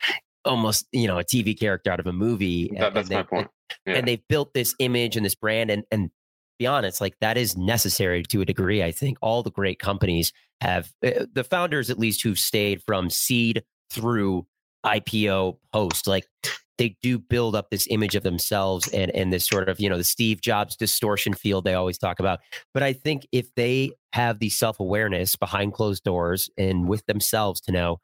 almost 0.44 0.86
you 0.92 1.06
know 1.06 1.18
a 1.18 1.24
TV 1.24 1.58
character 1.58 1.90
out 1.90 2.00
of 2.00 2.06
a 2.06 2.12
movie. 2.12 2.70
That, 2.78 2.94
that's 2.94 3.08
they, 3.08 3.16
my 3.16 3.22
point. 3.22 3.48
Yeah. 3.86 3.94
And 3.94 4.08
they've 4.08 4.26
built 4.28 4.54
this 4.54 4.74
image 4.78 5.16
and 5.16 5.24
this 5.24 5.34
brand, 5.34 5.70
and 5.70 5.84
and 5.90 6.10
be 6.58 6.66
honest, 6.66 7.00
like 7.00 7.14
that 7.20 7.36
is 7.36 7.56
necessary 7.56 8.22
to 8.24 8.40
a 8.40 8.44
degree. 8.44 8.82
I 8.82 8.92
think 8.92 9.18
all 9.20 9.42
the 9.42 9.50
great 9.50 9.78
companies 9.78 10.32
have 10.60 10.92
uh, 11.04 11.26
the 11.32 11.44
founders, 11.44 11.90
at 11.90 11.98
least, 11.98 12.22
who've 12.22 12.38
stayed 12.38 12.82
from 12.82 13.10
seed 13.10 13.64
through 13.90 14.46
IPO 14.84 15.58
post. 15.72 16.06
Like 16.06 16.26
they 16.78 16.96
do 17.02 17.18
build 17.18 17.54
up 17.54 17.70
this 17.70 17.86
image 17.90 18.14
of 18.14 18.22
themselves 18.22 18.88
and 18.88 19.10
and 19.12 19.32
this 19.32 19.46
sort 19.46 19.68
of 19.68 19.80
you 19.80 19.88
know 19.88 19.96
the 19.96 20.04
Steve 20.04 20.40
Jobs 20.40 20.76
distortion 20.76 21.34
field 21.34 21.64
they 21.64 21.74
always 21.74 21.98
talk 21.98 22.20
about. 22.20 22.40
But 22.72 22.82
I 22.82 22.92
think 22.92 23.26
if 23.32 23.54
they 23.54 23.92
have 24.12 24.38
the 24.38 24.48
self 24.50 24.80
awareness 24.80 25.36
behind 25.36 25.72
closed 25.74 26.04
doors 26.04 26.48
and 26.56 26.88
with 26.88 27.04
themselves 27.06 27.60
to 27.62 27.72
know. 27.72 28.00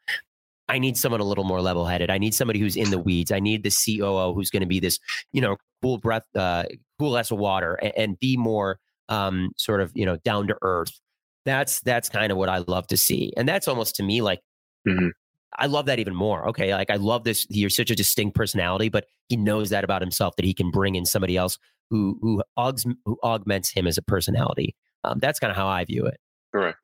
I 0.67 0.79
need 0.79 0.95
someone 0.95 1.19
a 1.19 1.25
little 1.25 1.43
more 1.43 1.61
level 1.61 1.85
headed. 1.85 2.09
I 2.09 2.17
need 2.17 2.33
somebody 2.33 2.57
who's 2.57 2.77
in 2.77 2.91
the 2.91 2.99
weeds. 2.99 3.29
I 3.29 3.41
need 3.41 3.63
the 3.63 3.71
COO 3.71 4.33
who's 4.33 4.49
going 4.49 4.61
to 4.61 4.67
be 4.67 4.79
this, 4.79 4.99
you 5.33 5.41
know, 5.41 5.57
cool 5.81 5.97
breath, 5.97 6.23
uh, 6.33 6.63
cool 6.97 7.11
less 7.11 7.29
of 7.29 7.39
water, 7.39 7.73
and, 7.75 7.93
and 7.97 8.19
be 8.19 8.37
more 8.37 8.79
um, 9.09 9.51
sort 9.57 9.81
of, 9.81 9.91
you 9.95 10.05
know, 10.05 10.15
down 10.23 10.47
to 10.47 10.55
earth. 10.61 10.97
That's 11.43 11.81
that's 11.81 12.07
kind 12.07 12.31
of 12.31 12.37
what 12.37 12.47
I 12.47 12.59
love 12.59 12.87
to 12.87 12.97
see, 12.97 13.33
and 13.35 13.49
that's 13.49 13.67
almost 13.67 13.95
to 13.95 14.03
me 14.03 14.21
like 14.21 14.39
mm-hmm. 14.87 15.09
I 15.57 15.67
love 15.67 15.85
that 15.85 15.99
even 15.99 16.15
more. 16.15 16.47
Okay, 16.49 16.73
like 16.73 16.89
I 16.89 16.95
love 16.95 17.23
this. 17.23 17.45
You're 17.49 17.69
such 17.69 17.91
a 17.91 17.95
distinct 17.95 18.35
personality, 18.35 18.89
but 18.89 19.05
he 19.29 19.37
knows 19.37 19.69
that 19.69 19.83
about 19.83 20.01
himself 20.01 20.35
that 20.37 20.45
he 20.45 20.53
can 20.53 20.71
bring 20.71 20.95
in 20.95 21.05
somebody 21.05 21.37
else 21.37 21.57
who 21.89 22.17
who, 22.21 22.41
who 23.05 23.17
augments 23.23 23.71
him 23.71 23.87
as 23.87 23.97
a 23.97 24.01
personality. 24.01 24.75
Um, 25.03 25.19
that's 25.19 25.39
kind 25.39 25.51
of 25.51 25.57
how 25.57 25.67
I 25.67 25.83
view 25.85 26.05
it. 26.05 26.19
Correct. 26.53 26.77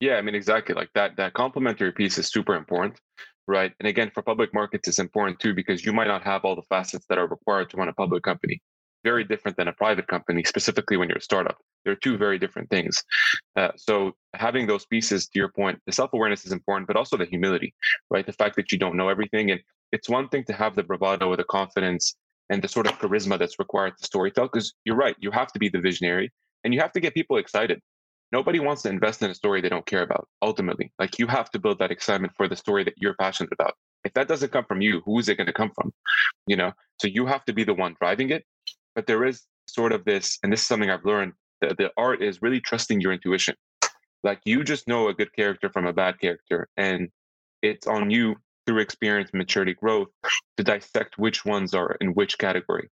Yeah, 0.00 0.14
I 0.14 0.22
mean 0.22 0.34
exactly 0.34 0.74
like 0.74 0.90
that. 0.94 1.16
That 1.16 1.34
complementary 1.34 1.92
piece 1.92 2.18
is 2.18 2.26
super 2.26 2.54
important, 2.54 2.98
right? 3.46 3.72
And 3.78 3.86
again, 3.86 4.10
for 4.12 4.22
public 4.22 4.52
markets, 4.52 4.88
it's 4.88 4.98
important 4.98 5.38
too 5.38 5.54
because 5.54 5.84
you 5.84 5.92
might 5.92 6.08
not 6.08 6.22
have 6.24 6.44
all 6.44 6.56
the 6.56 6.62
facets 6.68 7.06
that 7.08 7.18
are 7.18 7.26
required 7.28 7.70
to 7.70 7.76
run 7.76 7.88
a 7.88 7.92
public 7.92 8.22
company 8.24 8.60
very 9.04 9.24
different 9.24 9.56
than 9.56 9.68
a 9.68 9.72
private 9.72 10.06
company, 10.06 10.44
specifically 10.44 10.96
when 10.96 11.08
you're 11.08 11.18
a 11.18 11.22
startup. 11.22 11.56
They're 11.84 11.96
two 11.96 12.16
very 12.16 12.38
different 12.38 12.70
things. 12.70 13.02
Uh, 13.56 13.70
so 13.76 14.12
having 14.34 14.66
those 14.66 14.86
pieces, 14.86 15.28
to 15.28 15.38
your 15.38 15.50
point, 15.50 15.80
the 15.86 15.92
self-awareness 15.92 16.44
is 16.44 16.52
important, 16.52 16.86
but 16.86 16.96
also 16.96 17.16
the 17.16 17.26
humility, 17.26 17.74
right? 18.10 18.26
The 18.26 18.32
fact 18.32 18.56
that 18.56 18.72
you 18.72 18.78
don't 18.78 18.96
know 18.96 19.08
everything. 19.08 19.50
And 19.50 19.60
it's 19.92 20.08
one 20.08 20.28
thing 20.28 20.44
to 20.44 20.52
have 20.52 20.74
the 20.74 20.82
bravado 20.82 21.28
or 21.28 21.36
the 21.36 21.44
confidence 21.44 22.14
and 22.50 22.62
the 22.62 22.68
sort 22.68 22.86
of 22.86 22.98
charisma 22.98 23.38
that's 23.38 23.58
required 23.58 23.94
to 23.98 24.08
storytell, 24.08 24.50
because 24.52 24.74
you're 24.84 24.96
right, 24.96 25.16
you 25.18 25.30
have 25.30 25.52
to 25.52 25.58
be 25.58 25.68
the 25.68 25.80
visionary 25.80 26.30
and 26.64 26.72
you 26.74 26.80
have 26.80 26.92
to 26.92 27.00
get 27.00 27.14
people 27.14 27.38
excited. 27.38 27.80
Nobody 28.30 28.60
wants 28.60 28.82
to 28.82 28.88
invest 28.88 29.22
in 29.22 29.30
a 29.30 29.34
story 29.34 29.60
they 29.60 29.68
don't 29.68 29.84
care 29.84 30.02
about, 30.02 30.26
ultimately. 30.40 30.90
Like 30.98 31.18
you 31.18 31.26
have 31.26 31.50
to 31.50 31.58
build 31.58 31.78
that 31.80 31.90
excitement 31.90 32.32
for 32.36 32.48
the 32.48 32.56
story 32.56 32.82
that 32.84 32.94
you're 32.96 33.14
passionate 33.14 33.52
about. 33.52 33.74
If 34.04 34.14
that 34.14 34.26
doesn't 34.26 34.52
come 34.52 34.64
from 34.64 34.80
you, 34.80 35.02
who 35.04 35.18
is 35.18 35.28
it 35.28 35.36
going 35.36 35.46
to 35.46 35.52
come 35.52 35.70
from? 35.74 35.92
You 36.46 36.56
know, 36.56 36.72
so 37.00 37.08
you 37.08 37.26
have 37.26 37.44
to 37.44 37.52
be 37.52 37.62
the 37.62 37.74
one 37.74 37.94
driving 38.00 38.30
it 38.30 38.44
but 38.94 39.06
there 39.06 39.24
is 39.24 39.42
sort 39.66 39.92
of 39.92 40.04
this, 40.04 40.38
and 40.42 40.52
this 40.52 40.60
is 40.60 40.66
something 40.66 40.90
I've 40.90 41.04
learned. 41.04 41.32
The, 41.62 41.74
the 41.78 41.90
art 41.96 42.22
is 42.22 42.42
really 42.42 42.60
trusting 42.60 43.00
your 43.00 43.12
intuition. 43.12 43.54
Like 44.22 44.40
you 44.44 44.62
just 44.64 44.86
know 44.86 45.08
a 45.08 45.14
good 45.14 45.32
character 45.32 45.70
from 45.70 45.86
a 45.86 45.92
bad 45.92 46.20
character, 46.20 46.68
and 46.76 47.08
it's 47.62 47.86
on 47.86 48.10
you 48.10 48.36
through 48.66 48.80
experience, 48.80 49.30
maturity, 49.32 49.74
growth 49.74 50.08
to 50.56 50.64
dissect 50.64 51.18
which 51.18 51.44
ones 51.44 51.74
are 51.74 51.96
in 52.00 52.14
which 52.14 52.38
category. 52.38 52.88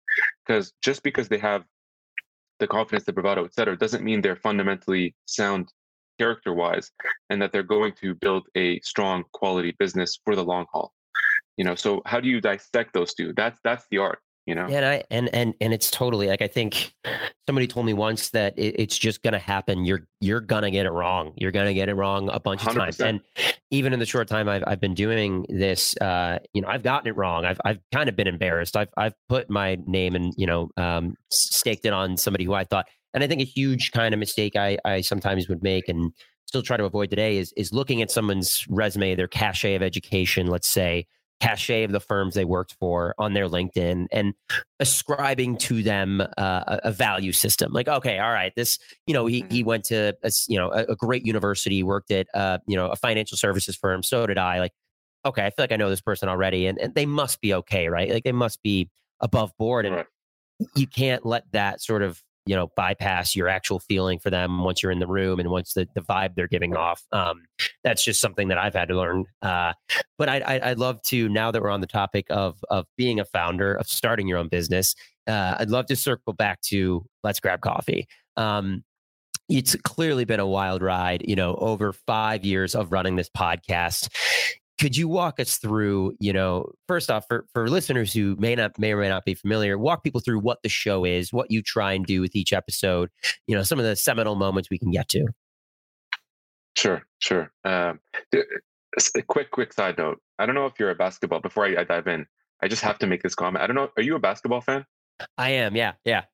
Because 0.46 0.74
just 0.82 1.04
because 1.04 1.28
they 1.28 1.38
have 1.38 1.64
the 2.60 2.68
confidence, 2.68 3.06
the 3.06 3.14
bravado, 3.14 3.46
et 3.46 3.54
cetera, 3.54 3.78
doesn't 3.78 4.04
mean 4.04 4.22
they're 4.22 4.36
fundamentally 4.36 5.16
sound 5.26 5.72
character 6.20 6.54
wise 6.54 6.92
and 7.30 7.42
that 7.42 7.52
they're 7.52 7.64
going 7.64 7.94
to 8.02 8.16
build 8.16 8.48
a 8.56 8.80
strong 8.82 9.24
quality 9.34 9.76
business 9.78 10.20
for 10.24 10.36
the 10.36 10.44
long 10.44 10.66
haul. 10.72 10.92
You 11.58 11.66
know, 11.66 11.76
so 11.76 12.02
how 12.06 12.20
do 12.20 12.30
you 12.30 12.42
dissect 12.42 12.94
those 12.94 13.14
two? 13.14 13.34
That's 13.36 13.60
that's 13.64 13.86
the 13.92 14.00
art 14.00 14.20
you 14.48 14.56
know? 14.56 14.66
And 14.66 14.86
i 14.86 15.04
and 15.12 15.30
and 15.34 15.54
and 15.62 15.74
it's 15.74 15.92
totally 15.92 16.28
like 16.28 16.42
i 16.42 16.48
think 16.48 16.94
somebody 17.48 17.68
told 17.68 17.86
me 17.86 17.94
once 17.94 18.30
that 18.32 18.58
it, 18.58 18.76
it's 18.80 18.98
just 18.98 19.24
gonna 19.24 19.40
happen. 19.40 19.86
You're 19.86 20.08
you're 20.20 20.42
gonna 20.42 20.72
get 20.72 20.86
it 20.86 20.92
wrong. 20.92 21.34
You're 21.38 21.52
gonna 21.52 21.74
get 21.74 21.90
it 21.90 21.96
wrong 21.96 22.30
a 22.30 22.40
bunch 22.40 22.62
of 22.64 22.70
100%. 22.70 22.76
times. 22.78 23.00
and 23.00 23.22
even 23.72 23.94
in 23.94 24.00
the 24.00 24.06
short 24.06 24.28
time 24.28 24.48
i've, 24.50 24.64
I've 24.66 24.80
been 24.80 24.94
doing 24.94 25.46
this 25.50 25.96
uh 25.98 26.40
you 26.54 26.62
know 26.62 26.68
i've 26.68 26.84
gotten 26.84 27.08
it 27.08 27.16
wrong. 27.16 27.46
I've 27.46 27.60
i've 27.66 27.80
kind 27.94 28.10
of 28.10 28.16
been 28.16 28.28
embarrassed. 28.28 28.76
I've 28.76 28.90
i've 28.98 29.14
put 29.30 29.50
my 29.50 29.78
name 29.86 30.16
and 30.16 30.34
you 30.38 30.48
know 30.48 30.70
um 30.78 31.16
staked 31.32 31.86
it 31.86 31.94
on 31.94 32.18
somebody 32.18 32.44
who 32.46 32.54
i 32.54 32.64
thought 32.64 32.88
and 33.14 33.24
i 33.24 33.28
think 33.28 33.42
a 33.42 33.46
huge 33.46 33.92
kind 33.92 34.14
of 34.14 34.20
mistake 34.20 34.56
i 34.56 34.78
i 34.86 35.02
sometimes 35.02 35.48
would 35.50 35.64
make 35.64 35.88
and 35.90 36.12
still 36.46 36.62
try 36.62 36.78
to 36.78 36.86
avoid 36.86 37.10
today 37.10 37.38
is 37.38 37.54
is 37.58 37.74
looking 37.74 38.02
at 38.02 38.10
someone's 38.12 38.66
resume 38.70 39.16
their 39.16 39.28
cachet 39.28 39.76
of 39.76 39.82
education 39.82 40.48
let's 40.48 40.68
say 40.68 41.06
cachet 41.40 41.84
of 41.84 41.92
the 41.92 42.00
firms 42.00 42.34
they 42.34 42.46
worked 42.46 42.76
for 42.80 43.14
on 43.18 43.34
their 43.34 43.48
LinkedIn 43.48 44.08
and 44.12 44.34
ascribing 44.80 45.58
to 45.58 45.84
them 45.84 46.22
uh, 46.38 46.80
a 46.84 46.92
value 46.92 47.32
system. 47.32 47.72
Like, 47.72 47.88
okay, 47.88 48.20
all 48.20 48.32
right, 48.32 48.54
this, 48.56 48.80
you 49.06 49.14
know, 49.14 49.26
he, 49.26 49.46
he 49.50 49.60
mm-hmm. 49.60 49.68
went 49.68 49.84
to, 49.86 50.16
a, 50.24 50.32
you 50.48 50.58
know, 50.58 50.72
a, 50.72 50.84
a 50.86 50.96
great 50.96 51.26
university, 51.26 51.84
worked 51.84 52.12
at, 52.12 52.28
uh, 52.34 52.58
you 52.68 52.76
know, 52.76 52.88
a 52.88 52.96
financial 52.96 53.38
services 53.38 53.76
firm. 53.76 54.04
So 54.04 54.26
did 54.26 54.38
I. 54.38 54.60
Like, 54.60 54.74
okay, 55.26 55.46
I 55.46 55.50
feel 55.50 55.64
like 55.64 55.72
I 55.72 55.76
know 55.76 55.90
this 55.90 56.02
person 56.02 56.30
already, 56.30 56.68
and, 56.68 56.80
and 56.80 56.96
they 56.96 57.06
must 57.06 57.40
be 57.42 57.54
okay, 57.54 57.88
right? 57.88 58.10
Like 58.10 58.24
they 58.24 58.32
must 58.32 58.64
be 58.64 58.90
above 59.20 59.52
board, 59.58 59.86
and 59.86 59.96
Right. 59.96 60.06
you 60.76 60.88
can't 60.88 61.24
let 61.24 61.44
that 61.52 61.82
sort 61.82 62.02
of 62.02 62.24
you 62.48 62.56
know 62.56 62.72
bypass 62.76 63.36
your 63.36 63.48
actual 63.48 63.80
feeling 63.80 64.20
for 64.20 64.30
them 64.30 64.64
once 64.64 64.82
you're 64.82 64.92
in 64.92 65.00
the 65.00 65.08
room 65.08 65.40
and 65.40 65.50
once 65.50 65.74
the, 65.74 65.88
the 65.94 66.02
vibe 66.02 66.36
they're 66.36 66.48
giving 66.48 66.76
off. 66.76 67.04
Um, 67.12 67.46
that's 67.84 68.04
just 68.04 68.22
something 68.22 68.48
that 68.48 68.58
I've 68.58 68.74
had 68.74 68.88
to 68.88 68.96
learn. 68.96 69.26
Uh, 69.42 69.74
but 70.18 70.30
I, 70.30 70.40
I, 70.40 70.72
I'd 70.72 70.80
love 70.80 71.02
to 71.04 71.30
now 71.30 71.52
that 71.52 71.62
we're 71.62 71.70
on 71.70 71.82
the 71.82 71.88
topic 71.88 72.26
of 72.30 72.64
of 72.70 72.86
being 72.98 73.20
a 73.20 73.26
founder 73.26 73.76
of 73.76 73.88
starting 73.88 74.28
your 74.28 74.38
own 74.38 74.48
business. 74.48 74.96
Uh, 75.28 75.56
I'd 75.60 75.70
love 75.70 75.88
to 75.88 75.96
circle 75.96 76.34
back 76.34 76.62
to 76.62 77.06
let's 77.24 77.40
grab 77.40 77.62
coffee. 77.62 78.08
Um, 78.38 78.84
it's 79.50 79.76
clearly 79.84 80.26
been 80.26 80.40
a 80.40 80.48
wild 80.48 80.82
ride, 80.82 81.24
you 81.28 81.36
know, 81.36 81.56
over 81.56 81.94
five 81.94 82.44
years 82.44 82.76
of 82.76 82.92
running 82.92 83.16
this 83.16 83.30
podcast. 83.30 84.10
Could 84.80 84.96
you 84.96 85.08
walk 85.08 85.40
us 85.40 85.58
through, 85.58 86.14
you 86.20 86.32
know, 86.32 86.72
first 86.88 87.10
off, 87.10 87.26
for, 87.28 87.46
for 87.54 87.68
listeners 87.68 88.14
who 88.14 88.36
may 88.38 88.54
not 88.54 88.78
may 88.78 88.94
or 88.94 89.02
may 89.02 89.10
not 89.10 89.26
be 89.26 89.34
familiar, 89.34 89.78
walk 89.78 90.04
people 90.04 90.22
through 90.22 90.40
what 90.40 90.60
the 90.62 90.70
show 90.70 91.04
is, 91.04 91.34
what 91.34 91.50
you 91.50 91.64
try 91.64 91.94
and 91.94 92.06
do 92.06 92.22
with 92.22 92.36
each 92.36 92.54
episode, 92.54 93.10
you 93.48 93.56
know, 93.56 93.64
some 93.64 93.80
of 93.80 93.86
the 93.86 93.96
seminal 93.96 94.36
moments 94.36 94.70
we 94.70 94.78
can 94.78 94.92
get 94.92 95.10
to. 95.10 95.26
Sure, 96.76 97.02
sure. 97.20 97.52
Um, 97.66 98.00
a 98.34 99.22
quick, 99.24 99.50
quick 99.50 99.74
side 99.74 99.98
note. 99.98 100.22
I 100.38 100.46
don't 100.46 100.54
know 100.54 100.68
if 100.68 100.74
you're 100.80 100.92
a 100.92 100.96
basketball. 100.96 101.40
Before 101.40 101.66
I, 101.66 101.82
I 101.82 101.84
dive 101.84 102.06
in, 102.08 102.28
I 102.62 102.68
just 102.68 102.84
have 102.84 103.00
to 103.00 103.08
make 103.08 103.24
this 103.24 103.34
comment. 103.34 103.64
I 103.64 103.68
don't 103.68 103.76
know. 103.76 103.90
Are 103.98 104.04
you 104.04 104.16
a 104.16 104.20
basketball 104.20 104.62
fan? 104.62 104.86
I 105.40 105.50
am, 105.52 105.76
yeah, 105.76 105.94
yeah. 106.06 106.26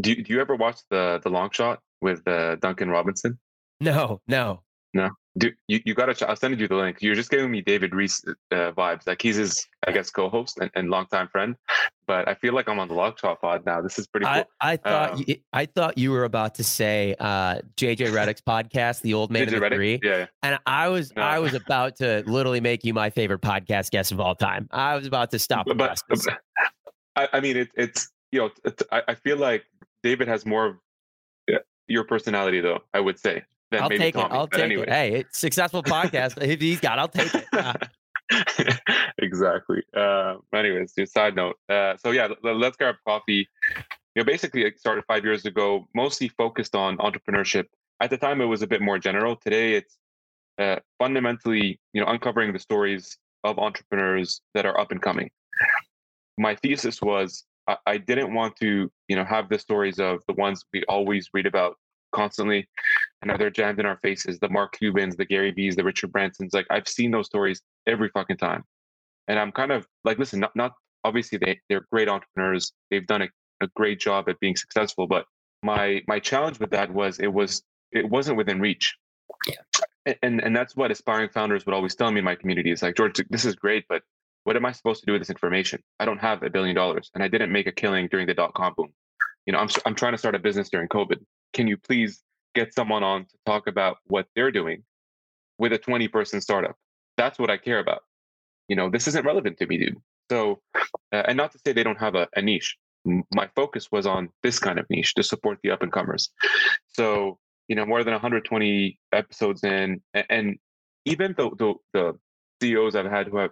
Do 0.00 0.12
you, 0.12 0.24
do 0.24 0.32
you 0.32 0.40
ever 0.40 0.56
watch 0.56 0.80
the 0.88 1.20
the 1.22 1.28
long 1.28 1.50
shot 1.50 1.80
with 2.00 2.26
uh, 2.26 2.56
Duncan 2.56 2.88
Robinson? 2.88 3.38
No, 3.78 4.22
no. 4.26 4.62
No, 4.94 5.10
do 5.38 5.52
you, 5.68 5.80
you 5.84 5.94
got 5.94 6.14
to? 6.14 6.28
I'll 6.28 6.36
send 6.36 6.58
you 6.58 6.68
the 6.68 6.76
link. 6.76 6.98
You're 7.00 7.14
just 7.14 7.30
giving 7.30 7.50
me 7.50 7.60
David 7.60 7.94
Reese 7.94 8.24
uh, 8.26 8.72
vibes. 8.72 9.06
Like 9.06 9.20
he's 9.20 9.36
his, 9.36 9.66
I 9.86 9.92
guess, 9.92 10.10
co-host 10.10 10.58
and, 10.58 10.70
and 10.74 10.90
longtime 10.90 11.28
friend. 11.28 11.56
But 12.06 12.28
I 12.28 12.34
feel 12.34 12.54
like 12.54 12.68
I'm 12.68 12.78
on 12.78 12.88
the 12.88 13.14
shot 13.16 13.40
pod 13.40 13.66
now. 13.66 13.82
This 13.82 13.98
is 13.98 14.06
pretty 14.06 14.26
cool. 14.26 14.44
I, 14.60 14.72
I 14.72 14.76
thought 14.76 15.12
Um, 15.12 15.24
you, 15.26 15.36
I 15.52 15.66
thought 15.66 15.98
you 15.98 16.12
were 16.12 16.24
about 16.24 16.54
to 16.56 16.64
say 16.64 17.14
uh, 17.18 17.60
JJ 17.76 18.12
Redick's 18.12 18.40
podcast, 18.40 19.02
The 19.02 19.14
Old 19.14 19.30
Man 19.30 19.48
you 19.48 19.62
and 19.62 19.72
the 19.72 19.80
it? 19.80 20.00
Yeah. 20.02 20.26
And 20.42 20.58
I 20.64 20.88
was 20.88 21.14
No. 21.14 21.22
I 21.22 21.40
was 21.40 21.52
about 21.66 21.96
to 21.96 22.22
literally 22.26 22.60
make 22.60 22.84
you 22.84 22.94
my 22.94 23.10
favorite 23.10 23.42
podcast 23.42 23.90
guest 23.90 24.12
of 24.12 24.20
all 24.20 24.34
time. 24.34 24.68
I 24.70 24.96
was 24.96 25.06
about 25.06 25.30
to 25.32 25.38
stop. 25.38 25.66
the 25.66 25.74
but, 25.74 26.00
but 26.08 26.20
I, 27.16 27.28
I 27.34 27.40
mean, 27.40 27.56
it, 27.56 27.68
it's 27.74 28.10
you 28.32 28.40
know, 28.40 28.50
it's, 28.64 28.82
I, 28.90 29.02
I 29.08 29.14
feel 29.16 29.36
like 29.36 29.64
David 30.02 30.28
has 30.28 30.46
more 30.46 30.66
of 30.66 30.76
uh, 31.52 31.58
your 31.88 32.04
personality, 32.04 32.60
though. 32.60 32.80
I 32.94 33.00
would 33.00 33.18
say 33.18 33.42
than 33.70 33.82
I'll 33.82 33.88
take 33.88 34.14
Tommy. 34.14 34.26
it. 34.26 34.32
I'll 34.32 34.46
But 34.46 34.56
take 34.56 34.64
anyway. 34.64 34.82
it. 34.84 34.88
Hey, 34.88 35.12
it's 35.20 35.38
successful 35.38 35.82
podcast. 35.82 36.42
if 36.42 36.60
he's 36.60 36.80
got, 36.80 36.98
I'll 36.98 37.08
take 37.08 37.34
it. 37.34 37.44
Uh, 37.52 37.74
exactly. 39.18 39.82
Uh, 39.96 40.36
anyways, 40.54 40.94
just 40.94 41.12
side 41.12 41.36
note. 41.36 41.56
Uh, 41.68 41.96
so 41.96 42.10
yeah, 42.10 42.28
let's 42.42 42.76
grab 42.76 42.96
coffee. 43.06 43.48
You 44.14 44.22
know, 44.22 44.24
basically, 44.24 44.64
it 44.64 44.78
started 44.78 45.04
five 45.06 45.24
years 45.24 45.44
ago, 45.44 45.86
mostly 45.94 46.28
focused 46.28 46.74
on 46.74 46.96
entrepreneurship. 46.98 47.64
At 48.00 48.10
the 48.10 48.18
time, 48.18 48.40
it 48.40 48.46
was 48.46 48.62
a 48.62 48.66
bit 48.66 48.80
more 48.82 48.98
general. 48.98 49.36
Today, 49.36 49.74
it's 49.74 49.96
uh, 50.58 50.76
fundamentally, 50.98 51.78
you 51.92 52.00
know, 52.00 52.06
uncovering 52.08 52.52
the 52.52 52.58
stories 52.58 53.18
of 53.44 53.58
entrepreneurs 53.58 54.40
that 54.54 54.66
are 54.66 54.78
up 54.78 54.90
and 54.90 55.00
coming. 55.00 55.30
My 56.38 56.54
thesis 56.56 57.00
was 57.00 57.44
I, 57.68 57.76
I 57.86 57.98
didn't 57.98 58.34
want 58.34 58.56
to, 58.56 58.90
you 59.08 59.16
know, 59.16 59.24
have 59.24 59.48
the 59.48 59.58
stories 59.58 59.98
of 59.98 60.20
the 60.26 60.34
ones 60.34 60.64
we 60.72 60.82
always 60.88 61.28
read 61.32 61.46
about 61.46 61.76
constantly 62.14 62.68
and 63.30 63.40
they're 63.40 63.50
jammed 63.50 63.80
in 63.80 63.86
our 63.86 63.98
faces 63.98 64.38
the 64.38 64.48
mark 64.48 64.76
cubans 64.76 65.16
the 65.16 65.24
gary 65.24 65.50
v's 65.50 65.76
the 65.76 65.84
richard 65.84 66.12
bransons 66.12 66.52
like 66.52 66.66
i've 66.70 66.88
seen 66.88 67.10
those 67.10 67.26
stories 67.26 67.60
every 67.86 68.08
fucking 68.10 68.36
time. 68.36 68.64
And 69.28 69.38
i'm 69.38 69.52
kind 69.52 69.72
of 69.72 69.86
like 70.04 70.18
listen 70.18 70.40
not, 70.40 70.54
not 70.54 70.72
obviously 71.04 71.38
they, 71.38 71.60
they're 71.68 71.86
great 71.92 72.08
entrepreneurs. 72.08 72.72
They've 72.90 73.06
done 73.06 73.22
a, 73.22 73.28
a 73.62 73.68
great 73.76 74.00
job 74.00 74.28
at 74.28 74.38
being 74.40 74.56
successful 74.56 75.06
but 75.06 75.24
my 75.62 76.02
my 76.06 76.18
challenge 76.18 76.58
with 76.58 76.70
that 76.70 76.92
was 76.92 77.18
it 77.18 77.32
was 77.32 77.62
it 77.92 78.08
wasn't 78.08 78.36
within 78.36 78.60
reach. 78.60 78.94
Yeah. 79.46 80.14
and 80.22 80.42
and 80.42 80.54
that's 80.54 80.76
what 80.76 80.90
aspiring 80.90 81.30
founders 81.30 81.66
would 81.66 81.74
always 81.74 81.94
tell 81.94 82.10
me 82.10 82.18
in 82.18 82.24
my 82.24 82.34
community. 82.34 82.70
Is 82.70 82.82
like 82.82 82.96
george 82.96 83.20
this 83.30 83.44
is 83.44 83.54
great 83.54 83.84
but 83.88 84.02
what 84.44 84.56
am 84.56 84.64
i 84.64 84.72
supposed 84.72 85.00
to 85.00 85.06
do 85.06 85.12
with 85.12 85.20
this 85.20 85.30
information? 85.30 85.82
I 85.98 86.04
don't 86.04 86.18
have 86.18 86.42
a 86.42 86.50
billion 86.50 86.76
dollars 86.76 87.10
and 87.14 87.22
i 87.22 87.28
didn't 87.28 87.50
make 87.50 87.66
a 87.66 87.72
killing 87.72 88.08
during 88.08 88.26
the 88.26 88.34
dot-com 88.34 88.74
boom. 88.76 88.92
You 89.46 89.52
know 89.52 89.58
i'm, 89.58 89.68
I'm 89.84 89.94
trying 89.94 90.12
to 90.12 90.18
start 90.18 90.34
a 90.34 90.38
business 90.38 90.68
during 90.68 90.88
covid. 90.88 91.18
Can 91.52 91.66
you 91.66 91.76
please 91.76 92.22
get 92.56 92.74
someone 92.74 93.04
on 93.12 93.18
to 93.30 93.36
talk 93.50 93.64
about 93.68 93.98
what 94.14 94.26
they're 94.34 94.50
doing 94.60 94.82
with 95.58 95.72
a 95.72 95.78
20 95.78 96.08
person 96.08 96.40
startup. 96.40 96.76
That's 97.16 97.38
what 97.38 97.50
i 97.50 97.56
care 97.68 97.80
about. 97.86 98.02
You 98.68 98.76
know 98.78 98.88
this 98.90 99.06
isn't 99.10 99.24
relevant 99.30 99.58
to 99.58 99.66
me 99.66 99.76
dude. 99.78 99.98
So 100.32 100.60
uh, 101.14 101.22
and 101.28 101.36
not 101.36 101.52
to 101.52 101.58
say 101.64 101.72
they 101.72 101.84
don't 101.84 102.00
have 102.06 102.14
a, 102.22 102.26
a 102.36 102.42
niche. 102.42 102.76
My 103.40 103.48
focus 103.54 103.84
was 103.92 104.06
on 104.06 104.30
this 104.42 104.58
kind 104.58 104.78
of 104.80 104.86
niche 104.90 105.14
to 105.14 105.22
support 105.22 105.58
the 105.62 105.70
up 105.70 105.82
and 105.82 105.92
comers 105.92 106.24
so 106.98 107.38
you 107.68 107.76
know 107.76 107.86
more 107.86 108.02
than 108.04 108.12
120 108.12 108.98
episodes 109.12 109.62
in 109.64 110.00
a- 110.14 110.30
and 110.32 110.56
even 111.04 111.34
the, 111.36 111.50
the 111.58 111.74
the 111.94 112.12
ceos 112.60 112.94
i've 112.96 113.10
had 113.18 113.28
who 113.28 113.38
have 113.38 113.50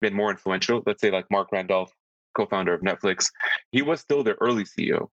been 0.00 0.14
more 0.14 0.30
influential 0.30 0.82
let's 0.86 1.00
say 1.00 1.10
like 1.10 1.26
Marc 1.30 1.52
Randolph 1.52 1.92
co-founder 2.36 2.74
of 2.74 2.80
netflix 2.82 3.30
he 3.72 3.82
was 3.82 4.00
still 4.00 4.22
their 4.22 4.36
early 4.40 4.64
ceo 4.64 5.08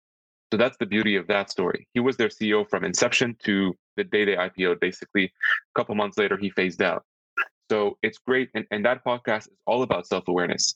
so 0.53 0.57
that's 0.57 0.77
the 0.79 0.87
beauty 0.87 1.17
of 1.17 1.27
that 1.29 1.51
story. 1.51 1.87
He 1.95 2.01
was 2.01 2.17
their 2.17 2.29
CEO 2.29 2.69
from 2.69 2.85
inception 2.85 3.37
to 3.45 3.75
the 3.97 4.05
day 4.05 4.25
they 4.25 4.37
IPO'd. 4.37 4.81
Basically, 4.81 5.25
a 5.25 5.79
couple 5.79 5.95
months 5.95 6.19
later, 6.19 6.37
he 6.37 6.51
phased 6.51 6.83
out. 6.83 7.05
So 7.71 7.99
it's 8.03 8.19
great, 8.19 8.51
and, 8.55 8.65
and 8.73 8.85
that 8.85 9.05
podcast 9.05 9.43
is 9.43 9.57
all 9.67 9.83
about 9.83 10.07
self 10.07 10.27
awareness. 10.27 10.75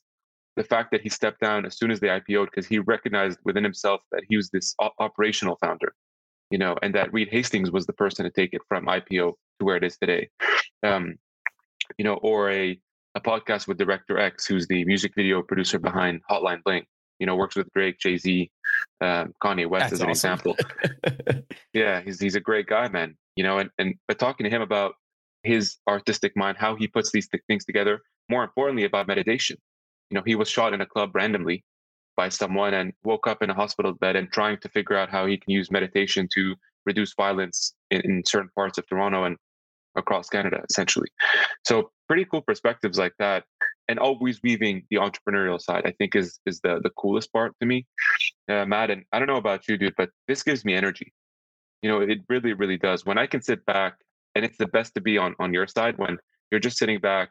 The 0.56 0.62
fact 0.62 0.92
that 0.92 1.00
he 1.00 1.08
stepped 1.08 1.40
down 1.40 1.66
as 1.66 1.76
soon 1.76 1.90
as 1.90 1.98
they 1.98 2.06
IPO'd 2.06 2.50
because 2.50 2.66
he 2.66 2.78
recognized 2.78 3.38
within 3.44 3.64
himself 3.64 4.00
that 4.12 4.22
he 4.28 4.36
was 4.36 4.50
this 4.50 4.76
o- 4.80 4.90
operational 5.00 5.56
founder, 5.56 5.92
you 6.50 6.58
know, 6.58 6.76
and 6.82 6.94
that 6.94 7.12
Reed 7.12 7.28
Hastings 7.32 7.72
was 7.72 7.86
the 7.86 7.92
person 7.92 8.24
to 8.24 8.30
take 8.30 8.54
it 8.54 8.62
from 8.68 8.86
IPO 8.86 9.32
to 9.32 9.64
where 9.64 9.76
it 9.76 9.82
is 9.82 9.96
today. 9.98 10.28
Um, 10.84 11.16
you 11.98 12.04
know, 12.04 12.14
or 12.14 12.50
a 12.50 12.78
a 13.16 13.20
podcast 13.20 13.68
with 13.68 13.78
Director 13.78 14.18
X, 14.18 14.46
who's 14.46 14.66
the 14.66 14.84
music 14.84 15.12
video 15.14 15.42
producer 15.42 15.78
behind 15.78 16.20
Hotline 16.30 16.62
Bling. 16.64 16.84
You 17.24 17.26
know, 17.26 17.36
works 17.36 17.56
with 17.56 17.72
Drake, 17.72 17.98
Jay 17.98 18.18
Z, 18.18 18.50
um, 19.00 19.32
Kanye 19.42 19.66
West 19.66 19.84
That's 19.84 19.92
as 19.94 20.00
an 20.02 20.10
awesome. 20.10 20.32
example. 20.32 20.56
Yeah, 21.72 22.02
he's 22.02 22.20
he's 22.20 22.34
a 22.34 22.40
great 22.40 22.66
guy, 22.66 22.86
man. 22.88 23.16
You 23.34 23.44
know, 23.44 23.56
and 23.56 23.70
and 23.78 23.94
but 24.06 24.18
talking 24.18 24.44
to 24.44 24.50
him 24.50 24.60
about 24.60 24.96
his 25.42 25.78
artistic 25.88 26.36
mind, 26.36 26.58
how 26.58 26.76
he 26.76 26.86
puts 26.86 27.12
these 27.12 27.26
th- 27.28 27.42
things 27.48 27.64
together. 27.64 28.02
More 28.28 28.44
importantly, 28.44 28.84
about 28.84 29.06
meditation. 29.06 29.56
You 30.10 30.16
know, 30.16 30.22
he 30.26 30.34
was 30.34 30.50
shot 30.50 30.74
in 30.74 30.82
a 30.82 30.86
club 30.86 31.12
randomly 31.14 31.64
by 32.14 32.28
someone 32.28 32.74
and 32.74 32.92
woke 33.04 33.26
up 33.26 33.42
in 33.42 33.48
a 33.48 33.54
hospital 33.54 33.94
bed 33.94 34.16
and 34.16 34.30
trying 34.30 34.58
to 34.58 34.68
figure 34.68 34.98
out 34.98 35.08
how 35.08 35.24
he 35.24 35.38
can 35.38 35.50
use 35.50 35.70
meditation 35.70 36.28
to 36.34 36.54
reduce 36.84 37.14
violence 37.14 37.72
in, 37.90 38.02
in 38.02 38.22
certain 38.26 38.50
parts 38.54 38.76
of 38.76 38.86
Toronto 38.86 39.24
and 39.24 39.38
across 39.96 40.28
Canada, 40.28 40.62
essentially. 40.68 41.08
So 41.64 41.90
pretty 42.06 42.26
cool 42.26 42.42
perspectives 42.42 42.98
like 42.98 43.14
that, 43.18 43.44
and 43.88 43.98
always 43.98 44.40
weaving 44.42 44.84
the 44.90 44.96
entrepreneurial 44.96 45.60
side. 45.60 45.82
I 45.86 45.92
think 45.92 46.16
is 46.16 46.40
is 46.46 46.60
the 46.60 46.80
the 46.82 46.90
coolest 46.90 47.32
part 47.32 47.54
to 47.60 47.66
me, 47.66 47.86
uh. 48.50 48.66
And 48.66 49.04
I 49.12 49.18
don't 49.18 49.28
know 49.28 49.36
about 49.36 49.68
you, 49.68 49.78
dude, 49.78 49.94
but 49.96 50.10
this 50.28 50.42
gives 50.42 50.64
me 50.64 50.74
energy 50.74 51.12
you 51.82 51.90
know 51.90 52.00
it 52.00 52.20
really 52.28 52.52
really 52.54 52.78
does 52.78 53.04
when 53.06 53.18
i 53.18 53.26
can 53.26 53.42
sit 53.42 53.64
back 53.66 53.98
and 54.34 54.44
it's 54.44 54.58
the 54.58 54.66
best 54.66 54.94
to 54.94 55.00
be 55.00 55.18
on 55.18 55.34
on 55.38 55.52
your 55.52 55.66
side 55.66 55.96
when 55.98 56.18
you're 56.50 56.60
just 56.60 56.78
sitting 56.78 56.98
back 57.00 57.30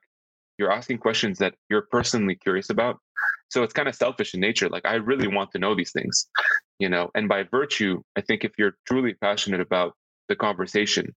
you're 0.57 0.71
asking 0.71 0.97
questions 0.97 1.39
that 1.39 1.55
you're 1.69 1.87
personally 1.91 2.35
curious 2.35 2.69
about 2.69 2.99
so 3.49 3.63
it's 3.63 3.73
kind 3.73 3.89
of 3.89 3.95
selfish 3.95 4.33
in 4.33 4.39
nature 4.39 4.69
like 4.69 4.85
i 4.85 4.95
really 4.95 5.27
want 5.27 5.51
to 5.51 5.59
know 5.59 5.75
these 5.75 5.91
things 5.91 6.27
you 6.79 6.89
know 6.89 7.09
and 7.15 7.27
by 7.27 7.43
virtue 7.43 8.01
i 8.15 8.21
think 8.21 8.43
if 8.45 8.51
you're 8.57 8.75
truly 8.87 9.13
passionate 9.15 9.61
about 9.61 9.93
the 10.29 10.35
conversation 10.35 11.13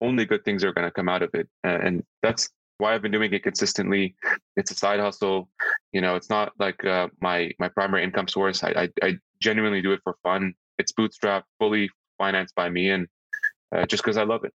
only 0.00 0.24
good 0.24 0.44
things 0.44 0.64
are 0.64 0.72
going 0.72 0.86
to 0.86 0.92
come 0.92 1.08
out 1.08 1.22
of 1.22 1.30
it 1.34 1.48
Uh, 1.66 1.78
and 1.86 2.04
that's 2.22 2.48
why 2.78 2.94
i've 2.94 3.02
been 3.02 3.12
doing 3.12 3.32
it 3.32 3.42
consistently. 3.42 4.14
It's 4.56 4.70
a 4.70 4.74
side 4.74 5.00
hustle. 5.00 5.48
You 5.92 6.00
know 6.00 6.16
it's 6.16 6.30
not 6.30 6.52
like 6.58 6.84
uh, 6.84 7.08
my 7.20 7.50
my 7.58 7.68
primary 7.68 8.04
income 8.04 8.28
source. 8.28 8.64
I, 8.64 8.70
I 8.70 8.88
i 9.02 9.16
genuinely 9.40 9.82
do 9.82 9.92
it 9.92 10.00
for 10.02 10.16
fun. 10.22 10.54
It's 10.78 10.92
bootstrapped 10.92 11.44
fully 11.58 11.90
financed 12.18 12.54
by 12.54 12.68
me 12.68 12.90
and 12.90 13.06
uh, 13.74 13.86
just 13.86 14.02
because 14.02 14.16
I 14.16 14.24
love 14.24 14.44
it. 14.44 14.52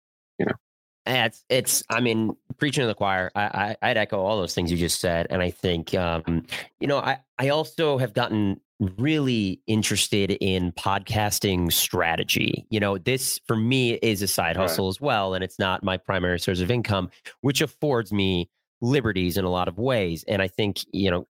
It's 1.08 1.44
it's. 1.48 1.82
I 1.90 2.00
mean, 2.00 2.36
preaching 2.58 2.82
to 2.82 2.86
the 2.86 2.94
choir. 2.94 3.30
I, 3.34 3.42
I 3.42 3.90
I'd 3.90 3.96
echo 3.96 4.20
all 4.20 4.38
those 4.38 4.54
things 4.54 4.70
you 4.70 4.76
just 4.76 5.00
said, 5.00 5.26
and 5.30 5.42
I 5.42 5.50
think 5.50 5.94
um, 5.94 6.44
you 6.80 6.86
know, 6.86 6.98
I 6.98 7.18
I 7.38 7.48
also 7.48 7.98
have 7.98 8.12
gotten 8.12 8.60
really 8.96 9.60
interested 9.66 10.30
in 10.32 10.70
podcasting 10.72 11.72
strategy. 11.72 12.66
You 12.70 12.78
know, 12.80 12.98
this 12.98 13.40
for 13.46 13.56
me 13.56 13.94
is 13.94 14.22
a 14.22 14.28
side 14.28 14.56
Right. 14.56 14.62
hustle 14.62 14.88
as 14.88 15.00
well, 15.00 15.34
and 15.34 15.42
it's 15.42 15.58
not 15.58 15.82
my 15.82 15.96
primary 15.96 16.38
source 16.38 16.60
of 16.60 16.70
income, 16.70 17.10
which 17.40 17.60
affords 17.60 18.12
me 18.12 18.50
liberties 18.80 19.36
in 19.36 19.44
a 19.44 19.50
lot 19.50 19.68
of 19.68 19.78
ways. 19.78 20.24
And 20.28 20.40
I 20.40 20.48
think, 20.48 20.84
you 20.92 21.10
know, 21.10 21.26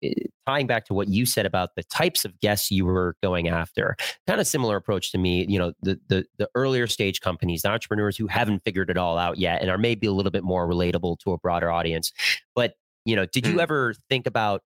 tying 0.46 0.66
back 0.66 0.84
to 0.86 0.94
what 0.94 1.08
you 1.08 1.26
said 1.26 1.46
about 1.46 1.70
the 1.76 1.84
types 1.84 2.24
of 2.24 2.38
guests 2.40 2.70
you 2.70 2.84
were 2.84 3.16
going 3.22 3.48
after, 3.48 3.96
kind 4.26 4.40
of 4.40 4.46
similar 4.46 4.76
approach 4.76 5.12
to 5.12 5.18
me, 5.18 5.46
you 5.48 5.58
know, 5.58 5.72
the 5.82 5.98
the 6.08 6.24
the 6.38 6.48
earlier 6.54 6.86
stage 6.86 7.20
companies, 7.20 7.62
the 7.62 7.70
entrepreneurs 7.70 8.16
who 8.16 8.26
haven't 8.26 8.64
figured 8.64 8.90
it 8.90 8.96
all 8.96 9.18
out 9.18 9.38
yet 9.38 9.60
and 9.62 9.70
are 9.70 9.78
maybe 9.78 10.06
a 10.06 10.12
little 10.12 10.32
bit 10.32 10.44
more 10.44 10.68
relatable 10.68 11.18
to 11.20 11.32
a 11.32 11.38
broader 11.38 11.70
audience. 11.70 12.12
But, 12.54 12.74
you 13.04 13.14
know, 13.14 13.26
did 13.26 13.46
you 13.46 13.54
mm. 13.54 13.62
ever 13.62 13.94
think 14.08 14.26
about 14.26 14.62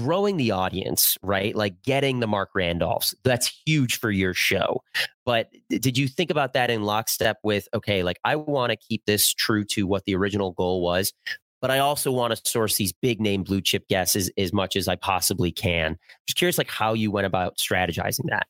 growing 0.00 0.36
the 0.36 0.52
audience, 0.52 1.18
right? 1.22 1.56
Like 1.56 1.82
getting 1.82 2.20
the 2.20 2.28
Marc 2.28 2.50
Randolphs. 2.54 3.14
That's 3.24 3.52
huge 3.66 3.98
for 3.98 4.10
your 4.10 4.32
show. 4.32 4.82
But 5.26 5.48
did 5.68 5.98
you 5.98 6.06
think 6.06 6.30
about 6.30 6.52
that 6.52 6.70
in 6.70 6.84
lockstep 6.84 7.38
with, 7.42 7.68
okay, 7.74 8.04
like 8.04 8.20
I 8.24 8.36
want 8.36 8.70
to 8.70 8.76
keep 8.76 9.04
this 9.06 9.32
true 9.32 9.64
to 9.72 9.86
what 9.86 10.04
the 10.04 10.14
original 10.14 10.52
goal 10.52 10.82
was, 10.82 11.12
but 11.60 11.70
I 11.70 11.78
also 11.78 12.10
want 12.12 12.34
to 12.34 12.50
source 12.50 12.76
these 12.76 12.92
big 12.92 13.20
name 13.20 13.42
blue 13.42 13.60
chip 13.60 13.88
guests 13.88 14.16
as, 14.16 14.30
as 14.38 14.52
much 14.52 14.76
as 14.76 14.88
I 14.88 14.96
possibly 14.96 15.50
can. 15.50 15.92
I'm 15.92 15.98
Just 16.26 16.36
curious, 16.36 16.58
like 16.58 16.70
how 16.70 16.94
you 16.94 17.10
went 17.10 17.26
about 17.26 17.58
strategizing 17.58 18.26
that. 18.30 18.46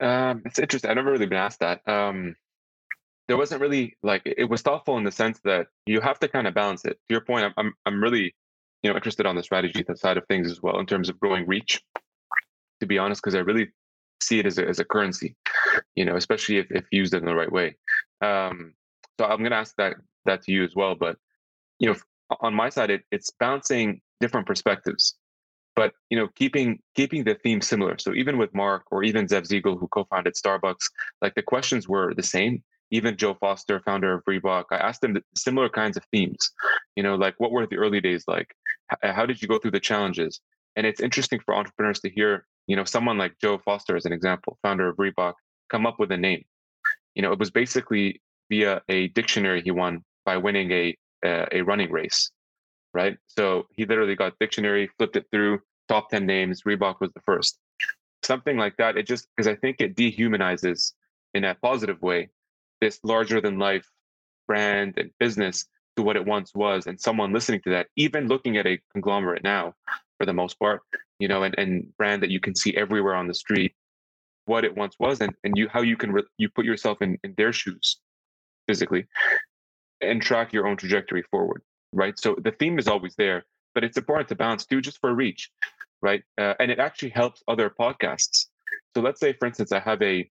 Um, 0.00 0.42
it's 0.46 0.58
interesting. 0.58 0.90
I've 0.90 0.96
never 0.96 1.12
really 1.12 1.26
been 1.26 1.38
asked 1.38 1.60
that. 1.60 1.86
Um, 1.86 2.36
there 3.28 3.36
wasn't 3.36 3.60
really 3.60 3.96
like 4.02 4.22
it 4.24 4.48
was 4.48 4.62
thoughtful 4.62 4.96
in 4.98 5.04
the 5.04 5.12
sense 5.12 5.38
that 5.44 5.68
you 5.86 6.00
have 6.00 6.18
to 6.20 6.28
kind 6.28 6.46
of 6.48 6.54
balance 6.54 6.84
it. 6.84 6.94
To 6.94 7.14
your 7.14 7.20
point, 7.20 7.44
I'm 7.44 7.52
I'm, 7.56 7.74
I'm 7.86 8.02
really 8.02 8.34
you 8.82 8.90
know 8.90 8.96
interested 8.96 9.26
on 9.26 9.36
the 9.36 9.42
strategy 9.42 9.84
side 9.94 10.16
of 10.16 10.26
things 10.26 10.50
as 10.50 10.62
well 10.62 10.80
in 10.80 10.86
terms 10.86 11.08
of 11.08 11.20
growing 11.20 11.46
reach. 11.46 11.80
To 12.80 12.86
be 12.86 12.98
honest, 12.98 13.22
because 13.22 13.34
I 13.34 13.40
really 13.40 13.68
see 14.22 14.38
it 14.38 14.46
as 14.46 14.58
a, 14.58 14.66
as 14.66 14.78
a 14.78 14.84
currency, 14.84 15.36
you 15.94 16.04
know, 16.04 16.16
especially 16.16 16.58
if, 16.58 16.66
if 16.70 16.84
used 16.90 17.14
in 17.14 17.24
the 17.24 17.34
right 17.34 17.50
way. 17.50 17.76
Um, 18.22 18.74
so 19.20 19.26
I'm 19.26 19.40
going 19.40 19.50
to 19.50 19.58
ask 19.58 19.76
that 19.76 19.96
that 20.24 20.40
to 20.44 20.52
you 20.52 20.64
as 20.64 20.74
well. 20.74 20.94
But 20.94 21.16
you 21.78 21.90
know, 21.90 21.96
on 22.40 22.54
my 22.54 22.70
side, 22.70 22.88
it, 22.90 23.02
it's 23.10 23.30
bouncing 23.38 24.00
different 24.18 24.46
perspectives, 24.46 25.14
but 25.76 25.92
you 26.08 26.16
know, 26.16 26.28
keeping 26.36 26.78
keeping 26.94 27.24
the 27.24 27.34
theme 27.34 27.60
similar. 27.60 27.98
So 27.98 28.14
even 28.14 28.38
with 28.38 28.54
Marc 28.54 28.84
or 28.90 29.02
even 29.04 29.26
Zev 29.26 29.46
Siegl, 29.46 29.78
who 29.78 29.88
co-founded 29.88 30.34
Starbucks, 30.34 30.88
like 31.20 31.34
the 31.34 31.42
questions 31.42 31.86
were 31.86 32.14
the 32.14 32.22
same. 32.22 32.62
Even 32.90 33.18
Joe 33.18 33.34
Foster, 33.34 33.78
founder 33.80 34.14
of 34.14 34.24
Reebok, 34.24 34.64
I 34.72 34.76
asked 34.76 35.02
them 35.02 35.18
similar 35.36 35.68
kinds 35.68 35.98
of 35.98 36.04
themes. 36.10 36.50
You 36.96 37.02
know, 37.02 37.14
like 37.14 37.34
what 37.36 37.52
were 37.52 37.66
the 37.66 37.76
early 37.76 38.00
days 38.00 38.24
like? 38.26 38.48
Uh, 39.02 39.12
how 39.12 39.26
did 39.26 39.42
you 39.42 39.48
go 39.48 39.58
through 39.58 39.72
the 39.72 39.80
challenges? 39.80 40.40
And 40.76 40.86
it's 40.86 41.00
interesting 41.00 41.40
for 41.44 41.54
entrepreneurs 41.54 42.00
to 42.00 42.10
hear, 42.10 42.46
you 42.66 42.74
know, 42.74 42.84
someone 42.84 43.18
like 43.18 43.38
Joe 43.38 43.58
Foster, 43.58 43.96
as 43.96 44.06
an 44.06 44.12
example, 44.12 44.58
founder 44.62 44.88
of 44.88 44.96
Reebok, 44.96 45.34
come 45.70 45.86
up 45.86 46.00
with 46.00 46.10
a 46.10 46.16
name. 46.16 46.42
You 47.14 47.22
know, 47.22 47.32
it 47.32 47.38
was 47.38 47.50
basically 47.50 48.20
via 48.50 48.82
a 48.88 49.08
dictionary 49.08 49.62
he 49.62 49.70
won 49.70 50.04
by 50.26 50.36
winning 50.36 50.70
a 50.72 50.96
uh, 51.24 51.46
a 51.52 51.62
running 51.62 51.90
race, 51.90 52.30
right? 52.92 53.16
So 53.26 53.66
he 53.70 53.84
literally 53.86 54.16
got 54.16 54.38
dictionary, 54.38 54.90
flipped 54.98 55.16
it 55.16 55.26
through, 55.32 55.60
top 55.88 56.10
ten 56.10 56.26
names. 56.26 56.62
Reebok 56.62 57.00
was 57.00 57.10
the 57.14 57.20
first. 57.20 57.58
Something 58.22 58.58
like 58.58 58.76
that. 58.76 58.96
It 58.96 59.06
just 59.06 59.26
because 59.36 59.48
I 59.48 59.54
think 59.54 59.76
it 59.80 59.96
dehumanizes 59.96 60.92
in 61.34 61.44
a 61.44 61.54
positive 61.54 62.02
way 62.02 62.28
this 62.80 62.98
larger 63.04 63.40
than 63.40 63.58
life 63.58 63.88
brand 64.46 64.94
and 64.98 65.10
business 65.18 65.66
to 65.96 66.02
what 66.02 66.16
it 66.16 66.24
once 66.24 66.52
was, 66.54 66.86
and 66.86 67.00
someone 67.00 67.32
listening 67.32 67.60
to 67.62 67.70
that, 67.70 67.88
even 67.96 68.28
looking 68.28 68.56
at 68.56 68.66
a 68.66 68.80
conglomerate 68.92 69.44
now, 69.44 69.74
for 70.18 70.26
the 70.26 70.32
most 70.32 70.58
part, 70.58 70.80
you 71.18 71.28
know, 71.28 71.42
and, 71.42 71.54
and 71.58 71.96
brand 71.96 72.22
that 72.22 72.30
you 72.30 72.40
can 72.40 72.54
see 72.54 72.74
everywhere 72.76 73.14
on 73.14 73.26
the 73.26 73.34
street, 73.34 73.74
what 74.46 74.64
it 74.64 74.76
once 74.76 74.96
was, 74.98 75.20
and, 75.20 75.34
and 75.44 75.56
you 75.56 75.68
how 75.68 75.82
you 75.82 75.96
can 75.96 76.12
re- 76.12 76.32
you 76.38 76.48
put 76.48 76.64
yourself 76.64 77.02
in, 77.02 77.18
in 77.22 77.34
their 77.36 77.52
shoes 77.52 78.00
physically 78.70 79.04
and 80.00 80.22
track 80.22 80.52
your 80.52 80.68
own 80.68 80.76
trajectory 80.76 81.24
forward, 81.30 81.62
right? 81.92 82.16
So 82.16 82.36
the 82.46 82.52
theme 82.52 82.78
is 82.78 82.86
always 82.86 83.14
there, 83.16 83.44
but 83.74 83.82
it's 83.82 83.98
important 83.98 84.28
to 84.28 84.36
balance 84.36 84.64
too, 84.64 84.80
just 84.80 84.98
for 85.00 85.12
reach, 85.12 85.50
right? 86.00 86.22
Uh, 86.38 86.54
and 86.60 86.70
it 86.70 86.78
actually 86.78 87.10
helps 87.10 87.42
other 87.48 87.68
podcasts. 87.68 88.46
So 88.94 89.02
let's 89.02 89.18
say, 89.18 89.32
for 89.32 89.46
instance, 89.46 89.72
I 89.72 89.80
have 89.80 90.00
a, 90.02 90.30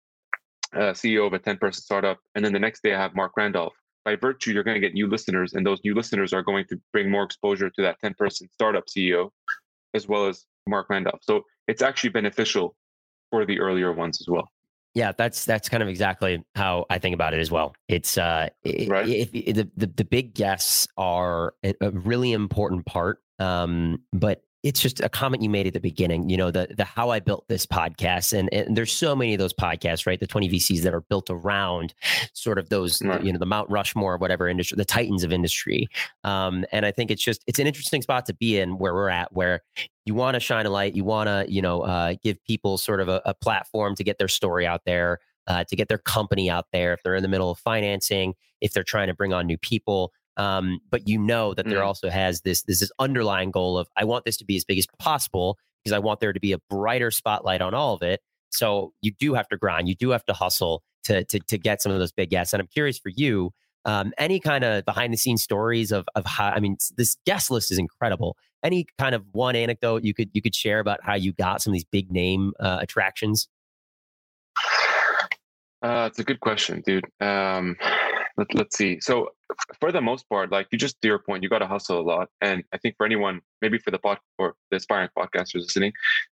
a 0.74 0.94
CEO 1.02 1.28
of 1.28 1.34
a 1.34 1.40
10 1.40 1.58
person 1.58 1.84
startup, 1.84 2.18
and 2.34 2.46
then 2.46 2.54
the 2.54 2.60
next 2.60 2.82
day 2.82 2.94
I 2.94 3.02
have 3.02 3.14
Marc 3.14 3.34
Randolph. 3.36 3.76
By 4.06 4.16
virtue, 4.16 4.54
you're 4.54 4.64
going 4.64 4.82
to 4.82 4.88
get 4.88 4.94
new 4.94 5.08
listeners, 5.08 5.54
and 5.54 5.66
those 5.66 5.82
new 5.84 5.94
listeners 5.94 6.32
are 6.32 6.42
going 6.42 6.66
to 6.70 6.80
bring 6.94 7.12
more 7.12 7.24
exposure 7.24 7.70
to 7.70 7.82
that 7.82 7.98
10 8.00 8.14
person 8.14 8.48
startup 8.54 8.86
CEO, 8.88 9.32
as 9.94 10.08
well 10.08 10.28
as 10.28 10.46
Marc 10.66 10.90
Randolph. 10.90 11.20
So 11.22 11.44
it's 11.68 11.82
actually 11.82 12.12
beneficial 12.12 12.76
for 13.32 13.46
the 13.46 13.60
earlier 13.60 13.92
ones 13.92 14.22
as 14.22 14.30
well. 14.30 14.48
Yeah, 15.00 15.14
that's 15.18 15.45
that's 15.45 15.70
kind 15.70 15.82
of 15.82 15.88
exactly 15.88 16.43
how 16.56 16.86
I 16.89 17.00
think 17.00 17.14
about 17.14 17.34
it 17.34 17.39
as 17.39 17.50
well. 17.50 17.74
It's 17.88 18.18
uh, 18.18 18.50
right. 18.66 19.08
if, 19.08 19.32
the, 19.32 19.70
the 19.78 19.88
the 19.88 20.04
big 20.04 20.34
guests 20.34 20.89
are 20.97 21.54
a 21.64 21.91
really 21.91 22.34
important 22.34 22.86
part, 22.86 23.20
um, 23.39 24.04
but 24.12 24.41
it's 24.64 24.82
just 24.82 24.99
a 24.99 25.07
comment 25.07 25.41
you 25.41 25.49
made 25.49 25.68
at 25.68 25.74
the 25.74 25.80
beginning 25.80 26.30
you 26.30 26.36
know 26.36 26.51
the 26.51 26.68
the 26.76 26.84
how 26.84 27.10
i 27.10 27.20
built 27.20 27.47
this 27.47 27.66
podcast 27.66 28.38
and, 28.38 28.53
and 28.53 28.76
there's 28.76 28.91
so 28.91 29.16
many 29.16 29.34
of 29.34 29.39
those 29.39 29.53
podcasts 29.53 30.05
right? 30.05 30.20
The 30.20 30.28
20 30.28 30.49
vcs 30.49 30.82
that 30.82 30.93
are 30.93 31.01
built 31.01 31.30
around 31.30 31.93
sort 32.34 32.57
of 32.57 32.70
those 32.70 33.01
right. 33.01 33.24
you 33.24 33.32
know 33.32 33.39
the 33.39 33.45
mount 33.45 33.70
rushmore 33.70 34.18
whatever 34.18 34.47
industry 34.49 34.76
the 34.76 34.86
titans 34.86 35.24
of 35.24 35.32
industry. 35.32 35.88
Um, 36.24 36.66
and 36.72 36.86
i 36.86 36.91
think 36.91 37.12
it's 37.12 37.24
just 37.24 37.43
it's 37.47 37.60
an 37.60 37.68
interesting 37.68 38.01
spot 38.01 38.26
to 38.26 38.34
be 38.34 38.60
in 38.60 38.78
where 38.78 38.93
we're 38.93 39.10
at 39.10 39.32
where 39.34 39.62
you 40.05 40.14
want 40.14 40.36
to 40.36 40.39
shine 40.39 40.66
a 40.66 40.70
light 40.70 40.95
you 40.95 41.03
want 41.03 41.28
to 41.28 41.45
you 41.47 41.62
know 41.62 41.82
uh, 41.82 42.16
give 42.24 42.43
people 42.43 42.78
sort 42.78 42.99
of 42.99 43.07
a, 43.07 43.22
a, 43.26 43.34
platform 43.34 43.95
to 43.95 44.03
get 44.03 44.18
their 44.18 44.28
story 44.28 44.68
out 44.68 44.82
there 44.86 45.20
uh, 45.47 45.64
to 45.64 45.76
get 45.76 45.88
their 45.88 45.97
company 45.97 46.49
out 46.49 46.66
there 46.74 46.93
if 46.93 47.01
they're 47.03 47.16
in 47.16 47.24
the 47.24 47.30
middle 47.30 47.49
of 47.51 47.57
financing 47.60 48.34
if 48.62 48.74
they're 48.74 48.84
trying 48.84 49.07
to 49.07 49.14
bring 49.14 49.34
on 49.34 49.45
new 49.47 49.57
people 49.57 50.12
um, 50.40 50.80
but 50.90 51.06
you 51.06 51.20
know 51.20 51.54
that 51.54 51.68
there 51.68 51.82
mm. 51.82 51.86
also 51.86 52.10
has 52.10 52.42
this, 52.42 52.64
this 52.64 52.80
this 52.80 52.92
underlying 52.98 53.52
goal 53.52 53.78
of 53.78 53.90
I 53.98 54.06
want 54.06 54.24
this 54.24 54.38
to 54.38 54.46
be 54.46 54.56
as 54.56 54.64
big 54.64 54.80
as 54.80 54.88
possible 54.98 55.58
because 55.84 55.94
I 55.94 56.00
want 56.00 56.22
there 56.22 56.32
to 56.32 56.40
be 56.40 56.54
a 56.54 56.58
brighter 56.70 57.12
spotlight 57.12 57.62
on 57.62 57.74
all 57.74 57.94
of 57.94 58.02
it. 58.02 58.22
So 58.50 58.94
you 59.02 59.12
do 59.12 59.34
have 59.34 59.50
to 59.50 59.58
grind, 59.58 59.90
you 59.90 59.96
do 59.96 60.12
have 60.12 60.26
to 60.28 60.34
hustle 60.34 60.82
to 61.04 61.26
to 61.26 61.40
to 61.40 61.58
get 61.58 61.82
some 61.82 61.92
of 61.92 62.00
those 62.00 62.14
big 62.14 62.30
guests. 62.30 62.54
And 62.54 62.62
I'm 62.62 62.68
curious 62.68 62.98
for 62.98 63.10
you, 63.10 63.52
um, 63.84 64.14
any 64.18 64.40
kind 64.40 64.64
of 64.64 64.86
behind 64.86 65.12
the 65.12 65.18
scenes 65.18 65.44
stories 65.44 65.92
of 65.92 66.08
of 66.16 66.26
how 66.26 66.48
I 66.48 66.62
mean 66.62 66.78
this 66.96 67.18
guest 67.26 67.52
list 67.52 67.70
is 67.70 67.78
incredible. 67.78 68.38
Any 68.64 68.86
kind 68.98 69.16
of 69.16 69.26
one 69.34 69.58
anecdote 69.58 70.06
you 70.06 70.14
could 70.14 70.30
you 70.32 70.42
could 70.42 70.56
share 70.56 70.80
about 70.80 71.02
how 71.04 71.16
you 71.16 71.34
got 71.34 71.62
some 71.62 71.72
of 71.72 71.76
these 71.76 71.86
big 71.86 72.14
name 72.14 72.54
uh, 72.62 72.80
attractions? 72.82 73.50
Uh, 75.82 76.08
it's 76.10 76.20
a 76.20 76.24
good 76.24 76.40
question, 76.40 76.82
dude. 76.86 77.06
Um, 77.22 77.78
let, 78.40 78.56
let's 78.56 78.78
see. 78.78 79.00
So 79.02 79.30
for 79.80 79.92
the 79.92 80.02
most 80.02 80.28
part, 80.30 80.52
like 80.52 80.68
you 80.72 80.78
just 80.78 81.02
to 81.02 81.08
your 81.08 81.20
point, 81.20 81.44
you 81.44 81.50
got 81.50 81.60
to 81.60 81.68
hustle 81.68 82.00
a 82.00 82.06
lot. 82.14 82.30
And 82.42 82.64
I 82.74 82.78
think 82.78 82.96
for 82.98 83.06
anyone, 83.06 83.42
maybe 83.62 83.78
for 83.78 83.92
the 83.92 84.00
pod 84.00 84.18
or 84.38 84.56
the 84.72 84.78
aspiring 84.78 85.10
podcasters 85.18 85.62
listening, 85.68 85.92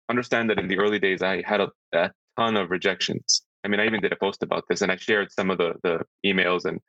understand 0.08 0.48
that 0.50 0.58
in 0.58 0.68
the 0.68 0.78
early 0.78 0.98
days, 0.98 1.20
I 1.22 1.42
had 1.42 1.60
a, 1.60 1.68
a 1.92 2.10
ton 2.38 2.56
of 2.56 2.70
rejections. 2.70 3.42
I 3.64 3.68
mean, 3.68 3.80
I 3.80 3.86
even 3.86 4.00
did 4.00 4.12
a 4.12 4.16
post 4.16 4.42
about 4.44 4.64
this, 4.68 4.82
and 4.82 4.92
I 4.92 4.96
shared 4.96 5.32
some 5.32 5.50
of 5.50 5.58
the 5.58 5.74
the 5.82 5.94
emails 6.24 6.64
and 6.64 6.80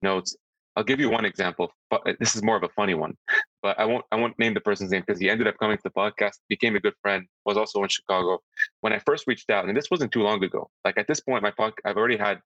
notes. 0.00 0.34
I'll 0.74 0.84
give 0.84 1.00
you 1.00 1.10
one 1.10 1.26
example. 1.26 1.70
But 1.90 2.00
uh, 2.06 2.12
this 2.18 2.34
is 2.34 2.42
more 2.42 2.56
of 2.56 2.62
a 2.62 2.70
funny 2.70 2.94
one, 2.94 3.14
but 3.62 3.78
I 3.78 3.84
won't 3.84 4.06
I 4.10 4.16
won't 4.16 4.38
name 4.38 4.54
the 4.54 4.60
person's 4.68 4.90
name 4.90 5.02
because 5.06 5.20
he 5.20 5.28
ended 5.28 5.46
up 5.46 5.58
coming 5.58 5.76
to 5.76 5.82
the 5.84 5.90
podcast, 5.90 6.36
became 6.48 6.74
a 6.76 6.80
good 6.80 6.94
friend, 7.02 7.26
was 7.44 7.58
also 7.58 7.82
in 7.82 7.90
Chicago. 7.90 8.38
When 8.80 8.94
I 8.94 9.00
first 9.00 9.26
reached 9.26 9.50
out, 9.50 9.66
and 9.66 9.76
this 9.76 9.90
wasn't 9.90 10.12
too 10.12 10.22
long 10.22 10.42
ago. 10.42 10.70
Like 10.86 10.96
at 10.96 11.06
this 11.06 11.20
point, 11.20 11.42
my 11.42 11.50
pod, 11.50 11.74
I've 11.84 11.98
already 11.98 12.16
had 12.16 12.38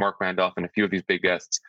Marc 0.00 0.16
Randolph 0.20 0.54
and 0.56 0.66
a 0.66 0.68
few 0.70 0.84
of 0.84 0.90
these 0.90 1.04
big 1.12 1.22
guests, 1.22 1.60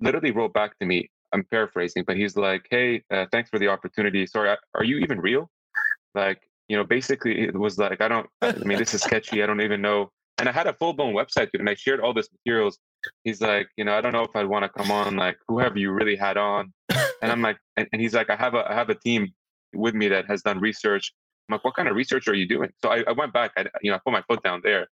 literally 0.00 0.32
wrote 0.32 0.52
back 0.52 0.78
to 0.80 0.86
me. 0.86 1.10
I'm 1.32 1.44
paraphrasing, 1.44 2.04
but 2.06 2.16
he's 2.16 2.36
like, 2.36 2.66
"Hey, 2.70 3.02
uh, 3.10 3.26
thanks 3.32 3.48
for 3.50 3.58
the 3.58 3.68
opportunity. 3.68 4.26
Sorry, 4.26 4.48
are 4.74 4.84
you 4.84 4.98
even 4.98 5.20
real?" 5.20 5.48
Like, 6.14 6.40
you 6.68 6.76
know, 6.76 6.84
basically, 6.84 7.34
it 7.48 7.56
was 7.66 7.78
like, 7.78 8.00
"I 8.00 8.08
don't. 8.08 8.28
I 8.42 8.52
mean, 8.68 8.78
this 8.78 8.92
is 8.94 9.02
sketchy. 9.02 9.42
I 9.42 9.46
don't 9.46 9.62
even 9.62 9.80
know." 9.80 10.10
And 10.38 10.48
I 10.48 10.52
had 10.52 10.66
a 10.66 10.74
full 10.74 10.94
blown 10.94 11.14
website, 11.14 11.50
dude, 11.50 11.60
and 11.60 11.68
I 11.68 11.74
shared 11.74 12.00
all 12.00 12.14
this 12.14 12.28
materials. 12.32 12.78
He's 13.24 13.40
like, 13.42 13.68
you 13.76 13.84
know, 13.84 13.94
I 13.96 14.00
don't 14.00 14.12
know 14.12 14.22
if 14.22 14.34
I'd 14.34 14.46
want 14.46 14.64
to 14.64 14.70
come 14.70 14.90
on. 14.90 15.16
Like, 15.16 15.36
who 15.46 15.58
have 15.58 15.76
you 15.76 15.92
really 15.92 16.16
had 16.16 16.36
on? 16.36 16.72
And 17.22 17.30
I'm 17.30 17.42
like, 17.42 17.58
and, 17.76 17.86
and 17.92 18.00
he's 18.00 18.14
like, 18.14 18.30
I 18.30 18.36
have 18.36 18.54
a 18.54 18.70
I 18.70 18.74
have 18.74 18.88
a 18.88 18.94
team 18.94 19.28
with 19.74 19.94
me 19.94 20.08
that 20.08 20.26
has 20.26 20.42
done 20.42 20.58
research. 20.58 21.12
I'm 21.48 21.54
like, 21.54 21.64
what 21.64 21.74
kind 21.74 21.88
of 21.88 21.94
research 21.94 22.28
are 22.28 22.34
you 22.34 22.46
doing? 22.46 22.70
So 22.82 22.88
I, 22.88 23.04
I 23.06 23.12
went 23.12 23.32
back. 23.32 23.52
I 23.56 23.66
you 23.82 23.90
know 23.90 23.96
I 23.96 24.00
put 24.04 24.12
my 24.12 24.22
foot 24.22 24.42
down 24.42 24.60
there, 24.64 24.88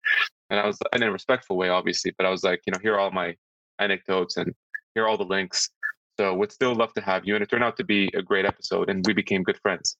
and 0.53 0.61
I 0.61 0.67
was 0.67 0.79
in 0.93 1.03
a 1.03 1.11
respectful 1.11 1.57
way, 1.57 1.71
obviously, 1.71 2.13
but 2.19 2.27
I 2.27 2.31
was 2.31 2.45
like, 2.45 2.61
you 2.67 2.73
know, 2.73 2.79
here 2.83 2.95
are 2.95 3.01
all 3.01 3.11
my 3.11 3.35
anecdotes 3.79 4.37
and 4.37 4.55
here 4.95 5.05
are 5.05 5.09
all 5.09 5.17
the 5.17 5.25
links. 5.25 5.71
So 6.21 6.35
would 6.35 6.53
still 6.53 6.75
love 6.75 6.93
to 6.93 7.01
have 7.01 7.25
you. 7.25 7.35
And 7.35 7.43
it 7.43 7.49
turned 7.49 7.65
out 7.65 7.79
to 7.79 7.85
be 7.85 8.11
a 8.15 8.21
great 8.21 8.45
episode 8.45 8.91
and 8.91 9.03
we 9.07 9.15
became 9.15 9.43
good 9.43 9.59
friends. 9.63 9.97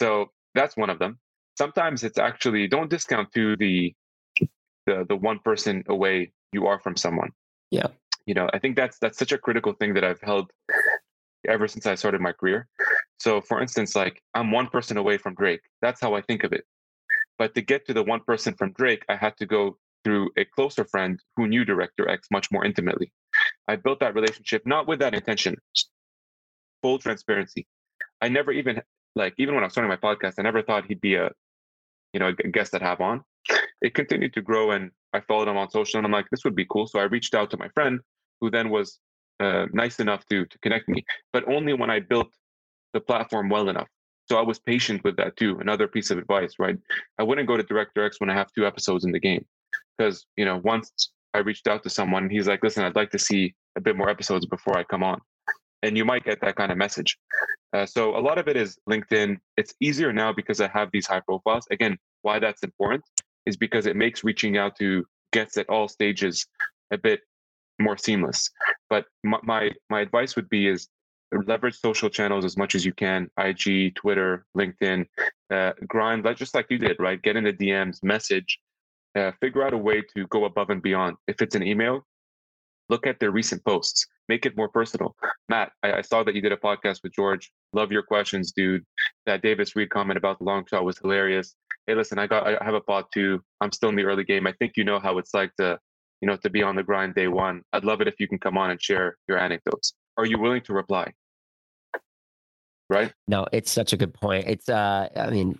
So 0.00 0.32
that's 0.56 0.76
one 0.76 0.90
of 0.90 0.98
them. 0.98 1.20
Sometimes 1.56 2.02
it's 2.02 2.18
actually 2.18 2.66
don't 2.66 2.90
discount 2.90 3.32
to 3.34 3.56
the 3.56 3.94
the 4.86 5.06
the 5.08 5.14
one 5.14 5.38
person 5.38 5.84
away 5.88 6.32
you 6.52 6.66
are 6.66 6.80
from 6.80 6.96
someone. 6.96 7.30
Yeah. 7.70 7.86
You 8.26 8.34
know, 8.34 8.50
I 8.52 8.58
think 8.58 8.74
that's 8.74 8.98
that's 8.98 9.16
such 9.16 9.30
a 9.30 9.38
critical 9.38 9.72
thing 9.72 9.94
that 9.94 10.02
I've 10.02 10.20
held 10.20 10.50
ever 11.48 11.68
since 11.68 11.86
I 11.86 11.94
started 11.94 12.20
my 12.20 12.32
career. 12.32 12.66
So 13.20 13.40
for 13.40 13.62
instance, 13.62 13.94
like 13.94 14.20
I'm 14.34 14.50
one 14.50 14.66
person 14.66 14.96
away 14.96 15.16
from 15.16 15.36
Drake. 15.36 15.60
That's 15.80 16.00
how 16.00 16.14
I 16.14 16.22
think 16.22 16.42
of 16.42 16.52
it. 16.52 16.64
But 17.38 17.54
to 17.54 17.62
get 17.62 17.86
to 17.86 17.94
the 17.94 18.02
one 18.02 18.20
person 18.20 18.54
from 18.54 18.72
Drake, 18.72 19.04
I 19.08 19.16
had 19.16 19.36
to 19.38 19.46
go 19.46 19.78
through 20.04 20.30
a 20.36 20.44
closer 20.44 20.84
friend 20.84 21.20
who 21.36 21.48
knew 21.48 21.64
Director 21.64 22.08
X 22.08 22.28
much 22.30 22.50
more 22.50 22.64
intimately. 22.64 23.12
I 23.68 23.76
built 23.76 24.00
that 24.00 24.14
relationship 24.14 24.62
not 24.64 24.86
with 24.86 25.00
that 25.00 25.14
intention, 25.14 25.56
full 26.82 26.98
transparency. 26.98 27.66
I 28.20 28.28
never 28.28 28.52
even 28.52 28.82
like 29.14 29.34
even 29.38 29.54
when 29.54 29.64
I 29.64 29.66
was 29.66 29.72
starting 29.72 29.90
my 29.90 29.96
podcast, 29.96 30.34
I 30.38 30.42
never 30.42 30.62
thought 30.62 30.86
he'd 30.86 31.00
be 31.00 31.16
a 31.16 31.30
you 32.12 32.20
know 32.20 32.28
a 32.28 32.48
guest 32.48 32.72
that 32.72 32.82
have 32.82 33.00
on. 33.00 33.22
It 33.82 33.94
continued 33.94 34.34
to 34.34 34.42
grow, 34.42 34.70
and 34.70 34.90
I 35.12 35.20
followed 35.20 35.48
him 35.48 35.56
on 35.56 35.70
social, 35.70 35.98
and 35.98 36.06
I'm 36.06 36.12
like, 36.12 36.26
this 36.30 36.44
would 36.44 36.56
be 36.56 36.66
cool. 36.70 36.86
So 36.86 36.98
I 36.98 37.04
reached 37.04 37.34
out 37.34 37.50
to 37.50 37.56
my 37.56 37.68
friend, 37.70 38.00
who 38.40 38.50
then 38.50 38.70
was 38.70 38.98
uh, 39.40 39.66
nice 39.72 40.00
enough 40.00 40.24
to 40.26 40.46
to 40.46 40.58
connect 40.60 40.88
me, 40.88 41.04
but 41.32 41.46
only 41.48 41.72
when 41.74 41.90
I 41.90 42.00
built 42.00 42.32
the 42.92 43.00
platform 43.00 43.48
well 43.48 43.68
enough. 43.68 43.88
So 44.28 44.36
I 44.36 44.42
was 44.42 44.58
patient 44.58 45.04
with 45.04 45.16
that 45.16 45.36
too. 45.36 45.58
Another 45.60 45.86
piece 45.86 46.10
of 46.10 46.18
advice, 46.18 46.54
right? 46.58 46.76
I 47.18 47.22
wouldn't 47.22 47.48
go 47.48 47.56
to 47.56 47.62
Director 47.62 48.04
X 48.04 48.20
when 48.20 48.30
I 48.30 48.34
have 48.34 48.48
two 48.52 48.66
episodes 48.66 49.04
in 49.04 49.12
the 49.12 49.20
game, 49.20 49.44
because 49.96 50.26
you 50.36 50.44
know 50.44 50.60
once 50.64 51.10
I 51.34 51.38
reached 51.38 51.68
out 51.68 51.82
to 51.84 51.90
someone, 51.90 52.28
he's 52.28 52.48
like, 52.48 52.62
"Listen, 52.62 52.84
I'd 52.84 52.96
like 52.96 53.10
to 53.10 53.18
see 53.18 53.54
a 53.76 53.80
bit 53.80 53.96
more 53.96 54.10
episodes 54.10 54.46
before 54.46 54.76
I 54.76 54.84
come 54.84 55.04
on," 55.04 55.20
and 55.82 55.96
you 55.96 56.04
might 56.04 56.24
get 56.24 56.40
that 56.40 56.56
kind 56.56 56.72
of 56.72 56.78
message. 56.78 57.16
Uh, 57.72 57.86
so 57.86 58.16
a 58.16 58.20
lot 58.20 58.38
of 58.38 58.48
it 58.48 58.56
is 58.56 58.78
LinkedIn. 58.88 59.36
It's 59.56 59.74
easier 59.80 60.12
now 60.12 60.32
because 60.32 60.60
I 60.60 60.68
have 60.68 60.90
these 60.92 61.06
high 61.06 61.20
profiles. 61.20 61.66
Again, 61.70 61.96
why 62.22 62.38
that's 62.38 62.62
important 62.62 63.04
is 63.44 63.56
because 63.56 63.86
it 63.86 63.96
makes 63.96 64.24
reaching 64.24 64.56
out 64.56 64.76
to 64.76 65.04
guests 65.32 65.56
at 65.56 65.68
all 65.68 65.86
stages 65.88 66.46
a 66.90 66.98
bit 66.98 67.20
more 67.78 67.96
seamless. 67.96 68.50
But 68.88 69.04
my 69.22 69.38
my, 69.42 69.70
my 69.90 70.00
advice 70.00 70.36
would 70.36 70.48
be 70.48 70.68
is 70.68 70.88
leverage 71.46 71.78
social 71.78 72.08
channels 72.08 72.44
as 72.44 72.56
much 72.56 72.74
as 72.74 72.84
you 72.84 72.92
can 72.92 73.28
ig 73.40 73.94
twitter 73.94 74.46
linkedin 74.56 75.04
uh, 75.50 75.72
grind 75.86 76.24
like 76.24 76.36
just 76.36 76.54
like 76.54 76.66
you 76.70 76.78
did 76.78 76.96
right? 76.98 77.20
Get 77.22 77.36
in 77.36 77.44
the 77.44 77.52
dms 77.52 78.02
message 78.02 78.58
uh, 79.16 79.32
figure 79.40 79.62
out 79.62 79.72
a 79.72 79.78
way 79.78 80.02
to 80.14 80.26
go 80.26 80.44
above 80.44 80.68
and 80.68 80.82
beyond. 80.82 81.16
If 81.26 81.40
it's 81.40 81.54
an 81.54 81.62
email 81.62 82.04
look 82.88 83.06
at 83.06 83.18
their 83.18 83.32
recent 83.32 83.64
posts. 83.64 84.06
Make 84.28 84.46
it 84.46 84.56
more 84.56 84.68
personal. 84.68 85.16
Matt 85.48 85.72
I, 85.82 85.94
I 85.94 86.00
saw 86.02 86.22
that 86.22 86.34
you 86.34 86.40
did 86.40 86.52
a 86.52 86.56
podcast 86.56 87.02
with 87.02 87.12
george. 87.12 87.50
Love 87.72 87.90
your 87.90 88.02
questions 88.02 88.52
dude. 88.52 88.84
That 89.24 89.42
davis 89.42 89.74
reed 89.74 89.90
comment 89.90 90.18
about 90.18 90.38
the 90.38 90.44
long 90.44 90.64
shot 90.66 90.84
was 90.84 90.98
hilarious. 90.98 91.54
Hey 91.86 91.94
listen 91.94 92.18
i 92.18 92.26
got 92.26 92.46
i 92.46 92.64
have 92.64 92.74
a 92.74 92.80
pod 92.80 93.06
too. 93.12 93.42
I'm 93.60 93.72
still 93.72 93.88
in 93.88 93.96
the 93.96 94.04
early 94.04 94.24
game. 94.24 94.46
I 94.46 94.52
think 94.52 94.72
you 94.76 94.84
know 94.84 95.00
how 95.00 95.18
it's 95.18 95.34
like 95.34 95.54
to 95.56 95.78
you 96.20 96.28
know 96.28 96.36
to 96.36 96.50
be 96.50 96.62
on 96.62 96.76
the 96.76 96.82
grind 96.82 97.14
day 97.14 97.28
one. 97.28 97.62
I'd 97.72 97.84
love 97.84 98.00
it 98.00 98.08
if 98.08 98.20
you 98.20 98.28
can 98.28 98.38
come 98.38 98.56
on 98.56 98.70
and 98.70 98.80
share 98.80 99.16
your 99.28 99.38
anecdotes 99.38 99.94
are 100.16 100.26
you 100.26 100.38
willing 100.38 100.62
to 100.62 100.72
reply? 100.72 101.12
Right? 102.88 103.12
No 103.26 103.46
it's 103.52 103.70
such 103.70 103.92
a 103.92 103.96
good 103.96 104.14
point. 104.14 104.46
It's 104.46 104.68
uh 104.68 105.08
i 105.16 105.30
mean 105.30 105.58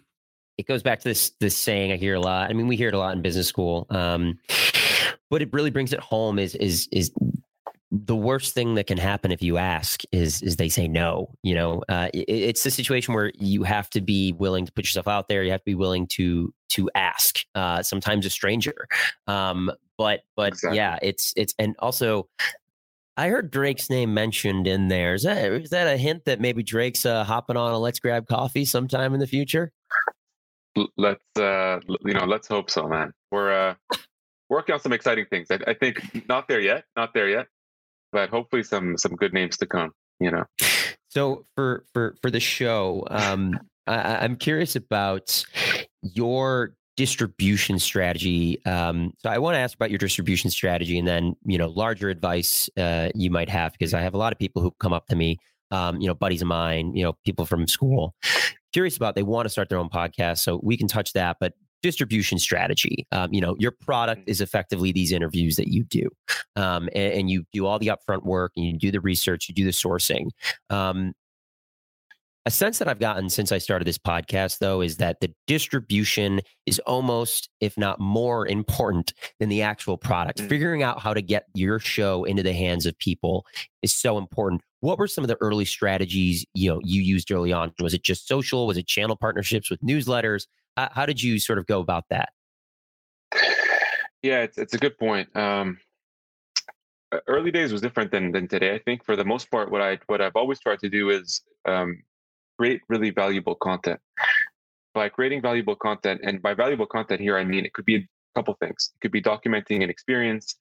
it 0.59 0.67
goes 0.67 0.83
back 0.83 1.01
to 1.01 1.09
this 1.09 1.33
this 1.41 1.57
saying 1.57 1.93
i 1.93 1.97
hear 1.97 2.15
a 2.15 2.21
lot. 2.21 2.51
I 2.51 2.53
mean 2.53 2.69
we 2.69 2.77
hear 2.77 2.89
it 2.89 2.95
a 2.95 2.99
lot 2.99 3.15
in 3.15 3.23
business 3.23 3.49
school 3.49 3.87
um 3.91 4.39
but 5.31 5.43
it 5.43 5.53
really 5.53 5.71
brings 5.71 5.93
it 5.93 6.01
home 6.01 6.39
is 6.39 6.55
is 6.55 6.89
is 6.93 7.13
the 7.91 8.17
worst 8.17 8.53
thing 8.53 8.75
that 8.75 8.87
can 8.87 8.99
happen 8.99 9.33
if 9.33 9.43
you 9.43 9.57
ask 9.57 10.03
is 10.13 10.43
is 10.43 10.57
they 10.57 10.69
say 10.69 10.87
no 10.89 11.31
you 11.43 11.55
know? 11.55 11.83
Uh, 11.89 12.09
it, 12.13 12.29
it's 12.29 12.67
a 12.67 12.71
situation 12.71 13.15
where 13.15 13.33
you 13.39 13.63
have 13.63 13.91
to 13.91 14.01
be 14.01 14.33
willing 14.33 14.67
to 14.67 14.73
put 14.73 14.85
yourself 14.85 15.09
out 15.09 15.29
there. 15.29 15.43
You 15.43 15.53
have 15.53 15.61
to 15.61 15.65
be 15.65 15.75
willing 15.75 16.07
to 16.09 16.53
to 16.71 16.91
ask 16.95 17.41
uh, 17.55 17.83
sometimes 17.83 18.27
a 18.27 18.31
stranger. 18.31 18.87
Um, 19.27 19.71
but 19.99 20.21
but 20.37 20.49
exactly. 20.49 20.77
yeah 20.77 20.99
it's 21.03 21.33
it's 21.37 21.55
and 21.59 21.75
also 21.79 22.29
I 23.17 23.29
heard 23.29 23.51
Drake's 23.51 23.89
name 23.89 24.13
mentioned 24.13 24.67
in 24.67 24.89
there. 24.89 25.15
Is 25.15 25.23
that 25.23 25.51
is 25.53 25.71
that 25.71 25.87
a 25.87 25.97
hint 25.97 26.27
that 26.27 26.41
maybe 26.41 26.63
Drake's 26.63 27.07
uh, 27.07 27.25
hopping 27.25 27.57
on 27.57 27.73
a 27.73 27.79
Let's 27.79 27.99
Grab 27.99 28.27
Coffee 28.27 28.65
sometime 28.65 29.15
in 29.15 29.21
the 29.21 29.27
future? 29.27 29.73
Let's 30.97 31.25
uh, 31.39 31.81
you 32.05 32.13
know, 32.13 32.27
let's 32.27 32.47
hope 32.47 32.71
so, 32.71 32.87
man. 32.87 33.13
We're 33.31 33.71
uh, 33.71 33.75
working 34.51 34.75
on 34.75 34.81
some 34.81 34.93
exciting 34.93 35.27
things. 35.31 35.49
I, 35.51 35.59
I 35.67 35.75
think 35.75 36.29
not 36.29 36.49
there 36.49 36.61
yet, 36.61 36.85
not 36.95 37.15
there 37.15 37.29
yet, 37.29 37.47
but 38.13 38.29
hopefully 38.29 38.63
some 38.63 38.99
some 38.99 39.17
good 39.17 39.33
names 39.33 39.57
to 39.59 39.67
come. 39.67 39.93
You 40.21 40.31
know. 40.33 40.45
So 41.09 41.47
for 41.55 41.87
for 41.95 42.17
for 42.21 42.31
the 42.31 42.41
show, 42.41 43.07
um, 43.11 43.59
I, 43.87 44.17
I'm 44.17 44.37
curious 44.37 44.77
about 44.77 45.43
your 46.03 46.75
distribution 46.97 47.79
strategy. 47.79 48.65
Um, 48.65 49.13
so 49.19 49.31
I 49.31 49.39
want 49.39 49.55
to 49.55 49.59
ask 49.59 49.75
about 49.75 49.91
your 49.91 49.99
distribution 49.99 50.51
strategy, 50.51 50.99
and 50.99 51.07
then 51.07 51.35
you 51.45 51.59
know 51.59 51.69
larger 51.69 52.09
advice 52.09 52.69
uh, 52.77 53.11
you 53.15 53.31
might 53.31 53.49
have 53.49 53.73
because 53.73 53.95
I 53.95 54.01
have 54.01 54.15
a 54.15 54.19
lot 54.19 54.33
of 54.33 54.39
people 54.39 54.63
who 54.63 54.73
come 54.81 54.93
up 54.93 55.07
to 55.09 55.17
me, 55.17 55.39
um, 55.71 56.01
you 56.01 56.09
know, 56.09 56.15
buddies 56.15 56.43
of 56.43 56.49
mine, 56.49 56.95
you 56.95 57.03
know, 57.03 57.15
people 57.25 57.47
from 57.47 57.69
school, 57.69 58.15
curious 58.73 58.97
about 58.97 59.15
they 59.15 59.23
want 59.23 59.47
to 59.47 59.51
start 59.51 59.69
their 59.69 59.79
own 59.79 59.91
podcast. 59.91 60.39
So 60.39 60.61
we 60.63 60.77
can 60.77 60.89
touch 60.89 61.13
that, 61.13 61.37
but 61.41 61.53
distribution 61.83 62.39
strategy. 62.39 63.07
Um, 63.13 63.33
you 63.33 63.41
know, 63.41 63.55
your 63.59 63.71
product 63.71 64.23
is 64.27 64.41
effectively 64.41 64.93
these 64.93 65.13
interviews 65.13 65.57
that 65.57 65.69
you 65.69 65.85
do, 65.85 66.09
um, 66.57 66.89
and, 66.95 67.13
and, 67.13 67.31
you 67.31 67.45
do 67.53 67.67
all 67.67 67.79
the 67.79 67.89
upfront 67.89 68.25
work, 68.25 68.53
and 68.57 68.65
you 68.65 68.79
do 68.79 68.91
the 68.91 69.01
research, 69.01 69.49
you 69.49 69.55
do 69.55 69.65
the 69.65 69.71
sourcing. 69.71 70.31
Um, 70.71 71.13
a 72.47 72.51
sense 72.51 72.79
that 72.79 72.87
I've 72.87 73.01
gotten 73.01 73.29
since 73.29 73.51
I 73.51 73.59
started 73.59 73.87
this 73.87 73.99
podcast, 73.99 74.61
though, 74.61 74.81
is 74.81 74.99
that 74.99 75.19
the 75.21 75.35
distribution 75.49 76.41
is 76.65 76.79
almost, 76.87 77.51
if 77.61 77.77
not 77.77 77.99
more 77.99 78.47
important 78.47 79.13
than 79.41 79.49
the 79.49 79.63
actual 79.63 79.99
product. 79.99 80.41
Mm. 80.41 80.49
Figuring 80.49 80.83
out 80.85 81.01
how 81.01 81.13
to 81.13 81.21
get 81.21 81.47
your 81.55 81.81
show 81.81 82.23
into 82.23 82.45
the 82.45 82.53
hands 82.53 82.87
of 82.87 82.97
people 83.01 83.45
is 83.83 83.93
so 83.93 84.17
important. 84.17 84.63
What 84.79 84.97
were 84.97 85.09
some 85.09 85.25
of 85.25 85.29
the 85.29 85.37
early 85.41 85.65
strategies 85.65 86.47
you 86.55 86.71
know 86.71 86.81
you 86.85 87.03
used 87.03 87.33
early 87.33 87.53
on? 87.53 87.73
Was 87.81 87.95
it 87.95 88.05
just 88.05 88.29
social? 88.29 88.69
Was 88.69 88.77
it 88.77 88.87
channel 88.87 89.17
partnerships 89.17 89.69
with 89.69 89.81
newsletters? 89.81 90.47
How, 90.77 90.89
how 90.93 91.07
did 91.07 91.21
you 91.21 91.41
sort 91.41 91.59
of 91.59 91.67
go 91.67 91.81
about 91.81 92.05
that? 92.11 92.29
Yeah, 94.23 94.43
it's 94.43 94.57
it's 94.57 94.75
a 94.75 94.79
good 94.79 94.97
point. 94.99 95.35
Um, 95.37 95.79
early 97.27 97.51
days 97.51 97.73
was 97.73 97.81
different 97.81 98.13
than 98.13 98.31
than 98.31 98.47
today. 98.47 98.73
I 98.73 98.79
think 98.79 99.05
for 99.05 99.17
the 99.17 99.25
most 99.25 99.51
part, 99.51 99.73
what 99.73 99.83
I 99.83 99.99
what 100.07 100.21
I've 100.21 100.37
always 100.37 100.61
tried 100.61 100.79
to 100.81 100.89
do 100.89 101.11
is 101.11 101.43
um, 101.67 102.03
create 102.59 102.83
really 102.89 103.11
valuable 103.11 103.55
content. 103.55 104.01
By 104.95 105.09
creating 105.09 105.43
valuable 105.43 105.77
content, 105.77 106.21
and 106.25 106.41
by 106.41 106.55
valuable 106.55 106.87
content 106.87 107.21
here, 107.21 107.37
I 107.37 107.45
mean 107.45 107.65
it 107.65 107.75
could 107.75 107.85
be 107.85 107.97
a 107.97 108.09
couple 108.35 108.55
things. 108.55 108.93
It 108.95 109.01
could 109.01 109.13
be 109.13 109.23
documenting 109.23 109.83
an 109.83 109.91
experience, 109.91 110.57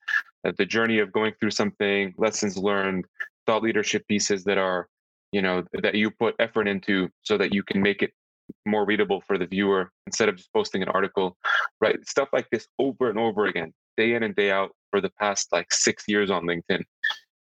uh, 0.46 0.52
the 0.58 0.66
journey 0.66 1.00
of 1.00 1.12
going 1.12 1.34
through 1.40 1.52
something, 1.52 2.14
lessons 2.18 2.58
learned, 2.58 3.06
thought 3.46 3.64
leadership 3.64 4.06
pieces 4.08 4.44
that 4.44 4.58
are, 4.58 4.88
you 5.32 5.42
know, 5.42 5.64
that 5.74 5.96
you 5.96 6.12
put 6.12 6.36
effort 6.40 6.68
into 6.68 7.10
so 7.24 7.38
that 7.38 7.54
you 7.54 7.64
can 7.64 7.82
make 7.82 8.02
it 8.02 8.12
more 8.66 8.86
readable 8.86 9.22
for 9.22 9.38
the 9.38 9.46
viewer 9.46 9.92
instead 10.06 10.30
of 10.30 10.36
just 10.36 10.52
posting 10.54 10.82
an 10.82 10.90
article, 10.90 11.38
right? 11.82 11.98
Stuff 12.08 12.30
like 12.34 12.48
this 12.52 12.68
over 12.80 13.10
and 13.10 13.18
over 13.18 13.46
again, 13.46 13.74
day 13.98 14.14
in 14.14 14.24
and 14.24 14.36
day 14.36 14.52
out 14.52 14.72
for 14.92 15.02
the 15.02 15.10
past 15.20 15.52
like 15.52 15.72
six 15.72 16.04
years 16.08 16.30
on 16.30 16.44
LinkedIn. 16.44 16.84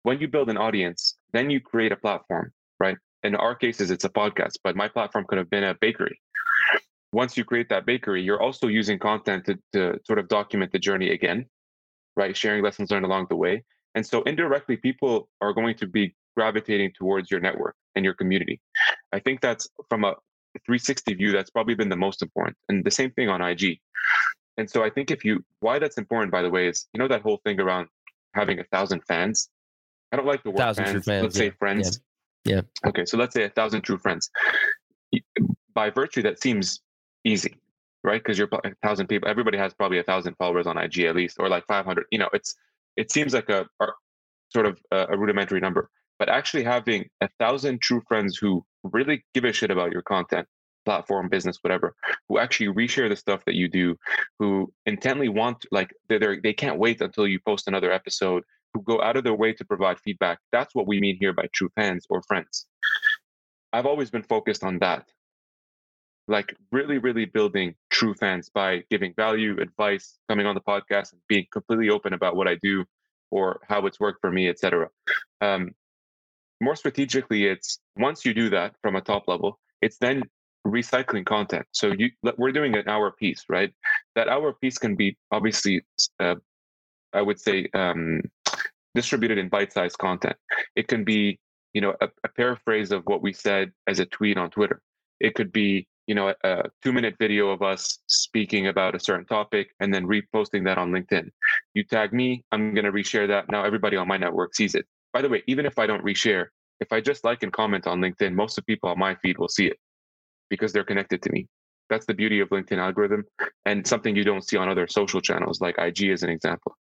When 0.02 0.20
you 0.20 0.28
build 0.28 0.48
an 0.50 0.56
audience, 0.56 1.16
then 1.32 1.50
you 1.50 1.60
create 1.60 1.92
a 1.92 1.96
platform, 1.96 2.52
right? 2.78 2.96
In 3.22 3.34
our 3.34 3.54
cases, 3.54 3.90
it's 3.90 4.04
a 4.04 4.08
podcast, 4.08 4.58
but 4.62 4.76
my 4.76 4.88
platform 4.88 5.24
could 5.28 5.38
have 5.38 5.50
been 5.50 5.64
a 5.64 5.74
bakery. 5.80 6.20
Once 7.12 7.36
you 7.36 7.44
create 7.44 7.68
that 7.68 7.86
bakery, 7.86 8.22
you're 8.22 8.42
also 8.42 8.66
using 8.66 8.98
content 8.98 9.44
to, 9.46 9.58
to 9.72 9.98
sort 10.04 10.18
of 10.18 10.28
document 10.28 10.72
the 10.72 10.78
journey 10.78 11.10
again, 11.10 11.46
right? 12.16 12.36
Sharing 12.36 12.62
lessons 12.62 12.90
learned 12.90 13.06
along 13.06 13.26
the 13.28 13.36
way. 13.36 13.64
And 13.94 14.06
so 14.06 14.22
indirectly, 14.22 14.76
people 14.76 15.28
are 15.40 15.52
going 15.52 15.76
to 15.76 15.86
be 15.86 16.14
gravitating 16.36 16.92
towards 16.98 17.30
your 17.30 17.40
network 17.40 17.74
and 17.94 18.04
your 18.04 18.14
community. 18.14 18.60
I 19.12 19.20
think 19.20 19.40
that's 19.40 19.68
from 19.88 20.04
a 20.04 20.14
360 20.66 21.14
view, 21.14 21.32
that's 21.32 21.50
probably 21.50 21.74
been 21.74 21.88
the 21.88 21.96
most 21.96 22.22
important. 22.22 22.56
And 22.68 22.84
the 22.84 22.90
same 22.90 23.10
thing 23.12 23.28
on 23.28 23.40
IG. 23.40 23.78
And 24.58 24.70
so 24.70 24.82
I 24.82 24.90
think 24.90 25.10
if 25.10 25.24
you, 25.24 25.44
why 25.60 25.78
that's 25.78 25.98
important, 25.98 26.32
by 26.32 26.42
the 26.42 26.50
way, 26.50 26.68
is 26.68 26.86
you 26.92 26.98
know 26.98 27.08
that 27.08 27.22
whole 27.22 27.40
thing 27.44 27.60
around 27.60 27.88
having 28.34 28.58
a 28.58 28.64
thousand 28.64 29.02
fans. 29.06 29.48
I 30.12 30.16
don't 30.16 30.26
like 30.26 30.42
the 30.44 30.50
word 30.50 30.58
fans. 30.58 30.76
fans. 30.76 31.06
Let's 31.06 31.36
yeah. 31.36 31.46
say 31.46 31.50
friends. 31.50 32.00
Yeah. 32.46 32.60
Okay, 32.86 33.04
so 33.04 33.16
let's 33.18 33.34
say 33.34 33.44
a 33.44 33.50
thousand 33.50 33.82
true 33.82 33.98
friends. 33.98 34.30
By 35.74 35.90
virtue, 35.90 36.22
that 36.22 36.40
seems 36.40 36.80
easy, 37.24 37.56
right? 38.04 38.22
Because 38.22 38.38
you're 38.38 38.48
a 38.64 38.74
thousand 38.82 39.08
people. 39.08 39.28
Everybody 39.28 39.58
has 39.58 39.74
probably 39.74 39.98
a 39.98 40.04
thousand 40.04 40.36
followers 40.36 40.66
on 40.66 40.78
IG 40.78 41.00
at 41.00 41.16
least, 41.16 41.38
or 41.38 41.48
like 41.48 41.66
500. 41.66 42.06
You 42.10 42.18
know, 42.18 42.28
it's 42.32 42.54
it 42.96 43.10
seems 43.10 43.34
like 43.34 43.48
a, 43.50 43.66
a 43.80 43.86
sort 44.50 44.66
of 44.66 44.78
a, 44.92 45.06
a 45.10 45.18
rudimentary 45.18 45.60
number. 45.60 45.90
But 46.18 46.28
actually 46.28 46.62
having 46.62 47.10
a 47.20 47.28
thousand 47.38 47.82
true 47.82 48.02
friends 48.08 48.38
who 48.38 48.64
really 48.84 49.24
give 49.34 49.44
a 49.44 49.52
shit 49.52 49.70
about 49.70 49.92
your 49.92 50.02
content, 50.02 50.46
platform, 50.84 51.28
business, 51.28 51.58
whatever, 51.62 51.94
who 52.28 52.38
actually 52.38 52.68
reshare 52.68 53.08
the 53.08 53.16
stuff 53.16 53.44
that 53.44 53.54
you 53.54 53.68
do, 53.68 53.96
who 54.38 54.72
intently 54.86 55.28
want 55.28 55.66
like 55.72 55.92
they're, 56.08 56.40
they 56.40 56.54
can't 56.54 56.78
wait 56.78 57.00
until 57.02 57.26
you 57.26 57.38
post 57.44 57.66
another 57.66 57.92
episode 57.92 58.44
who 58.76 58.82
go 58.82 59.02
out 59.02 59.16
of 59.16 59.24
their 59.24 59.34
way 59.34 59.52
to 59.54 59.64
provide 59.64 59.98
feedback. 60.00 60.38
That's 60.52 60.74
what 60.74 60.86
we 60.86 61.00
mean 61.00 61.16
here 61.18 61.32
by 61.32 61.46
true 61.52 61.70
fans 61.74 62.06
or 62.10 62.22
friends. 62.22 62.66
I've 63.72 63.86
always 63.86 64.10
been 64.10 64.22
focused 64.22 64.62
on 64.62 64.78
that. 64.80 65.08
Like 66.28 66.54
really, 66.72 66.98
really 66.98 67.24
building 67.24 67.74
true 67.88 68.12
fans 68.14 68.50
by 68.50 68.82
giving 68.90 69.14
value, 69.14 69.58
advice, 69.60 70.18
coming 70.28 70.46
on 70.46 70.54
the 70.54 70.60
podcast, 70.60 71.12
and 71.12 71.20
being 71.28 71.46
completely 71.52 71.88
open 71.88 72.12
about 72.12 72.36
what 72.36 72.48
I 72.48 72.56
do 72.62 72.84
or 73.30 73.60
how 73.68 73.86
it's 73.86 73.98
worked 73.98 74.20
for 74.20 74.30
me, 74.30 74.48
etc. 74.48 74.88
Um, 75.40 75.70
more 76.60 76.76
strategically, 76.76 77.46
it's 77.46 77.78
once 77.96 78.24
you 78.24 78.34
do 78.34 78.50
that 78.50 78.74
from 78.82 78.96
a 78.96 79.00
top 79.00 79.28
level, 79.28 79.58
it's 79.80 79.98
then 79.98 80.22
recycling 80.66 81.24
content. 81.24 81.66
So 81.72 81.92
you, 81.96 82.10
we're 82.36 82.52
doing 82.52 82.76
an 82.76 82.88
hour 82.88 83.12
piece, 83.12 83.44
right? 83.48 83.72
That 84.16 84.28
hour 84.28 84.52
piece 84.52 84.78
can 84.78 84.96
be 84.96 85.16
obviously, 85.30 85.82
uh, 86.18 86.36
I 87.12 87.22
would 87.22 87.40
say, 87.40 87.68
um, 87.72 88.20
distributed 88.96 89.38
in 89.38 89.48
bite-sized 89.48 89.98
content. 89.98 90.36
It 90.74 90.88
can 90.88 91.04
be, 91.04 91.38
you 91.72 91.80
know, 91.80 91.94
a, 92.00 92.08
a 92.24 92.28
paraphrase 92.28 92.90
of 92.90 93.02
what 93.04 93.22
we 93.22 93.32
said 93.32 93.70
as 93.86 94.00
a 94.00 94.06
tweet 94.06 94.36
on 94.38 94.50
Twitter. 94.50 94.80
It 95.20 95.34
could 95.34 95.52
be, 95.52 95.86
you 96.08 96.14
know, 96.14 96.28
a, 96.28 96.34
a 96.42 96.62
two-minute 96.82 97.14
video 97.20 97.50
of 97.50 97.62
us 97.62 97.98
speaking 98.08 98.66
about 98.66 98.96
a 98.96 99.00
certain 99.00 99.26
topic 99.26 99.68
and 99.78 99.94
then 99.94 100.06
reposting 100.06 100.64
that 100.64 100.78
on 100.78 100.90
LinkedIn. 100.90 101.28
You 101.74 101.84
tag 101.84 102.12
me, 102.12 102.42
I'm 102.50 102.74
going 102.74 102.86
to 102.86 102.92
reshare 102.92 103.28
that. 103.28 103.44
Now 103.50 103.64
everybody 103.64 103.96
on 103.96 104.08
my 104.08 104.16
network 104.16 104.56
sees 104.56 104.74
it. 104.74 104.86
By 105.12 105.22
the 105.22 105.28
way, 105.28 105.42
even 105.46 105.66
if 105.66 105.78
I 105.78 105.86
don't 105.86 106.04
reshare, 106.04 106.46
if 106.80 106.92
I 106.92 107.00
just 107.00 107.24
like 107.24 107.42
and 107.42 107.52
comment 107.52 107.86
on 107.86 108.00
LinkedIn, 108.00 108.32
most 108.34 108.58
of 108.58 108.64
the 108.64 108.72
people 108.72 108.90
on 108.90 108.98
my 108.98 109.14
feed 109.16 109.38
will 109.38 109.48
see 109.48 109.66
it 109.66 109.78
because 110.50 110.72
they're 110.72 110.84
connected 110.84 111.22
to 111.22 111.30
me. 111.30 111.46
That's 111.88 112.06
the 112.06 112.14
beauty 112.14 112.40
of 112.40 112.48
LinkedIn 112.48 112.78
algorithm 112.78 113.24
and 113.64 113.86
something 113.86 114.16
you 114.16 114.24
don't 114.24 114.46
see 114.46 114.56
on 114.56 114.68
other 114.68 114.88
social 114.88 115.20
channels 115.20 115.60
like 115.60 115.76
IG 115.78 116.10
as 116.10 116.22
an 116.22 116.30
example. 116.30 116.76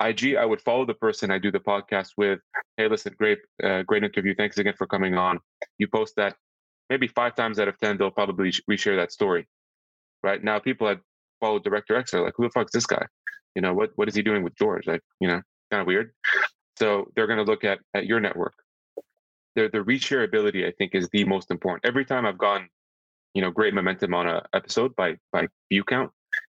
IG, 0.00 0.36
I 0.36 0.44
would 0.44 0.60
follow 0.60 0.84
the 0.84 0.94
person 0.94 1.30
I 1.30 1.38
do 1.38 1.50
the 1.50 1.60
podcast 1.60 2.10
with. 2.16 2.40
Hey, 2.76 2.88
listen, 2.88 3.14
great, 3.18 3.38
uh, 3.62 3.82
great 3.82 4.04
interview. 4.04 4.34
Thanks 4.34 4.58
again 4.58 4.74
for 4.76 4.86
coming 4.86 5.16
on. 5.16 5.38
You 5.78 5.88
post 5.88 6.14
that 6.16 6.36
maybe 6.90 7.08
five 7.08 7.34
times 7.34 7.58
out 7.58 7.68
of 7.68 7.78
10, 7.78 7.98
they'll 7.98 8.10
probably 8.10 8.52
reshare 8.70 8.96
that 8.96 9.12
story. 9.12 9.46
Right 10.22 10.42
now, 10.42 10.58
people 10.58 10.86
that 10.88 11.00
follow 11.40 11.58
Director 11.58 11.96
X 11.96 12.14
are 12.14 12.22
like, 12.22 12.34
who 12.36 12.44
the 12.44 12.50
fuck's 12.50 12.72
this 12.72 12.86
guy? 12.86 13.06
You 13.54 13.62
know, 13.62 13.72
what, 13.72 13.90
what 13.96 14.08
is 14.08 14.14
he 14.14 14.22
doing 14.22 14.42
with 14.42 14.54
George? 14.56 14.86
Like, 14.86 15.00
you 15.20 15.28
know, 15.28 15.40
kind 15.70 15.80
of 15.80 15.86
weird. 15.86 16.12
So 16.78 17.10
they're 17.14 17.26
going 17.26 17.38
to 17.38 17.50
look 17.50 17.64
at, 17.64 17.78
at 17.94 18.06
your 18.06 18.20
network. 18.20 18.54
The, 19.54 19.70
the 19.72 19.78
reshareability, 19.78 20.66
I 20.66 20.72
think, 20.72 20.94
is 20.94 21.08
the 21.10 21.24
most 21.24 21.50
important. 21.50 21.86
Every 21.86 22.04
time 22.04 22.26
I've 22.26 22.36
gotten 22.36 22.68
you 23.36 23.42
know 23.42 23.50
great 23.50 23.74
momentum 23.74 24.14
on 24.14 24.26
a 24.26 24.42
episode 24.54 24.96
by 24.96 25.14
by 25.30 25.46
view 25.68 25.84
count 25.84 26.10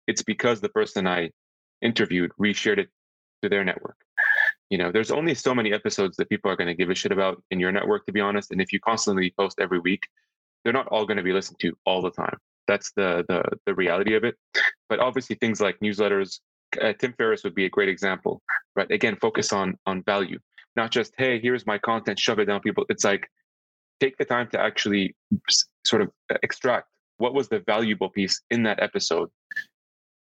it's 0.08 0.24
because 0.24 0.60
the 0.60 0.68
person 0.68 1.06
i 1.06 1.30
interviewed 1.80 2.32
reshared 2.40 2.78
it 2.78 2.88
to 3.42 3.48
their 3.48 3.64
network. 3.64 3.96
You 4.70 4.78
know 4.78 4.90
there's 4.90 5.10
only 5.10 5.34
so 5.34 5.54
many 5.54 5.72
episodes 5.72 6.16
that 6.16 6.28
people 6.28 6.50
are 6.50 6.56
going 6.56 6.68
to 6.68 6.74
give 6.74 6.90
a 6.90 6.94
shit 6.94 7.12
about 7.12 7.42
in 7.50 7.60
your 7.60 7.72
network 7.72 8.06
to 8.06 8.12
be 8.12 8.20
honest 8.20 8.50
and 8.52 8.60
if 8.60 8.72
you 8.72 8.80
constantly 8.80 9.34
post 9.38 9.58
every 9.60 9.78
week 9.78 10.08
they're 10.64 10.72
not 10.72 10.86
all 10.88 11.04
going 11.04 11.16
to 11.16 11.22
be 11.22 11.32
listened 11.32 11.58
to 11.60 11.76
all 11.84 12.00
the 12.00 12.10
time. 12.10 12.38
That's 12.66 12.92
the 12.92 13.24
the 13.28 13.42
the 13.66 13.74
reality 13.74 14.14
of 14.14 14.24
it. 14.24 14.36
But 14.88 15.00
obviously 15.00 15.36
things 15.36 15.60
like 15.60 15.78
newsletters 15.80 16.40
uh, 16.80 16.94
tim 16.98 17.12
ferriss 17.18 17.44
would 17.44 17.54
be 17.54 17.66
a 17.66 17.70
great 17.70 17.88
example 17.90 18.42
right? 18.76 18.90
Again 18.90 19.16
focus 19.16 19.52
on 19.52 19.76
on 19.86 20.02
value 20.04 20.38
not 20.74 20.90
just 20.90 21.12
hey 21.18 21.38
here's 21.38 21.66
my 21.66 21.78
content 21.78 22.18
shove 22.18 22.38
it 22.38 22.46
down 22.46 22.60
people. 22.60 22.86
It's 22.88 23.04
like 23.04 23.28
take 24.00 24.16
the 24.16 24.24
time 24.24 24.48
to 24.52 24.60
actually 24.60 25.14
sort 25.84 26.02
of 26.02 26.10
extract 26.42 26.88
what 27.18 27.34
was 27.34 27.48
the 27.48 27.60
valuable 27.60 28.08
piece 28.08 28.40
in 28.50 28.62
that 28.62 28.82
episode 28.82 29.28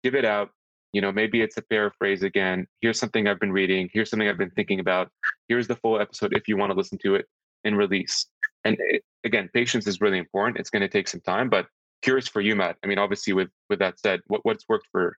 give 0.05 0.14
it 0.14 0.25
out 0.25 0.51
you 0.93 1.01
know 1.01 1.12
maybe 1.12 1.43
it's 1.43 1.57
a 1.57 1.62
paraphrase 1.62 2.22
again 2.22 2.66
here's 2.80 2.99
something 2.99 3.26
i've 3.26 3.41
been 3.41 3.53
reading 3.53 3.89
here's 3.93 4.11
something 4.11 4.28
i've 4.28 4.39
been 4.39 4.51
thinking 4.51 4.80
about 4.80 5.11
here's 5.49 5.66
the 5.66 5.76
full 5.76 6.01
episode 6.01 6.32
if 6.34 6.49
you 6.49 6.57
want 6.57 6.70
to 6.70 6.76
listen 6.76 6.99
to 6.99 7.14
it 7.14 7.26
and 7.64 7.76
release. 7.76 8.26
And 8.64 8.76
it, 8.80 9.03
again 9.24 9.51
patience 9.53 9.87
is 9.87 10.01
really 10.01 10.18
important 10.18 10.59
it's 10.59 10.70
going 10.70 10.82
to 10.82 10.89
take 10.89 11.09
some 11.09 11.20
time 11.20 11.49
but 11.49 11.66
curious 12.03 12.28
for 12.28 12.41
you 12.41 12.57
matt. 12.57 12.76
I 12.82 12.87
mean 12.87 12.99
obviously 12.99 13.32
with 13.32 13.49
with 13.68 13.78
that 13.80 13.99
said 13.99 14.20
what, 14.26 14.41
what's 14.45 14.64
worked 14.68 14.87
for 14.91 15.16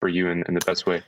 for 0.00 0.08
you 0.08 0.28
in, 0.28 0.44
in 0.46 0.54
the 0.54 0.60
best 0.66 0.86
way? 0.86 1.02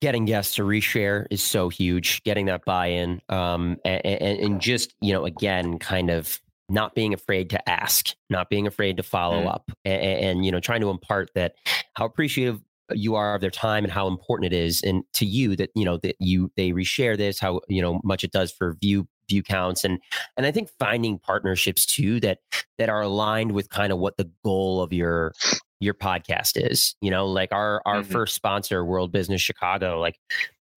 Getting 0.00 0.24
guests 0.24 0.56
to 0.56 0.62
reshare 0.62 1.26
is 1.30 1.42
so 1.42 1.68
huge 1.68 2.22
getting 2.24 2.46
that 2.46 2.64
buy-in 2.64 3.20
um, 3.28 3.78
and, 3.84 4.04
and, 4.04 4.38
and, 4.40 4.60
just 4.60 4.94
you 5.00 5.12
know 5.12 5.24
again 5.24 5.78
kind 5.78 6.10
of 6.10 6.40
not 6.70 6.94
being 6.94 7.12
afraid 7.12 7.50
to 7.50 7.68
ask, 7.68 8.14
not 8.30 8.48
being 8.48 8.66
afraid 8.66 8.96
to 8.96 9.02
follow 9.02 9.44
mm. 9.44 9.52
up, 9.52 9.70
and, 9.84 10.02
and, 10.02 10.44
you 10.44 10.52
know, 10.52 10.60
trying 10.60 10.80
to 10.80 10.88
impart 10.88 11.30
that 11.34 11.54
how 11.94 12.04
appreciative 12.04 12.60
you 12.92 13.14
are 13.14 13.34
of 13.34 13.40
their 13.40 13.50
time 13.50 13.84
and 13.84 13.92
how 13.92 14.06
important 14.06 14.52
it 14.52 14.56
is, 14.56 14.82
and 14.82 15.02
to 15.14 15.26
you 15.26 15.56
that 15.56 15.70
you 15.74 15.84
know 15.84 15.98
that 15.98 16.16
you 16.18 16.50
they 16.56 16.70
reshare 16.70 17.16
this, 17.16 17.38
how 17.38 17.60
you 17.68 17.82
know 17.82 18.00
much 18.04 18.24
it 18.24 18.32
does 18.32 18.52
for 18.52 18.76
view 18.80 19.06
view 19.28 19.42
counts, 19.42 19.84
and 19.84 19.98
and 20.36 20.46
I 20.46 20.52
think 20.52 20.70
finding 20.78 21.18
partnerships 21.18 21.86
too 21.86 22.20
that 22.20 22.38
that 22.78 22.88
are 22.88 23.02
aligned 23.02 23.52
with 23.52 23.70
kind 23.70 23.92
of 23.92 23.98
what 23.98 24.16
the 24.16 24.30
goal 24.44 24.82
of 24.82 24.92
your 24.92 25.32
your 25.80 25.94
podcast 25.94 26.52
is. 26.56 26.94
You 27.00 27.10
know, 27.10 27.26
like 27.26 27.52
our 27.52 27.82
our 27.86 28.02
mm-hmm. 28.02 28.12
first 28.12 28.34
sponsor, 28.34 28.84
World 28.84 29.12
Business 29.12 29.40
Chicago, 29.40 29.98
like 30.00 30.16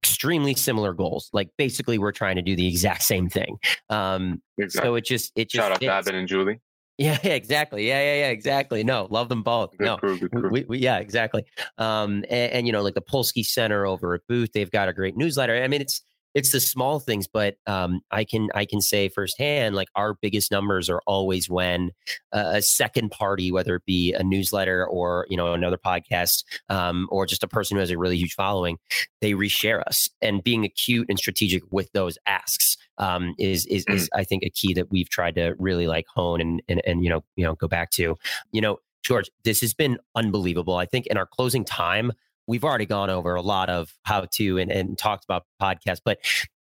extremely 0.03 0.53
similar 0.53 0.93
goals. 0.93 1.29
Like 1.33 1.49
basically, 1.57 1.97
we're 1.97 2.11
trying 2.11 2.35
to 2.35 2.41
do 2.41 2.55
the 2.55 2.67
exact 2.67 3.03
same 3.03 3.29
thing. 3.29 3.57
Um, 3.89 4.41
exactly. 4.57 4.87
So 4.87 4.95
it 4.95 5.05
just 5.05 5.31
it 5.35 5.49
just 5.49 5.63
shout 5.63 5.71
out 5.71 5.79
Babin 5.79 6.15
and 6.15 6.27
Julie. 6.27 6.59
Yeah, 6.97 7.17
yeah, 7.23 7.33
exactly. 7.33 7.87
Yeah, 7.87 8.01
yeah, 8.01 8.15
yeah, 8.25 8.29
exactly. 8.29 8.83
No, 8.83 9.07
love 9.09 9.29
them 9.29 9.41
both. 9.41 9.77
Good 9.77 9.85
no, 9.85 9.97
crew, 9.97 10.29
crew. 10.29 10.49
We, 10.49 10.65
we, 10.67 10.77
yeah, 10.77 10.97
exactly. 10.99 11.43
Um, 11.77 12.23
and, 12.29 12.51
and, 12.51 12.67
you 12.67 12.73
know, 12.73 12.83
like 12.83 12.93
the 12.93 13.01
Polsky 13.01 13.45
Center 13.45 13.85
over 13.85 14.13
at 14.13 14.21
Booth, 14.27 14.51
they've 14.53 14.69
got 14.69 14.89
a 14.89 14.93
great 14.93 15.17
newsletter. 15.17 15.55
I 15.55 15.67
mean, 15.67 15.81
it's 15.81 16.03
it's 16.33 16.51
the 16.51 16.59
small 16.59 16.99
things, 16.99 17.27
but 17.27 17.55
um, 17.67 18.01
I 18.11 18.23
can 18.23 18.49
I 18.55 18.65
can 18.65 18.81
say 18.81 19.09
firsthand, 19.09 19.75
like 19.75 19.87
our 19.95 20.15
biggest 20.15 20.51
numbers 20.51 20.89
are 20.89 21.01
always 21.05 21.49
when 21.49 21.91
a 22.31 22.61
second 22.61 23.11
party, 23.11 23.51
whether 23.51 23.75
it 23.75 23.85
be 23.85 24.13
a 24.13 24.23
newsletter 24.23 24.85
or 24.85 25.27
you 25.29 25.37
know 25.37 25.53
another 25.53 25.77
podcast, 25.77 26.43
um, 26.69 27.07
or 27.11 27.25
just 27.25 27.43
a 27.43 27.47
person 27.47 27.77
who 27.77 27.81
has 27.81 27.91
a 27.91 27.97
really 27.97 28.17
huge 28.17 28.33
following, 28.33 28.77
they 29.21 29.33
reshare 29.33 29.83
us. 29.83 30.09
And 30.21 30.43
being 30.43 30.65
acute 30.65 31.05
and 31.09 31.19
strategic 31.19 31.63
with 31.71 31.91
those 31.93 32.17
asks 32.25 32.77
um, 32.97 33.33
is 33.39 33.65
is, 33.65 33.85
mm. 33.85 33.93
is 33.95 34.09
I 34.13 34.23
think 34.23 34.43
a 34.43 34.49
key 34.49 34.73
that 34.73 34.91
we've 34.91 35.09
tried 35.09 35.35
to 35.35 35.55
really 35.59 35.87
like 35.87 36.05
hone 36.07 36.41
and 36.41 36.61
and 36.67 36.81
and 36.85 37.03
you 37.03 37.09
know 37.09 37.23
you 37.35 37.45
know 37.45 37.55
go 37.55 37.67
back 37.67 37.91
to. 37.91 38.17
You 38.51 38.61
know, 38.61 38.77
George, 39.03 39.29
this 39.43 39.61
has 39.61 39.73
been 39.73 39.97
unbelievable. 40.15 40.75
I 40.75 40.85
think 40.85 41.07
in 41.07 41.17
our 41.17 41.25
closing 41.25 41.65
time, 41.65 42.11
we've 42.47 42.63
already 42.63 42.85
gone 42.85 43.09
over 43.09 43.35
a 43.35 43.41
lot 43.41 43.69
of 43.69 43.93
how 44.03 44.25
to 44.33 44.57
and, 44.57 44.71
and 44.71 44.97
talked 44.97 45.25
about 45.25 45.45
podcasts. 45.61 46.01
But 46.03 46.19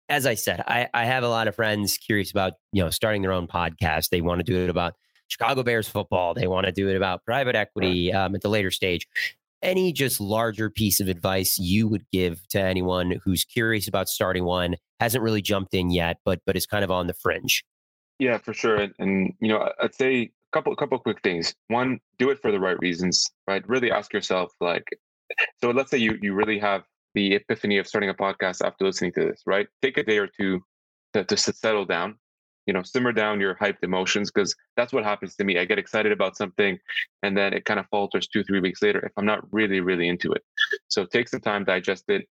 as 0.09 0.27
I 0.27 0.35
said, 0.35 0.63
I, 0.67 0.89
I 0.95 1.05
have 1.05 1.25
a 1.25 1.29
lot 1.29 1.49
of 1.49 1.57
friends 1.57 1.99
curious 1.99 2.31
about, 2.31 2.55
you 2.73 2.83
know, 2.83 2.91
starting 2.91 3.23
their 3.23 3.33
own 3.33 3.49
podcast. 3.49 4.11
They 4.11 4.21
want 4.21 4.39
to 4.39 4.45
do 4.45 4.63
it 4.63 4.71
about 4.71 4.95
Chicago 5.29 5.63
Bears 5.63 5.89
football. 5.89 6.35
They 6.35 6.47
want 6.47 6.67
to 6.67 6.73
do 6.73 6.89
it 6.89 6.97
about 6.97 7.25
private 7.25 7.57
equity 7.57 8.13
um, 8.13 8.35
at 8.35 8.43
the 8.43 8.49
later 8.49 8.71
stage. 8.71 9.09
Any 9.63 9.93
just 9.93 10.21
larger 10.21 10.71
piece 10.71 11.01
of 11.01 11.09
advice 11.09 11.59
you 11.59 11.89
would 11.89 12.05
give 12.13 12.47
to 12.49 12.61
anyone 12.61 13.21
who's 13.25 13.45
curious 13.45 13.89
about 13.89 14.09
starting 14.09 14.45
one, 14.45 14.77
hasn't 15.01 15.25
really 15.25 15.43
jumped 15.43 15.75
in 15.75 15.91
yet, 15.91 16.19
but 16.25 16.41
but 16.47 16.57
is 16.57 16.67
kind 16.67 16.85
of 16.85 16.91
on 16.91 17.07
the 17.07 17.15
fringe? 17.15 17.65
Yeah, 18.19 18.39
for 18.39 18.55
sure. 18.55 18.77
And, 18.77 18.95
and 18.99 19.33
you 19.41 19.49
know, 19.49 19.71
I'd 19.81 19.95
say 19.95 20.23
a 20.23 20.31
couple 20.53 20.75
couple 20.77 20.99
quick 20.99 21.23
things. 21.23 21.55
One, 21.69 22.01
do 22.19 22.31
it 22.31 22.41
for 22.41 22.53
the 22.53 22.61
right 22.61 22.79
reasons, 22.81 23.31
right? 23.47 23.67
Really 23.69 23.91
ask 23.91 24.13
yourself, 24.13 24.53
like, 24.61 24.85
so 25.61 25.71
let's 25.71 25.91
say 25.91 25.99
you 25.99 26.19
you 26.21 26.35
really 26.35 26.59
have 26.59 26.85
the 27.15 27.35
epiphany 27.35 27.79
of 27.79 27.87
starting 27.87 28.11
a 28.11 28.15
podcast 28.15 28.65
after 28.65 28.85
listening 28.85 29.13
to 29.13 29.25
this, 29.25 29.43
right? 29.47 29.67
Take 29.83 29.97
a 29.97 30.03
day 30.03 30.19
or 30.19 30.29
two 30.29 30.61
to, 31.15 31.25
to 31.25 31.37
settle 31.37 31.87
down, 31.87 32.19
you 32.67 32.73
know, 32.73 32.83
simmer 32.83 33.13
down 33.13 33.41
your 33.41 33.55
hyped 33.55 33.83
emotions 33.83 34.31
because 34.31 34.55
that's 34.77 34.93
what 34.93 35.05
happens 35.05 35.37
to 35.37 35.45
me. 35.45 35.59
I 35.59 35.65
get 35.65 35.79
excited 35.79 36.13
about 36.13 36.37
something 36.37 36.79
and 37.23 37.37
then 37.37 37.53
it 37.53 37.65
kind 37.65 37.81
of 37.81 37.87
falters 37.87 38.29
two, 38.29 38.43
three 38.43 38.61
weeks 38.61 38.83
later 38.83 39.01
if 39.07 39.13
I'm 39.17 39.27
not 39.27 39.41
really, 39.53 39.81
really 39.81 40.09
into 40.09 40.33
it. 40.33 40.43
So 40.89 41.05
take 41.05 41.29
some 41.29 41.41
time, 41.41 41.65
digest 41.65 42.05
it, 42.09 42.27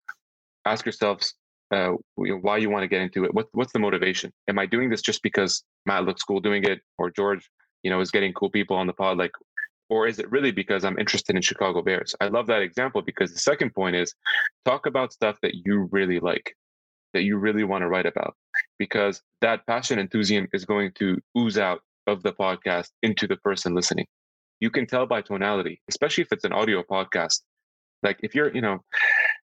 ask 0.64 0.84
yourselves 0.84 1.34
uh, 1.70 1.92
why 2.16 2.58
you 2.58 2.70
want 2.70 2.82
to 2.82 2.88
get 2.88 3.02
into 3.02 3.24
it. 3.24 3.34
What, 3.34 3.48
what's 3.52 3.72
the 3.72 3.78
motivation? 3.78 4.32
Am 4.48 4.58
I 4.58 4.66
doing 4.66 4.90
this 4.90 5.02
just 5.02 5.22
because 5.22 5.64
Matt 5.86 6.04
looks 6.04 6.22
cool 6.22 6.40
doing 6.40 6.64
it 6.64 6.80
or 6.98 7.10
George, 7.10 7.48
you 7.82 7.90
know, 7.90 8.00
is 8.00 8.10
getting 8.10 8.32
cool 8.32 8.50
people 8.50 8.76
on 8.76 8.86
the 8.86 8.92
pod? 8.92 9.18
Like, 9.18 9.32
or 9.88 10.06
is 10.06 10.18
it 10.18 10.30
really 10.30 10.52
because 10.52 10.84
I'm 10.84 10.98
interested 10.98 11.36
in 11.36 11.42
Chicago 11.42 11.82
Bears? 11.82 12.14
I 12.20 12.28
love 12.28 12.46
that 12.46 12.62
example 12.62 13.02
because 13.02 13.32
the 13.32 13.38
second 13.38 13.74
point 13.74 13.96
is 13.96 14.14
talk 14.64 14.86
about 14.86 15.12
stuff 15.12 15.36
that 15.42 15.54
you 15.66 15.88
really 15.90 16.18
like, 16.18 16.56
that 17.12 17.24
you 17.24 17.36
really 17.36 17.64
want 17.64 17.82
to 17.82 17.88
write 17.88 18.06
about, 18.06 18.34
because 18.78 19.22
that 19.40 19.66
passion 19.66 19.98
enthusiasm 19.98 20.48
is 20.52 20.64
going 20.64 20.92
to 20.96 21.18
ooze 21.36 21.58
out 21.58 21.80
of 22.06 22.22
the 22.22 22.32
podcast 22.32 22.88
into 23.02 23.26
the 23.26 23.36
person 23.36 23.74
listening. 23.74 24.06
You 24.60 24.70
can 24.70 24.86
tell 24.86 25.06
by 25.06 25.22
tonality, 25.22 25.80
especially 25.88 26.22
if 26.22 26.32
it's 26.32 26.44
an 26.44 26.52
audio 26.52 26.82
podcast. 26.82 27.40
Like 28.02 28.18
if 28.22 28.34
you're, 28.34 28.54
you 28.54 28.60
know, 28.60 28.80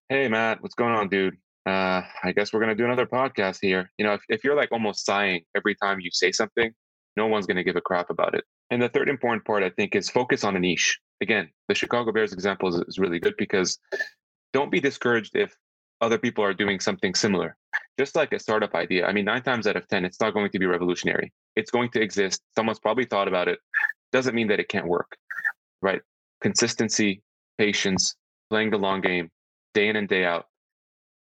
hey 0.08 0.28
Matt, 0.28 0.62
what's 0.62 0.74
going 0.74 0.94
on, 0.94 1.08
dude? 1.08 1.36
Uh, 1.66 2.02
I 2.22 2.32
guess 2.34 2.52
we're 2.52 2.60
gonna 2.60 2.74
do 2.74 2.84
another 2.84 3.06
podcast 3.06 3.58
here. 3.60 3.90
You 3.98 4.06
know, 4.06 4.14
if, 4.14 4.22
if 4.28 4.44
you're 4.44 4.56
like 4.56 4.72
almost 4.72 5.04
sighing 5.04 5.42
every 5.56 5.74
time 5.74 6.00
you 6.00 6.10
say 6.12 6.32
something, 6.32 6.70
no 7.16 7.26
one's 7.26 7.46
gonna 7.46 7.64
give 7.64 7.76
a 7.76 7.80
crap 7.80 8.10
about 8.10 8.34
it. 8.34 8.44
And 8.70 8.80
the 8.80 8.88
third 8.88 9.08
important 9.08 9.44
part, 9.44 9.62
I 9.62 9.70
think, 9.70 9.94
is 9.94 10.08
focus 10.08 10.44
on 10.44 10.56
a 10.56 10.60
niche. 10.60 10.98
Again, 11.20 11.50
the 11.68 11.74
Chicago 11.74 12.12
Bears 12.12 12.32
example 12.32 12.68
is, 12.68 12.82
is 12.88 12.98
really 12.98 13.18
good 13.18 13.34
because 13.36 13.78
don't 14.52 14.70
be 14.70 14.80
discouraged 14.80 15.36
if 15.36 15.54
other 16.00 16.18
people 16.18 16.44
are 16.44 16.54
doing 16.54 16.80
something 16.80 17.14
similar. 17.14 17.56
Just 18.00 18.16
like 18.16 18.32
a 18.32 18.38
startup 18.38 18.74
idea. 18.74 19.04
I 19.04 19.12
mean, 19.12 19.26
nine 19.26 19.42
times 19.42 19.66
out 19.66 19.76
of 19.76 19.86
10, 19.86 20.06
it's 20.06 20.20
not 20.22 20.32
going 20.32 20.50
to 20.52 20.58
be 20.58 20.64
revolutionary. 20.64 21.34
It's 21.54 21.70
going 21.70 21.90
to 21.90 22.00
exist. 22.00 22.40
Someone's 22.56 22.78
probably 22.78 23.04
thought 23.04 23.28
about 23.28 23.46
it. 23.46 23.58
Doesn't 24.10 24.34
mean 24.34 24.48
that 24.48 24.58
it 24.58 24.70
can't 24.70 24.86
work, 24.86 25.18
right? 25.82 26.00
Consistency, 26.40 27.20
patience, 27.58 28.16
playing 28.48 28.70
the 28.70 28.78
long 28.78 29.02
game, 29.02 29.28
day 29.74 29.88
in 29.88 29.96
and 29.96 30.08
day 30.08 30.24
out. 30.24 30.46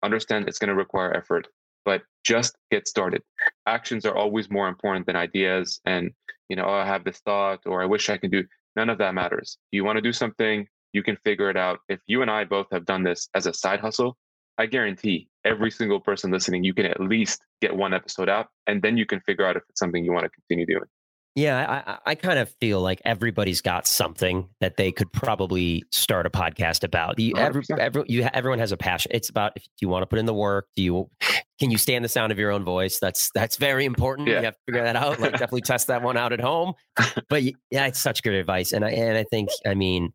Understand 0.03 0.47
it's 0.47 0.57
going 0.57 0.69
to 0.69 0.73
require 0.73 1.15
effort, 1.15 1.45
but 1.85 2.01
just 2.25 2.55
get 2.71 2.87
started. 2.87 3.21
Actions 3.67 4.03
are 4.03 4.15
always 4.15 4.49
more 4.49 4.67
important 4.67 5.05
than 5.05 5.15
ideas. 5.15 5.79
And 5.85 6.09
you 6.49 6.55
know, 6.55 6.65
oh, 6.65 6.73
I 6.73 6.87
have 6.87 7.03
this 7.03 7.19
thought 7.19 7.59
or 7.67 7.83
I 7.83 7.85
wish 7.85 8.09
I 8.09 8.17
can 8.17 8.31
do. 8.31 8.45
None 8.75 8.89
of 8.89 8.97
that 8.97 9.13
matters. 9.13 9.59
You 9.69 9.83
want 9.83 9.97
to 9.97 10.01
do 10.01 10.11
something, 10.11 10.67
you 10.91 11.03
can 11.03 11.17
figure 11.17 11.51
it 11.51 11.55
out. 11.55 11.81
If 11.87 11.99
you 12.07 12.23
and 12.23 12.31
I 12.31 12.45
both 12.45 12.65
have 12.71 12.87
done 12.87 13.03
this 13.03 13.29
as 13.35 13.45
a 13.45 13.53
side 13.53 13.79
hustle, 13.79 14.17
I 14.57 14.65
guarantee 14.65 15.29
every 15.45 15.71
single 15.71 15.99
person 15.99 16.31
listening, 16.31 16.63
you 16.63 16.73
can 16.73 16.85
at 16.85 16.99
least 16.99 17.41
get 17.61 17.75
one 17.75 17.93
episode 17.93 18.29
out, 18.29 18.47
and 18.67 18.81
then 18.81 18.97
you 18.97 19.05
can 19.05 19.19
figure 19.21 19.45
out 19.45 19.57
if 19.57 19.63
it's 19.69 19.79
something 19.79 20.03
you 20.03 20.11
want 20.11 20.25
to 20.25 20.29
continue 20.29 20.65
doing. 20.65 20.87
Yeah, 21.35 21.83
I, 22.05 22.11
I 22.11 22.15
kind 22.15 22.37
of 22.37 22.53
feel 22.61 22.79
like 22.79 23.01
everybody's 23.05 23.61
got 23.61 23.87
something 23.87 24.49
that 24.59 24.77
they 24.77 24.91
could 24.91 25.11
probably 25.11 25.83
start 25.91 26.27
a 26.27 26.29
podcast 26.29 26.83
about. 26.83 27.17
You, 27.17 27.33
every, 27.35 27.63
every, 27.79 28.03
you, 28.07 28.29
everyone 28.33 28.59
has 28.59 28.71
a 28.71 28.77
passion. 28.77 29.11
It's 29.15 29.29
about 29.29 29.53
if 29.55 29.65
you 29.81 29.89
want 29.89 30.03
to 30.03 30.05
put 30.05 30.19
in 30.19 30.27
the 30.27 30.33
work. 30.33 30.67
Do 30.75 30.83
you 30.83 31.09
can 31.59 31.71
you 31.71 31.79
stand 31.79 32.05
the 32.05 32.09
sound 32.09 32.31
of 32.31 32.37
your 32.37 32.51
own 32.51 32.63
voice? 32.63 32.99
That's 32.99 33.31
that's 33.33 33.57
very 33.57 33.85
important. 33.85 34.27
Yeah. 34.27 34.39
You 34.39 34.45
have 34.45 34.53
to 34.53 34.59
figure 34.67 34.83
that 34.83 34.95
out. 34.95 35.19
Like 35.19 35.31
definitely 35.31 35.61
test 35.61 35.87
that 35.87 36.03
one 36.03 36.17
out 36.17 36.33
at 36.33 36.39
home. 36.39 36.73
But 37.29 37.41
yeah, 37.43 37.87
it's 37.87 38.01
such 38.01 38.21
good 38.21 38.35
advice, 38.35 38.71
and 38.71 38.85
I 38.85 38.91
and 38.91 39.17
I 39.17 39.23
think 39.23 39.49
I 39.65 39.73
mean 39.73 40.13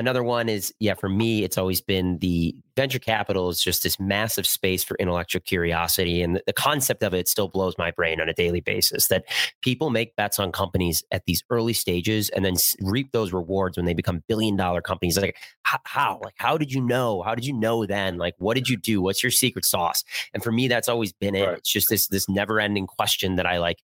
Another 0.00 0.22
one 0.22 0.48
is, 0.48 0.72
yeah, 0.78 0.94
for 0.94 1.10
me, 1.10 1.44
it's 1.44 1.58
always 1.58 1.82
been 1.82 2.16
the 2.20 2.56
venture 2.74 2.98
capital 2.98 3.50
is 3.50 3.62
just 3.62 3.82
this 3.82 4.00
massive 4.00 4.46
space 4.46 4.82
for 4.82 4.96
intellectual 4.96 5.42
curiosity. 5.42 6.22
And 6.22 6.40
the, 6.46 6.54
concept 6.54 7.02
of 7.02 7.12
it 7.12 7.28
still 7.28 7.48
blows 7.48 7.76
my 7.76 7.90
brain 7.90 8.18
on 8.18 8.26
a 8.26 8.32
daily 8.32 8.62
basis 8.62 9.08
that 9.08 9.24
people 9.60 9.90
make 9.90 10.16
bets 10.16 10.38
on 10.38 10.52
companies 10.52 11.04
at 11.10 11.26
these 11.26 11.44
early 11.50 11.74
stages 11.74 12.30
and 12.30 12.46
then 12.46 12.54
reap 12.80 13.12
those 13.12 13.34
rewards 13.34 13.76
when 13.76 13.84
they 13.84 13.92
become 13.92 14.22
billion 14.26 14.56
dollar 14.56 14.80
companies. 14.80 15.18
Like, 15.18 15.36
how? 15.64 16.18
Like, 16.24 16.36
how 16.38 16.56
did 16.56 16.72
you 16.72 16.80
know? 16.80 17.20
How 17.20 17.34
did 17.34 17.44
you 17.44 17.52
know 17.52 17.84
then? 17.84 18.16
Like, 18.16 18.36
what 18.38 18.54
did 18.54 18.70
you 18.70 18.78
do? 18.78 19.02
What's 19.02 19.22
your 19.22 19.30
secret 19.30 19.66
sauce? 19.66 20.02
And 20.32 20.42
for 20.42 20.50
me, 20.50 20.66
that's 20.66 20.88
always 20.88 21.12
been 21.12 21.34
it. 21.34 21.46
Right. 21.46 21.58
It's 21.58 21.70
just 21.70 21.90
this, 21.90 22.06
this 22.06 22.26
never 22.26 22.58
ending 22.58 22.86
question 22.86 23.36
that 23.36 23.44
I 23.44 23.58
like 23.58 23.80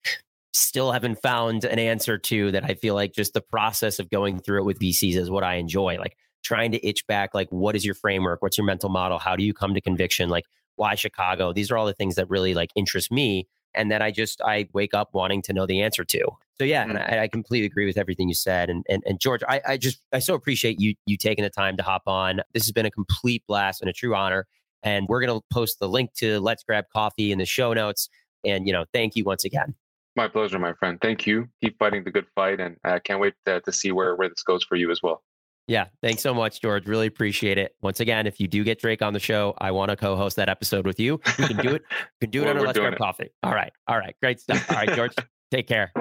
still 0.54 0.91
haven't 0.91 1.22
found 1.22 1.66
an 1.66 1.80
answer 1.80 2.18
to 2.18 2.51
that 2.51 2.64
I 2.64 2.76
feel 2.76 2.95
like 2.95 3.14
just 3.14 3.34
the 3.34 3.41
process 3.41 3.99
of 3.99 4.10
going 4.10 4.39
through 4.39 4.62
it 4.62 4.66
with 4.66 4.80
VCs 4.80 5.16
is 5.16 5.30
what 5.30 5.43
I 5.43 5.56
enjoy. 5.56 5.97
Like 5.97 6.16
trying 6.43 6.72
to 6.72 6.88
itch 6.88 7.06
back, 7.08 7.34
like, 7.34 7.49
what 7.49 7.76
is 7.76 7.86
your 7.86 7.95
framework? 7.95 8.41
What's 8.41 8.58
your 8.58 8.66
mental 8.66 8.89
model? 8.89 9.18
How 9.18 9.36
do 9.36 9.43
you 9.43 9.54
come 9.54 9.74
to 9.74 9.82
conviction? 9.82 10.30
Like, 10.30 10.45
why 10.76 10.95
Chicago? 10.95 11.54
These 11.54 11.72
are 11.72 11.78
all 11.78 11.86
the 11.86 11.93
things 11.93 12.16
that 12.16 12.30
really 12.30 12.54
like 12.54 12.70
interest 12.76 13.12
me 13.12 13.47
and 13.76 13.91
that 13.91 14.01
I 14.01 14.12
just 14.12 14.41
I 14.41 14.68
wake 14.74 14.93
up 14.93 15.10
wanting 15.14 15.41
to 15.43 15.54
know 15.54 15.66
the 15.66 15.82
answer 15.82 16.04
to. 16.04 16.20
So 16.60 16.64
yeah, 16.64 16.84
and 16.84 16.93
mm. 16.93 17.14
I, 17.14 17.24
I, 17.24 17.28
completely 17.28 17.66
agree 17.66 17.88
with 17.88 17.97
everything 17.97 18.28
you 18.28 18.36
said. 18.36 18.70
And 18.70 18.86
and, 18.88 19.01
and 19.06 19.20
George, 19.20 19.41
I, 19.47 19.62
I 19.68 19.78
just 19.78 19.99
I 20.12 20.20
so 20.20 20.36
appreciate 20.36 20.80
you 20.80 20.95
you 21.06 21.18
taking 21.18 21.43
the 21.43 21.49
time 21.49 21.78
to 21.78 21.84
hop 21.84 22.04
on. 22.06 22.41
This 22.54 22.64
has 22.64 22.72
been 22.72 22.86
a 22.86 22.91
complete 22.91 23.43
blast 23.47 23.82
and 23.82 23.89
a 23.89 23.93
true 23.93 24.16
honor. 24.16 24.45
And 24.84 25.08
we're 25.08 25.26
gonna 25.26 25.39
post 25.51 25.80
the 25.80 25.89
link 25.89 26.14
to 26.16 26.39
Let's 26.39 26.64
Grab 26.64 26.86
Coffee 26.93 27.32
in 27.32 27.39
the 27.39 27.45
show 27.45 27.74
notes. 27.74 28.10
And 28.43 28.68
you 28.68 28.74
know, 28.74 28.86
thank 28.93 29.16
you 29.16 29.24
once 29.24 29.45
again. 29.45 29.76
My 30.16 30.28
pleasure, 30.28 30.59
my 30.59 30.74
friend. 30.74 30.99
Thank 31.01 31.26
you. 31.26 31.47
Keep 31.61 31.80
fighting 31.80 32.03
the 32.03 32.11
good 32.11 32.28
fight, 32.36 32.59
and 32.59 32.78
I 32.84 32.99
can't 32.99 33.20
wait 33.20 33.34
to, 33.45 33.61
to 33.61 33.72
see 33.72 33.91
where 33.91 34.16
where 34.16 34.30
this 34.30 34.43
goes 34.43 34.64
for 34.64 34.76
you 34.76 34.91
as 34.91 35.01
well. 35.01 35.24
Yeah, 35.68 35.86
thanks 36.01 36.22
so 36.22 36.34
much, 36.34 36.61
George. 36.61 36.88
Really 36.88 37.07
appreciate 37.07 37.57
it. 37.57 37.74
Once 37.82 38.01
again, 38.01 38.28
if 38.28 38.39
you 38.39 38.47
do 38.47 38.64
get 38.64 38.80
Drake 38.80 39.01
on 39.01 39.14
the 39.14 39.20
show, 39.20 39.53
I 39.59 39.72
want 39.72 39.89
to 39.91 39.95
co-host 39.95 40.36
that 40.36 40.49
episode 40.49 40.86
with 40.86 40.99
you. 40.99 41.22
You 41.39 41.47
can 41.47 41.57
do 41.57 41.76
it. 41.76 41.84
You 41.89 42.28
can 42.28 42.30
do 42.32 42.41
it 42.41 42.45
well, 42.45 42.57
on 42.57 42.64
a 42.64 42.64
Let's 42.64 42.80
Grab 42.80 42.97
Coffee. 42.97 43.30
All 43.43 43.53
right, 43.53 43.72
all 43.88 43.97
right, 43.97 44.16
great 44.22 44.39
stuff. 44.39 44.70
All 44.70 44.76
right, 44.76 44.93
George, 44.93 45.14
take 45.51 45.68
care. 45.68 45.91